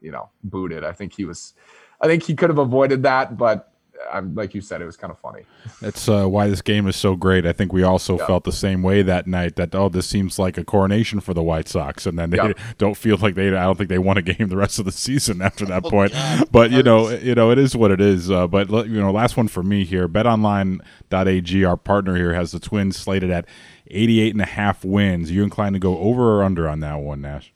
you 0.01 0.11
know, 0.11 0.29
booted. 0.43 0.85
I 0.85 0.93
think 0.93 1.13
he 1.13 1.25
was 1.25 1.53
I 2.01 2.07
think 2.07 2.23
he 2.23 2.35
could 2.35 2.49
have 2.49 2.59
avoided 2.59 3.03
that, 3.03 3.37
but 3.37 3.71
I'm 4.11 4.35
like 4.35 4.53
you 4.53 4.59
said, 4.59 4.81
it 4.81 4.85
was 4.85 4.97
kind 4.97 5.09
of 5.09 5.17
funny. 5.19 5.43
That's 5.81 6.07
uh, 6.09 6.25
why 6.27 6.47
this 6.47 6.61
game 6.61 6.85
is 6.87 6.97
so 6.97 7.15
great. 7.15 7.45
I 7.45 7.53
think 7.53 7.71
we 7.71 7.81
also 7.81 8.19
Yeah. 8.19 8.27
felt 8.27 8.43
the 8.43 8.51
same 8.51 8.83
way 8.83 9.01
that 9.01 9.25
night. 9.25 9.55
That 9.55 9.73
oh, 9.73 9.87
this 9.87 10.05
seems 10.05 10.37
like 10.37 10.57
a 10.57 10.65
coronation 10.65 11.21
for 11.21 11.33
the 11.33 11.41
White 11.41 11.69
Sox, 11.69 12.05
and 12.05 12.19
then 12.19 12.29
they 12.29 12.37
Yeah. 12.37 12.51
don't 12.77 12.97
feel 12.97 13.17
like 13.17 13.35
they. 13.35 13.47
I 13.47 13.63
don't 13.63 13.77
think 13.77 13.89
they 13.89 13.97
won 13.97 14.17
a 14.17 14.21
game 14.21 14.49
the 14.49 14.57
rest 14.57 14.77
of 14.79 14.85
the 14.85 14.91
season 14.91 15.41
after 15.41 15.65
that 15.67 15.85
Oh, 15.85 15.89
point. 15.89 16.11
God. 16.11 16.49
But 16.51 16.71
you 16.71 16.83
know, 16.83 17.09
you 17.09 17.33
know, 17.35 17.49
it 17.51 17.57
is 17.57 17.75
what 17.75 17.89
it 17.89 18.01
is. 18.01 18.29
Uh, 18.29 18.47
but 18.47 18.69
you 18.69 18.99
know, 18.99 19.11
last 19.11 19.37
one 19.37 19.47
for 19.47 19.63
me 19.63 19.85
here. 19.85 20.07
BetOnline.ag, 20.09 21.65
our 21.65 21.77
partner 21.77 22.15
here, 22.15 22.33
has 22.33 22.51
the 22.51 22.59
Twins 22.59 22.97
slated 22.97 23.31
at 23.31 23.45
88 23.87 24.33
and 24.33 24.41
a 24.41 24.45
half 24.45 24.83
wins. 24.83 25.29
Are 25.29 25.33
you 25.33 25.43
inclined 25.43 25.73
to 25.75 25.79
go 25.79 25.97
over 25.99 26.37
or 26.39 26.43
under 26.43 26.67
on 26.67 26.81
that 26.81 26.99
one, 26.99 27.21
Nash? 27.21 27.53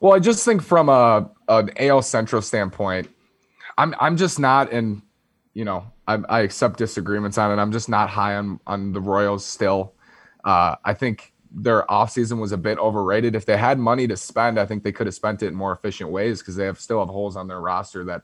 Well, 0.00 0.12
I 0.14 0.18
just 0.18 0.44
think 0.44 0.62
from 0.62 0.88
a 0.88 1.30
an 1.48 1.70
AL 1.78 2.02
Central 2.02 2.42
standpoint, 2.42 3.08
I'm 3.78 3.94
I'm 4.00 4.16
just 4.16 4.38
not 4.38 4.72
in, 4.72 5.02
you 5.54 5.64
know, 5.64 5.90
I, 6.06 6.14
I 6.28 6.40
accept 6.40 6.78
disagreements 6.78 7.38
on 7.38 7.56
it. 7.56 7.60
I'm 7.60 7.72
just 7.72 7.88
not 7.88 8.10
high 8.10 8.36
on 8.36 8.60
on 8.66 8.92
the 8.92 9.00
Royals 9.00 9.44
still. 9.44 9.94
Uh, 10.44 10.76
I 10.84 10.94
think 10.94 11.32
their 11.54 11.82
offseason 11.82 12.40
was 12.40 12.52
a 12.52 12.56
bit 12.56 12.78
overrated. 12.78 13.34
If 13.34 13.44
they 13.44 13.56
had 13.56 13.78
money 13.78 14.06
to 14.08 14.16
spend, 14.16 14.58
I 14.58 14.66
think 14.66 14.82
they 14.82 14.92
could 14.92 15.06
have 15.06 15.14
spent 15.14 15.42
it 15.42 15.48
in 15.48 15.54
more 15.54 15.72
efficient 15.72 16.10
ways 16.10 16.40
because 16.40 16.56
they 16.56 16.64
have 16.64 16.80
still 16.80 17.00
have 17.00 17.08
holes 17.08 17.36
on 17.36 17.46
their 17.46 17.60
roster 17.60 18.04
that 18.04 18.22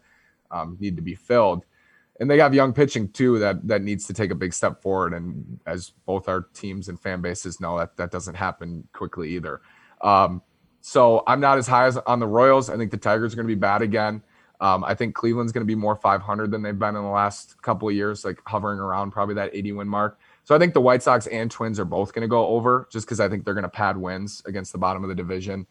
um, 0.50 0.76
need 0.80 0.96
to 0.96 1.02
be 1.02 1.14
filled. 1.14 1.64
And 2.20 2.28
they 2.28 2.38
have 2.38 2.52
young 2.52 2.72
pitching 2.72 3.08
too 3.08 3.38
that 3.38 3.66
that 3.68 3.82
needs 3.82 4.06
to 4.06 4.14
take 4.14 4.30
a 4.30 4.34
big 4.34 4.52
step 4.52 4.82
forward. 4.82 5.14
And 5.14 5.60
as 5.66 5.90
both 6.06 6.28
our 6.28 6.46
teams 6.54 6.88
and 6.88 6.98
fan 6.98 7.20
bases 7.20 7.60
know, 7.60 7.78
that 7.78 7.96
that 7.96 8.10
doesn't 8.10 8.34
happen 8.34 8.88
quickly 8.92 9.30
either. 9.30 9.60
Um, 10.00 10.42
so 10.80 11.22
I'm 11.26 11.40
not 11.40 11.58
as 11.58 11.66
high 11.66 11.86
as 11.86 11.96
on 11.98 12.18
the 12.18 12.26
Royals. 12.26 12.70
I 12.70 12.76
think 12.76 12.90
the 12.90 12.96
Tigers 12.96 13.32
are 13.32 13.36
going 13.36 13.46
to 13.46 13.54
be 13.54 13.60
bad 13.60 13.82
again. 13.82 14.22
Um, 14.60 14.82
I 14.82 14.94
think 14.94 15.14
Cleveland's 15.14 15.52
going 15.52 15.64
to 15.64 15.66
be 15.66 15.76
more 15.76 15.94
500 15.94 16.50
than 16.50 16.62
they've 16.62 16.78
been 16.78 16.96
in 16.96 17.02
the 17.02 17.08
last 17.08 17.60
couple 17.62 17.88
of 17.88 17.94
years, 17.94 18.24
like 18.24 18.40
hovering 18.46 18.80
around 18.80 19.12
probably 19.12 19.36
that 19.36 19.50
80 19.54 19.72
win 19.72 19.88
mark. 19.88 20.18
So 20.44 20.54
I 20.54 20.58
think 20.58 20.74
the 20.74 20.80
White 20.80 21.02
Sox 21.02 21.26
and 21.28 21.50
Twins 21.50 21.78
are 21.78 21.84
both 21.84 22.12
going 22.12 22.22
to 22.22 22.28
go 22.28 22.46
over 22.48 22.88
just 22.90 23.06
because 23.06 23.20
I 23.20 23.28
think 23.28 23.44
they're 23.44 23.54
going 23.54 23.62
to 23.62 23.68
pad 23.68 23.96
wins 23.96 24.42
against 24.46 24.72
the 24.72 24.78
bottom 24.78 25.04
of 25.04 25.08
the 25.08 25.14
division. 25.14 25.66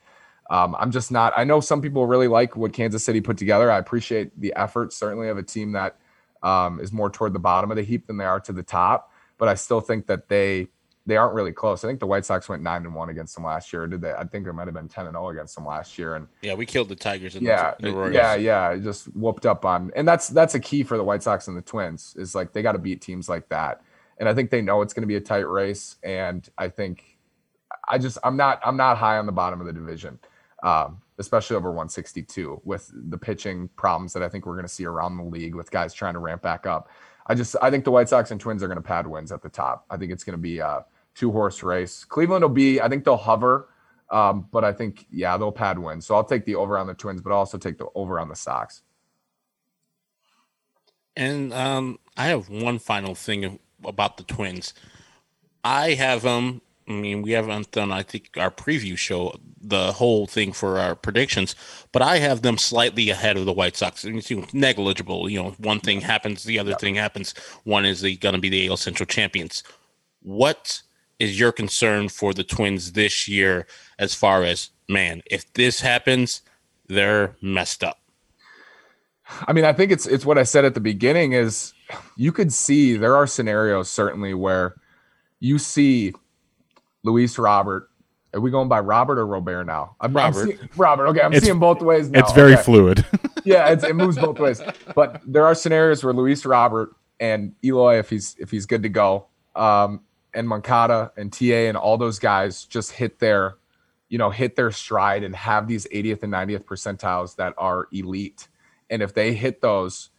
Um, 0.50 0.76
I'm 0.80 0.92
just 0.92 1.12
not. 1.12 1.34
I 1.36 1.44
know 1.44 1.60
some 1.60 1.82
people 1.82 2.08
really 2.08 2.28
like 2.28 2.56
what 2.56 2.72
Kansas 2.72 3.04
City 3.04 3.20
put 3.20 3.38
together. 3.38 3.70
I 3.70 3.80
appreciate 3.80 4.40
the 4.40 4.54
effort, 4.56 4.94
certainly 4.94 5.28
of 5.28 5.38
a 5.38 5.44
team 5.44 5.74
that 5.74 5.98
um, 6.42 6.80
is 6.80 6.94
more 6.94 7.10
toward 7.10 7.34
the 7.34 7.40
bottom 7.40 7.72
of 7.72 7.78
the 7.78 7.84
heap 7.84 8.08
than 8.08 8.18
they 8.18 8.26
are 8.26 8.40
to 8.42 8.54
the 8.54 8.64
top. 8.64 9.12
But 9.38 9.50
I 9.50 9.56
still 9.56 9.82
think 9.82 10.08
that 10.08 10.30
they 10.30 10.70
they 11.08 11.16
aren't 11.16 11.34
really 11.34 11.54
close. 11.54 11.84
I 11.86 11.88
think 11.88 12.02
the 12.02 12.06
White 12.06 12.26
Sox 12.26 12.50
went 12.50 12.62
nine 12.62 12.86
and 12.86 12.94
one 12.94 13.08
against 13.10 13.34
them 13.34 13.46
last 13.46 13.72
year. 13.72 13.88
Did 13.88 14.02
they? 14.02 14.12
I 14.12 14.26
think 14.26 14.46
it 14.46 14.52
might 14.52 14.68
have 14.68 14.74
been 14.74 14.90
ten 14.90 15.08
and 15.08 15.14
zero 15.14 15.30
against 15.30 15.56
them 15.56 15.66
last 15.66 15.98
year. 15.98 16.16
And 16.16 16.28
Yeah, 16.42 16.54
we 16.54 16.66
killed 16.66 16.90
the 16.90 16.96
Tigers 16.96 17.36
and 17.36 17.46
yeah, 17.46 17.74
the, 17.80 17.92
the 17.92 18.10
yeah, 18.14 18.36
yeah, 18.36 18.76
just 18.76 19.06
whooped 19.16 19.46
up 19.46 19.64
on. 19.64 19.90
And 19.96 20.06
that's 20.06 20.28
that's 20.28 20.54
a 20.54 20.60
key 20.60 20.84
for 20.84 20.98
the 20.98 21.04
White 21.04 21.24
Sox 21.24 21.48
and 21.48 21.58
the 21.58 21.62
Twins 21.62 22.14
is 22.18 22.36
like 22.36 22.52
they 22.52 22.62
got 22.62 22.74
to 22.74 22.78
beat 22.78 23.02
teams 23.02 23.30
like 23.30 23.48
that. 23.50 23.82
And 24.20 24.28
I 24.28 24.34
think 24.34 24.52
they 24.52 24.62
know 24.62 24.82
it's 24.82 24.94
going 24.94 25.04
to 25.04 25.08
be 25.08 25.16
a 25.16 25.22
tight 25.22 25.48
race. 25.48 25.96
And 26.04 26.48
I 26.58 26.68
think 26.68 27.18
I 27.88 27.98
just 27.98 28.18
I'm 28.22 28.36
not 28.36 28.60
I'm 28.66 28.78
not 28.78 28.98
high 28.98 29.18
on 29.18 29.26
the 29.26 29.32
bottom 29.32 29.62
of 29.62 29.68
the 29.68 29.74
division, 29.74 30.20
um, 30.62 31.02
especially 31.20 31.56
over 31.56 31.70
162 31.70 32.62
with 32.66 32.92
the 32.94 33.18
pitching 33.18 33.70
problems 33.78 34.12
that 34.12 34.24
I 34.24 34.28
think 34.28 34.46
we're 34.46 34.56
going 34.56 34.66
to 34.68 34.74
see 34.74 34.86
around 34.86 35.16
the 35.16 35.24
league 35.24 35.56
with 35.56 35.72
guys 35.72 35.94
trying 35.94 36.16
to 36.16 36.20
ramp 36.20 36.42
back 36.42 36.66
up. 36.66 36.90
I 37.28 37.36
just 37.36 37.56
I 37.62 37.70
think 37.70 37.84
the 37.84 37.92
White 37.92 38.10
Sox 38.10 38.32
and 38.32 38.40
Twins 38.40 38.64
are 38.64 38.68
going 38.68 38.78
to 38.78 38.82
pad 38.82 39.08
wins 39.08 39.32
at 39.32 39.42
the 39.42 39.50
top. 39.50 39.86
I 39.90 39.98
think 39.98 40.12
it's 40.12 40.24
going 40.24 40.38
to 40.38 40.42
be 40.42 40.60
a 40.60 40.86
two 41.18 41.32
horse 41.32 41.64
race. 41.64 42.06
Cleveland 42.06 42.44
will 42.44 42.50
be 42.50 42.80
I 42.80 42.88
think 42.88 43.04
they'll 43.04 43.18
hover, 43.18 43.70
um, 44.10 44.48
but 44.52 44.64
I 44.64 44.72
think 44.72 45.06
yeah 45.10 45.36
they'll 45.38 45.52
pad 45.52 45.80
wins. 45.80 46.06
So 46.06 46.16
I'll 46.16 46.24
take 46.24 46.46
the 46.46 46.56
over 46.56 46.78
on 46.78 46.88
the 46.88 46.94
Twins, 46.94 47.22
but 47.22 47.32
I'll 47.32 47.40
also 47.40 47.58
take 47.58 47.78
the 47.78 47.88
over 47.96 48.20
on 48.20 48.30
the 48.30 48.36
Sox. 48.36 48.84
And 51.16 51.52
um, 51.52 51.98
I 52.16 52.28
have 52.28 52.48
one 52.48 52.78
final 52.78 53.16
thing 53.16 53.60
about 53.84 54.18
the 54.18 54.24
Twins. 54.24 54.74
I 55.64 55.94
have 55.94 56.22
them. 56.22 56.62
I 56.88 56.94
mean, 56.94 57.22
we 57.22 57.32
haven't 57.32 57.72
done, 57.72 57.92
I 57.92 58.02
think, 58.02 58.30
our 58.38 58.52
preview 58.52 58.98
show, 58.98 59.36
the 59.60 59.92
whole 59.92 60.26
thing 60.26 60.54
for 60.54 60.80
our 60.80 60.96
predictions, 60.96 61.54
but 61.92 62.02
I 62.02 62.20
have 62.20 62.44
them 62.44 62.58
slightly 62.58 63.10
ahead 63.10 63.36
of 63.36 63.46
the 63.46 63.52
White 63.52 63.76
Sox. 63.76 64.06
I 64.06 64.10
mean, 64.10 64.20
it's 64.20 64.54
negligible. 64.54 65.28
You 65.28 65.44
know, 65.44 65.50
one 65.58 65.82
thing 65.82 66.00
happens, 66.00 66.46
the 66.46 66.60
other 66.60 66.76
thing 66.76 66.96
happens. 66.96 67.34
One 67.66 67.84
is 67.84 68.02
the 68.02 68.16
going 68.16 68.36
to 68.36 68.40
be 68.40 68.48
the 68.48 68.70
AL 68.70 68.78
Central 68.78 69.06
champions. 69.06 69.64
What 70.22 70.82
is 71.20 71.40
your 71.40 71.52
concern 71.52 72.10
for 72.10 72.34
the 72.34 72.44
Twins 72.44 72.92
this 72.94 73.28
year 73.28 73.66
as 74.00 74.14
far 74.14 74.44
as, 74.44 74.70
man, 74.88 75.22
if 75.30 75.52
this 75.54 75.82
happens, 75.82 76.42
they're 76.88 77.36
messed 77.42 77.84
up? 77.84 78.00
I 79.46 79.52
mean, 79.54 79.66
I 79.66 79.74
think 79.74 79.92
it's 79.92 80.06
it's 80.08 80.26
what 80.26 80.38
I 80.38 80.44
said 80.44 80.64
at 80.64 80.74
the 80.74 80.80
beginning 80.80 81.34
is 81.34 81.74
you 82.16 82.32
could 82.32 82.54
see 82.54 82.96
there 82.96 83.16
are 83.16 83.28
scenarios 83.28 83.90
certainly 83.90 84.34
where 84.34 84.76
you 85.42 85.58
see 85.60 86.14
Luis 87.04 87.38
Robert. 87.38 87.90
Are 88.34 88.40
we 88.40 88.52
going 88.52 88.70
by 88.70 88.80
Robert 88.80 89.20
or 89.20 89.26
Robert 89.28 89.66
now? 89.66 89.96
I'm, 90.00 90.12
I'm 90.12 90.34
Robert. 90.34 90.46
seeing- 90.46 90.70
Robert. 90.78 91.08
Okay, 91.08 91.22
I'm 91.22 91.34
It's- 91.34 91.44
seeing 91.44 91.60
both 91.60 91.82
ways 91.82 92.10
now. 92.10 92.20
It's 92.20 92.32
very 92.32 92.54
Okay. 92.54 92.62
fluid. 92.64 93.06
yeah, 93.44 93.70
it's, 93.70 93.84
it 93.84 93.96
moves 93.96 94.18
both 94.18 94.40
ways. 94.40 94.62
But 94.96 95.22
there 95.26 95.46
are 95.46 95.56
scenarios 95.56 96.04
where 96.06 96.14
Luis 96.14 96.46
Robert 96.46 96.92
and 97.20 97.54
Eloy, 97.66 97.98
if 98.00 98.10
he's 98.10 98.36
if 98.40 98.50
he's 98.52 98.66
good 98.66 98.84
to 98.84 98.90
go, 98.90 99.28
um, 99.58 100.02
and 100.38 100.48
Moncada 100.48 101.12
and 101.18 101.34
TA 101.34 101.66
and 101.68 101.76
all 101.76 101.98
those 101.98 102.20
guys 102.20 102.64
just 102.66 102.92
hit 102.92 103.18
their, 103.18 103.58
you 104.08 104.20
know, 104.20 104.30
hit 104.30 104.56
their 104.56 104.72
stride 104.72 105.24
and 105.24 105.36
have 105.36 105.68
these 105.68 105.88
80th 105.88 106.22
and 106.22 106.32
90th 106.32 106.64
percentiles 106.64 107.36
that 107.38 107.56
are 107.58 107.88
elite. 107.92 108.48
And 108.92 109.02
if 109.02 109.16
they 109.16 109.34
hit 109.34 109.62
those, 109.62 110.12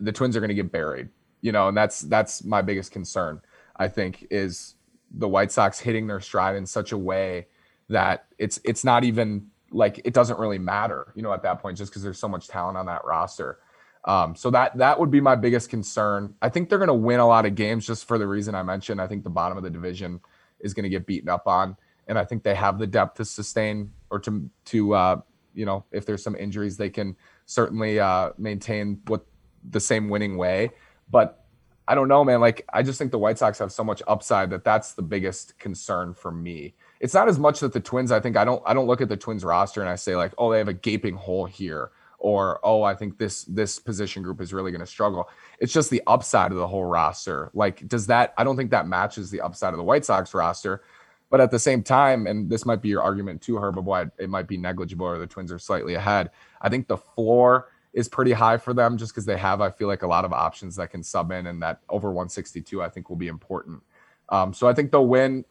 the 0.00 0.12
Twins 0.12 0.36
are 0.36 0.40
going 0.40 0.48
to 0.48 0.54
get 0.54 0.70
buried. 0.70 1.08
You 1.40 1.52
know, 1.52 1.68
and 1.68 1.76
that's 1.76 2.00
that's 2.02 2.44
my 2.44 2.62
biggest 2.62 2.92
concern. 2.92 3.40
I 3.76 3.88
think 3.88 4.26
is 4.30 4.74
the 5.10 5.28
White 5.28 5.52
Sox 5.52 5.78
hitting 5.78 6.06
their 6.06 6.20
stride 6.20 6.56
in 6.56 6.66
such 6.66 6.92
a 6.92 6.98
way 6.98 7.46
that 7.88 8.26
it's 8.38 8.60
it's 8.64 8.84
not 8.84 9.04
even 9.04 9.48
like 9.70 10.00
it 10.04 10.14
doesn't 10.14 10.38
really 10.38 10.58
matter, 10.58 11.12
you 11.14 11.22
know, 11.22 11.32
at 11.32 11.42
that 11.42 11.60
point, 11.60 11.78
just 11.78 11.90
because 11.90 12.02
there's 12.02 12.18
so 12.18 12.28
much 12.28 12.48
talent 12.48 12.76
on 12.76 12.86
that 12.86 13.04
roster. 13.04 13.58
Um, 14.04 14.34
so 14.34 14.50
that 14.50 14.76
that 14.78 14.98
would 14.98 15.10
be 15.10 15.20
my 15.20 15.36
biggest 15.36 15.70
concern. 15.70 16.34
I 16.40 16.48
think 16.48 16.68
they're 16.68 16.78
going 16.78 16.88
to 16.88 16.94
win 16.94 17.20
a 17.20 17.26
lot 17.26 17.46
of 17.46 17.54
games 17.54 17.86
just 17.86 18.06
for 18.06 18.18
the 18.18 18.26
reason 18.26 18.54
I 18.54 18.62
mentioned. 18.62 19.00
I 19.00 19.06
think 19.06 19.24
the 19.24 19.30
bottom 19.30 19.58
of 19.58 19.64
the 19.64 19.70
division 19.70 20.20
is 20.60 20.74
going 20.74 20.84
to 20.84 20.88
get 20.88 21.06
beaten 21.06 21.28
up 21.28 21.46
on, 21.46 21.76
and 22.06 22.18
I 22.18 22.24
think 22.24 22.42
they 22.42 22.54
have 22.54 22.78
the 22.78 22.86
depth 22.86 23.16
to 23.16 23.24
sustain 23.24 23.92
or 24.10 24.18
to 24.20 24.48
to 24.66 24.94
uh, 24.94 25.20
you 25.54 25.66
know 25.66 25.84
if 25.92 26.06
there's 26.06 26.22
some 26.22 26.36
injuries 26.36 26.76
they 26.76 26.90
can 26.90 27.16
certainly 27.46 27.98
uh, 27.98 28.30
maintain 28.38 29.00
what 29.06 29.26
the 29.68 29.80
same 29.80 30.08
winning 30.08 30.36
way. 30.36 30.70
But 31.10 31.44
I 31.88 31.94
don't 31.94 32.08
know, 32.08 32.22
man. 32.22 32.40
Like 32.40 32.66
I 32.72 32.82
just 32.82 32.98
think 32.98 33.10
the 33.10 33.18
White 33.18 33.38
Sox 33.38 33.58
have 33.58 33.72
so 33.72 33.82
much 33.82 34.02
upside 34.06 34.50
that 34.50 34.62
that's 34.62 34.92
the 34.92 35.02
biggest 35.02 35.58
concern 35.58 36.12
for 36.12 36.30
me. 36.30 36.74
It's 37.00 37.14
not 37.14 37.28
as 37.28 37.38
much 37.38 37.60
that 37.60 37.72
the 37.72 37.80
Twins. 37.80 38.12
I 38.12 38.20
think 38.20 38.36
I 38.36 38.44
don't. 38.44 38.62
I 38.66 38.74
don't 38.74 38.86
look 38.86 39.00
at 39.00 39.08
the 39.08 39.16
Twins 39.16 39.42
roster 39.44 39.80
and 39.80 39.88
I 39.88 39.96
say 39.96 40.14
like, 40.14 40.32
oh, 40.36 40.52
they 40.52 40.58
have 40.58 40.68
a 40.68 40.74
gaping 40.74 41.14
hole 41.14 41.46
here, 41.46 41.90
or 42.18 42.60
oh, 42.62 42.82
I 42.82 42.94
think 42.94 43.18
this 43.18 43.44
this 43.44 43.78
position 43.78 44.22
group 44.22 44.40
is 44.40 44.52
really 44.52 44.70
going 44.72 44.80
to 44.80 44.86
struggle. 44.86 45.28
It's 45.60 45.72
just 45.72 45.90
the 45.90 46.02
upside 46.06 46.50
of 46.50 46.58
the 46.58 46.66
whole 46.66 46.84
roster. 46.84 47.50
Like, 47.54 47.86
does 47.88 48.06
that? 48.08 48.34
I 48.36 48.44
don't 48.44 48.56
think 48.56 48.70
that 48.72 48.86
matches 48.86 49.30
the 49.30 49.40
upside 49.40 49.72
of 49.72 49.78
the 49.78 49.84
White 49.84 50.04
Sox 50.04 50.34
roster. 50.34 50.82
But 51.30 51.40
at 51.40 51.50
the 51.50 51.58
same 51.58 51.82
time, 51.82 52.26
and 52.26 52.48
this 52.48 52.64
might 52.64 52.80
be 52.80 52.88
your 52.88 53.02
argument 53.02 53.42
too, 53.42 53.58
Herb, 53.58 53.78
of 53.78 53.84
why 53.84 54.06
it 54.18 54.30
might 54.30 54.48
be 54.48 54.56
negligible 54.56 55.06
or 55.06 55.18
the 55.18 55.26
Twins 55.26 55.52
are 55.52 55.58
slightly 55.58 55.94
ahead. 55.94 56.30
I 56.62 56.70
think 56.70 56.88
the 56.88 56.96
floor 56.96 57.68
is 57.92 58.08
pretty 58.08 58.32
high 58.32 58.56
for 58.56 58.72
them 58.72 58.96
just 58.96 59.12
because 59.12 59.26
they 59.26 59.36
have, 59.36 59.60
I 59.60 59.70
feel 59.70 59.88
like, 59.88 60.02
a 60.02 60.06
lot 60.06 60.24
of 60.24 60.32
options 60.32 60.76
that 60.76 60.90
can 60.90 61.02
sub 61.02 61.30
in, 61.32 61.46
and 61.46 61.62
that 61.62 61.80
over 61.88 62.08
162, 62.08 62.82
I 62.82 62.88
think, 62.88 63.08
will 63.08 63.16
be 63.16 63.28
important. 63.28 63.82
Um, 64.30 64.52
so 64.52 64.68
I 64.68 64.74
think 64.74 64.90
they'll 64.90 65.06
win 65.06 65.44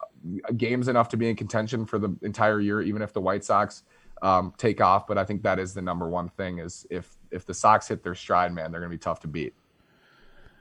games 0.56 0.88
enough 0.88 1.08
to 1.10 1.16
be 1.16 1.28
in 1.28 1.36
contention 1.36 1.84
for 1.84 1.98
the 1.98 2.16
entire 2.22 2.60
year, 2.60 2.80
even 2.80 3.02
if 3.02 3.12
the 3.12 3.20
White 3.20 3.44
Sox 3.44 3.82
um, 4.22 4.52
take 4.56 4.80
off. 4.80 5.06
But 5.06 5.18
I 5.18 5.24
think 5.24 5.42
that 5.42 5.58
is 5.58 5.74
the 5.74 5.82
number 5.82 6.08
one 6.08 6.28
thing 6.28 6.58
is 6.58 6.86
if 6.90 7.16
if 7.30 7.46
the 7.46 7.54
Sox 7.54 7.88
hit 7.88 8.02
their 8.02 8.14
stride, 8.14 8.52
man, 8.52 8.70
they're 8.70 8.80
going 8.80 8.90
to 8.90 8.96
be 8.96 9.00
tough 9.00 9.20
to 9.20 9.28
beat. 9.28 9.54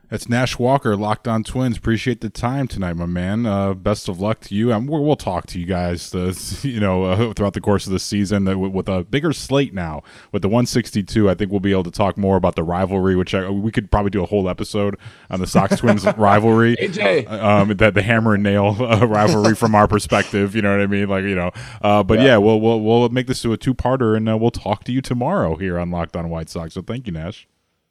That's 0.09 0.29
Nash 0.29 0.57
Walker, 0.57 0.95
Locked 0.95 1.27
On 1.27 1.43
Twins. 1.43 1.77
Appreciate 1.77 2.21
the 2.21 2.29
time 2.29 2.65
tonight, 2.69 2.93
my 2.93 3.05
man. 3.05 3.45
Uh, 3.45 3.73
best 3.73 4.07
of 4.07 4.21
luck 4.21 4.39
to 4.41 4.55
you. 4.55 4.71
And 4.71 4.87
we'll, 4.89 5.17
talk 5.17 5.47
to 5.47 5.59
you 5.59 5.65
guys, 5.65 6.15
uh, 6.15 6.33
you 6.61 6.79
know, 6.79 7.03
uh, 7.03 7.33
throughout 7.33 7.53
the 7.53 7.59
course 7.59 7.87
of 7.87 7.91
the 7.91 7.99
season 7.99 8.47
uh, 8.47 8.57
with, 8.57 8.71
with 8.71 8.87
a 8.87 9.03
bigger 9.03 9.33
slate 9.33 9.73
now. 9.73 10.03
With 10.31 10.43
the 10.43 10.47
162, 10.47 11.29
I 11.29 11.33
think 11.33 11.51
we'll 11.51 11.59
be 11.59 11.71
able 11.71 11.83
to 11.83 11.91
talk 11.91 12.17
more 12.17 12.37
about 12.37 12.55
the 12.55 12.63
rivalry, 12.63 13.17
which 13.17 13.35
I, 13.35 13.49
we 13.49 13.69
could 13.69 13.91
probably 13.91 14.11
do 14.11 14.23
a 14.23 14.25
whole 14.25 14.47
episode 14.47 14.95
on 15.29 15.41
the 15.41 15.47
Sox 15.47 15.75
Twins 15.77 16.05
rivalry. 16.17 16.77
AJ. 16.77 17.29
um, 17.29 17.75
that 17.75 17.93
the 17.93 18.01
hammer 18.01 18.35
and 18.35 18.43
nail 18.43 18.77
uh, 18.79 19.05
rivalry 19.05 19.55
from 19.55 19.75
our 19.75 19.89
perspective. 19.89 20.55
You 20.55 20.61
know 20.61 20.71
what 20.71 20.79
I 20.81 20.87
mean? 20.87 21.09
Like 21.09 21.23
you 21.25 21.35
know, 21.35 21.51
uh, 21.81 22.03
but 22.03 22.19
yeah, 22.19 22.25
Yeah. 22.25 22.37
we'll 22.37 22.61
we'll 22.61 22.79
we'll 22.79 23.09
make 23.09 23.27
this 23.27 23.41
to 23.41 23.51
a 23.51 23.57
two 23.57 23.73
parter, 23.73 24.15
and 24.15 24.29
uh, 24.29 24.37
we'll 24.37 24.51
talk 24.51 24.85
to 24.85 24.93
you 24.93 25.01
tomorrow 25.01 25.55
here 25.57 25.77
on 25.77 25.91
Locked 25.91 26.15
On 26.15 26.29
White 26.29 26.49
Sox. 26.49 26.75
So 26.75 26.81
thank 26.81 27.07
you, 27.07 27.11
Nash. 27.13 27.45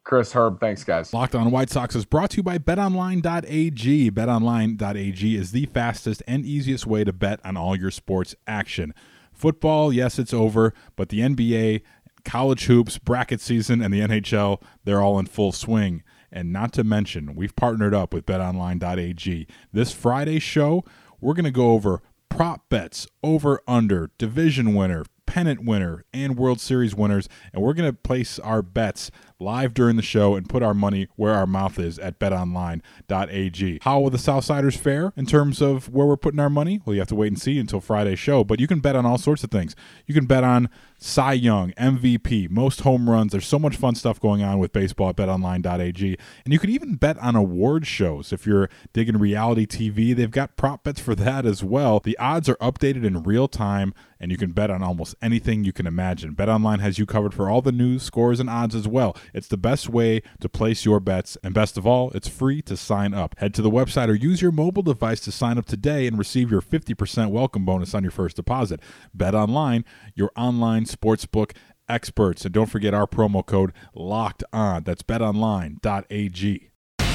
Chris 0.07 0.31
Herb, 0.35 0.61
thanks, 0.61 0.85
guys. 0.85 1.13
Locked 1.13 1.35
On 1.35 1.51
White 1.51 1.69
Sox 1.69 1.97
is 1.97 2.05
brought 2.05 2.31
to 2.31 2.37
you 2.37 2.43
by 2.45 2.59
BetOnline.ag. 2.59 4.13
BetOnline.ag 4.13 5.37
is 5.37 5.51
the 5.51 5.67
fastest 5.67 6.23
and 6.29 6.47
easiest 6.47 6.87
way 6.87 7.03
to 7.03 7.13
bet 7.13 7.41
on 7.45 7.57
all 7.57 7.75
your 7.75 7.91
sports 7.91 8.37
action. 8.47 8.95
Football, 9.33 9.93
yes, 9.93 10.21
it's 10.21 10.33
over, 10.33 10.73
but 10.95 11.09
the 11.09 11.19
NBA, 11.19 11.83
college 12.25 12.67
hoops, 12.67 12.99
bracket 12.99 13.41
season, 13.41 13.83
and 13.83 13.93
the 13.93 13.99
NHL, 13.99 14.63
they're 14.85 15.03
all 15.03 15.19
in 15.19 15.27
full 15.27 15.51
swing. 15.51 16.05
And 16.31 16.53
not 16.53 16.73
to 16.75 16.85
mention, 16.85 17.35
we've 17.35 17.57
partnered 17.57 17.93
up 17.93 18.15
with 18.15 18.27
betonline.ag. 18.27 19.49
This 19.73 19.93
Friday 19.93 20.39
show, 20.39 20.85
we're 21.21 21.35
going 21.35 21.47
to 21.47 21.51
go 21.51 21.73
over 21.73 22.01
prop 22.29 22.69
bets, 22.69 23.09
over 23.25 23.61
under, 23.67 24.13
division 24.19 24.73
winner, 24.73 25.05
pennant 25.27 25.65
winner, 25.65 26.05
and 26.13 26.39
World 26.39 26.61
Series 26.61 26.95
winners. 26.95 27.29
And 27.53 27.63
we're 27.63 27.75
going 27.75 27.91
to 27.91 27.97
place 27.97 28.39
our 28.39 28.63
bets 28.63 29.11
live 29.39 29.75
during 29.75 29.97
the 29.97 30.03
show 30.03 30.35
and 30.35 30.49
put 30.49 30.63
our 30.63 30.75
money 30.75 31.09
where 31.17 31.35
our 31.35 31.47
mouth 31.47 31.79
is 31.79 31.99
at 31.99 32.19
betonline.ag. 32.19 33.79
How 33.83 34.01
will 34.01 34.11
the 34.11 34.19
Southsiders 34.19 34.77
fare 34.77 35.13
in 35.17 35.27
terms 35.27 35.61
of 35.61 35.89
where 35.89 36.07
we're 36.07 36.17
putting 36.17 36.41
our 36.41 36.51
money? 36.51 36.81
Well, 36.85 36.95
you 36.95 37.01
have 37.01 37.09
to 37.09 37.15
wait 37.15 37.29
and 37.29 37.41
see 37.41 37.59
until 37.59 37.81
Friday's 37.81 38.19
show, 38.19 38.45
but 38.45 38.61
you 38.61 38.67
can 38.67 38.81
bet 38.81 38.97
on 38.97 39.05
all 39.05 39.19
sorts 39.19 39.45
of 39.45 39.51
things. 39.51 39.77
You 40.07 40.15
can 40.15 40.27
bet 40.27 40.45
on 40.45 40.71
Cy 40.99 41.35
Young, 41.35 41.73
MVP, 41.73 42.49
most 42.49 42.81
home 42.81 43.11
runs. 43.11 43.33
There's 43.33 43.47
so 43.47 43.59
much 43.59 43.77
fun 43.77 43.95
stuff 43.95 44.19
going 44.19 44.43
on 44.43 44.59
with 44.59 44.73
baseball 44.73 45.11
at 45.11 45.17
betonline.ag. 45.17 46.19
And 46.45 46.53
you 46.53 46.59
can 46.59 46.71
even 46.71 46.95
bet 46.95 47.19
on 47.19 47.37
award 47.37 47.87
shows. 47.87 48.33
If 48.33 48.47
you're 48.47 48.71
digging 48.93 49.19
reality 49.19 49.67
TV, 49.67 50.17
they've 50.17 50.31
got 50.31 50.57
prop 50.57 50.85
bets 50.85 51.01
for 51.01 51.15
that 51.15 51.45
as 51.45 51.63
well. 51.63 52.01
The 52.01 52.17
odds 52.19 52.49
are 52.49 52.57
updated 52.57 53.05
in 53.05 53.23
real 53.23 53.49
time, 53.49 53.93
and 54.21 54.31
you 54.31 54.37
can 54.37 54.53
bet 54.53 54.71
on 54.71 54.83
almost 54.83 55.15
anything 55.21 55.65
you 55.65 55.73
can 55.73 55.87
imagine. 55.87 56.35
BetOnline 56.35 56.81
has 56.81 56.99
you 56.99 57.07
covered 57.07 57.35
for 57.35 57.49
all 57.49 57.63
the 57.63 57.73
news, 57.73 58.03
scores, 58.03 58.41
and 58.41 58.49
odds 58.49 58.75
as 58.75 58.89
well. 58.89 59.17
It's 59.35 59.49
the 59.49 59.57
best 59.57 59.89
way 59.89 60.23
to 60.41 60.49
place 60.49 60.85
your 60.85 61.01
bets, 61.01 61.37
and 61.43 61.55
best 61.55 61.77
of 61.77 61.87
all, 61.87 62.11
it's 62.13 62.29
free 62.29 62.63
to 62.63 62.77
sign 62.77 63.15
up. 63.15 63.35
Head 63.39 63.55
to 63.55 63.63
the 63.63 63.71
website 63.71 64.09
or 64.09 64.15
use 64.15 64.43
your 64.43 64.53
mobile 64.53 64.83
device 64.83 65.21
to 65.21 65.33
sign 65.33 65.59
up 65.59 65.67
today 65.67 66.07
and 66.07 66.19
receive 66.19 66.51
your 66.51 66.63
50% 66.63 67.31
welcome 67.31 67.65
bonus 67.65 67.95
on 67.95 68.03
your 68.03 68.13
first 68.13 68.37
deposit. 68.37 68.81
BetOnline, 69.17 69.85
your 70.15 70.31
online 70.37 70.85
sportsbook 70.85 71.53
experts. 71.89 72.45
And 72.45 72.55
don't 72.55 72.71
forget 72.71 72.95
our 72.95 73.07
promo 73.07 73.45
code 73.45 73.73
LOCKED 73.95 74.45
ON. 74.53 74.83
That's 74.85 75.03
betonline.ag. 75.03 76.71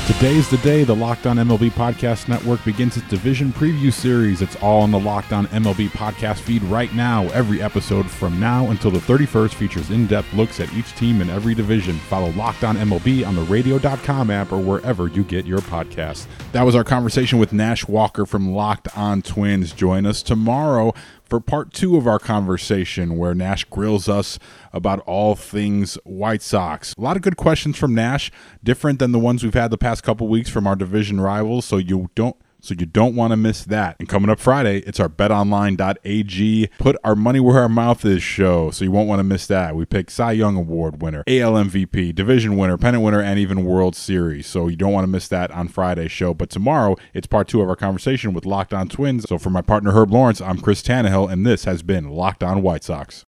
Today's 0.07 0.49
the 0.49 0.57
day 0.57 0.83
the 0.83 0.95
Locked 0.95 1.25
On 1.25 1.37
MLB 1.37 1.71
Podcast 1.71 2.27
Network 2.27 2.63
begins 2.65 2.97
its 2.97 3.07
division 3.07 3.51
preview 3.53 3.93
series. 3.93 4.41
It's 4.41 4.55
all 4.57 4.81
on 4.81 4.91
the 4.91 4.99
Locked 4.99 5.31
On 5.31 5.47
MLB 5.47 5.89
podcast 5.89 6.39
feed 6.39 6.61
right 6.63 6.93
now. 6.93 7.25
Every 7.29 7.61
episode 7.61 8.09
from 8.09 8.39
now 8.39 8.69
until 8.71 8.91
the 8.91 8.99
31st 8.99 9.53
features 9.53 9.89
in 9.89 10.07
depth 10.07 10.31
looks 10.33 10.59
at 10.59 10.71
each 10.73 10.93
team 10.95 11.21
in 11.21 11.29
every 11.29 11.55
division. 11.55 11.95
Follow 11.95 12.31
Locked 12.31 12.63
On 12.63 12.75
MLB 12.75 13.25
on 13.25 13.35
the 13.35 13.43
radio.com 13.43 14.29
app 14.29 14.51
or 14.51 14.59
wherever 14.59 15.07
you 15.07 15.23
get 15.23 15.45
your 15.45 15.59
podcasts. 15.59 16.25
That 16.51 16.63
was 16.63 16.75
our 16.75 16.83
conversation 16.83 17.39
with 17.39 17.53
Nash 17.53 17.87
Walker 17.87 18.25
from 18.25 18.53
Locked 18.53 18.95
On 18.97 19.21
Twins. 19.21 19.71
Join 19.71 20.05
us 20.05 20.21
tomorrow 20.21 20.93
for 21.31 21.39
part 21.39 21.71
two 21.71 21.95
of 21.95 22.07
our 22.07 22.19
conversation, 22.19 23.17
where 23.17 23.33
Nash 23.33 23.63
grills 23.63 24.09
us 24.09 24.37
about 24.73 24.99
all 25.07 25.33
things 25.33 25.97
White 26.03 26.41
Sox. 26.41 26.93
A 26.97 27.01
lot 27.01 27.15
of 27.15 27.21
good 27.21 27.37
questions 27.37 27.77
from 27.77 27.95
Nash, 27.95 28.33
different 28.61 28.99
than 28.99 29.13
the 29.13 29.17
ones 29.17 29.41
we've 29.41 29.53
had 29.53 29.71
the 29.71 29.77
past 29.77 30.03
couple 30.03 30.27
weeks 30.27 30.49
from 30.49 30.67
our 30.67 30.75
division 30.75 31.21
rivals, 31.21 31.63
so 31.63 31.77
you 31.77 32.09
don't 32.15 32.35
so 32.61 32.75
you 32.77 32.85
don't 32.85 33.15
want 33.15 33.31
to 33.31 33.37
miss 33.37 33.63
that. 33.65 33.97
And 33.99 34.07
coming 34.07 34.29
up 34.29 34.39
Friday, 34.39 34.79
it's 34.79 34.99
our 34.99 35.09
betonline.ag 35.09 36.69
put 36.79 36.95
our 37.03 37.15
money 37.15 37.39
where 37.39 37.59
our 37.59 37.69
mouth 37.69 38.05
is 38.05 38.23
show. 38.23 38.71
So 38.71 38.85
you 38.85 38.91
won't 38.91 39.07
want 39.07 39.19
to 39.19 39.23
miss 39.23 39.47
that. 39.47 39.75
We 39.75 39.85
pick 39.85 40.09
Cy 40.09 40.33
Young 40.33 40.55
Award 40.55 41.01
winner, 41.01 41.23
AL 41.27 41.53
MVP, 41.53 42.13
division 42.15 42.57
winner, 42.57 42.77
pennant 42.77 43.03
winner, 43.03 43.21
and 43.21 43.39
even 43.39 43.65
World 43.65 43.95
Series. 43.95 44.47
So 44.47 44.67
you 44.67 44.75
don't 44.75 44.93
want 44.93 45.03
to 45.03 45.11
miss 45.11 45.27
that 45.29 45.51
on 45.51 45.67
Friday's 45.67 46.11
show. 46.11 46.33
But 46.33 46.49
tomorrow, 46.49 46.95
it's 47.13 47.27
part 47.27 47.47
two 47.47 47.61
of 47.61 47.69
our 47.69 47.75
conversation 47.75 48.33
with 48.33 48.45
Locked 48.45 48.73
On 48.73 48.87
Twins. 48.87 49.25
So 49.27 49.37
for 49.37 49.49
my 49.49 49.61
partner 49.61 49.91
Herb 49.91 50.11
Lawrence, 50.11 50.41
I'm 50.41 50.59
Chris 50.59 50.81
Tannehill, 50.81 51.31
and 51.31 51.45
this 51.45 51.65
has 51.65 51.83
been 51.83 52.09
Locked 52.09 52.43
On 52.43 52.61
White 52.61 52.83
Sox. 52.83 53.25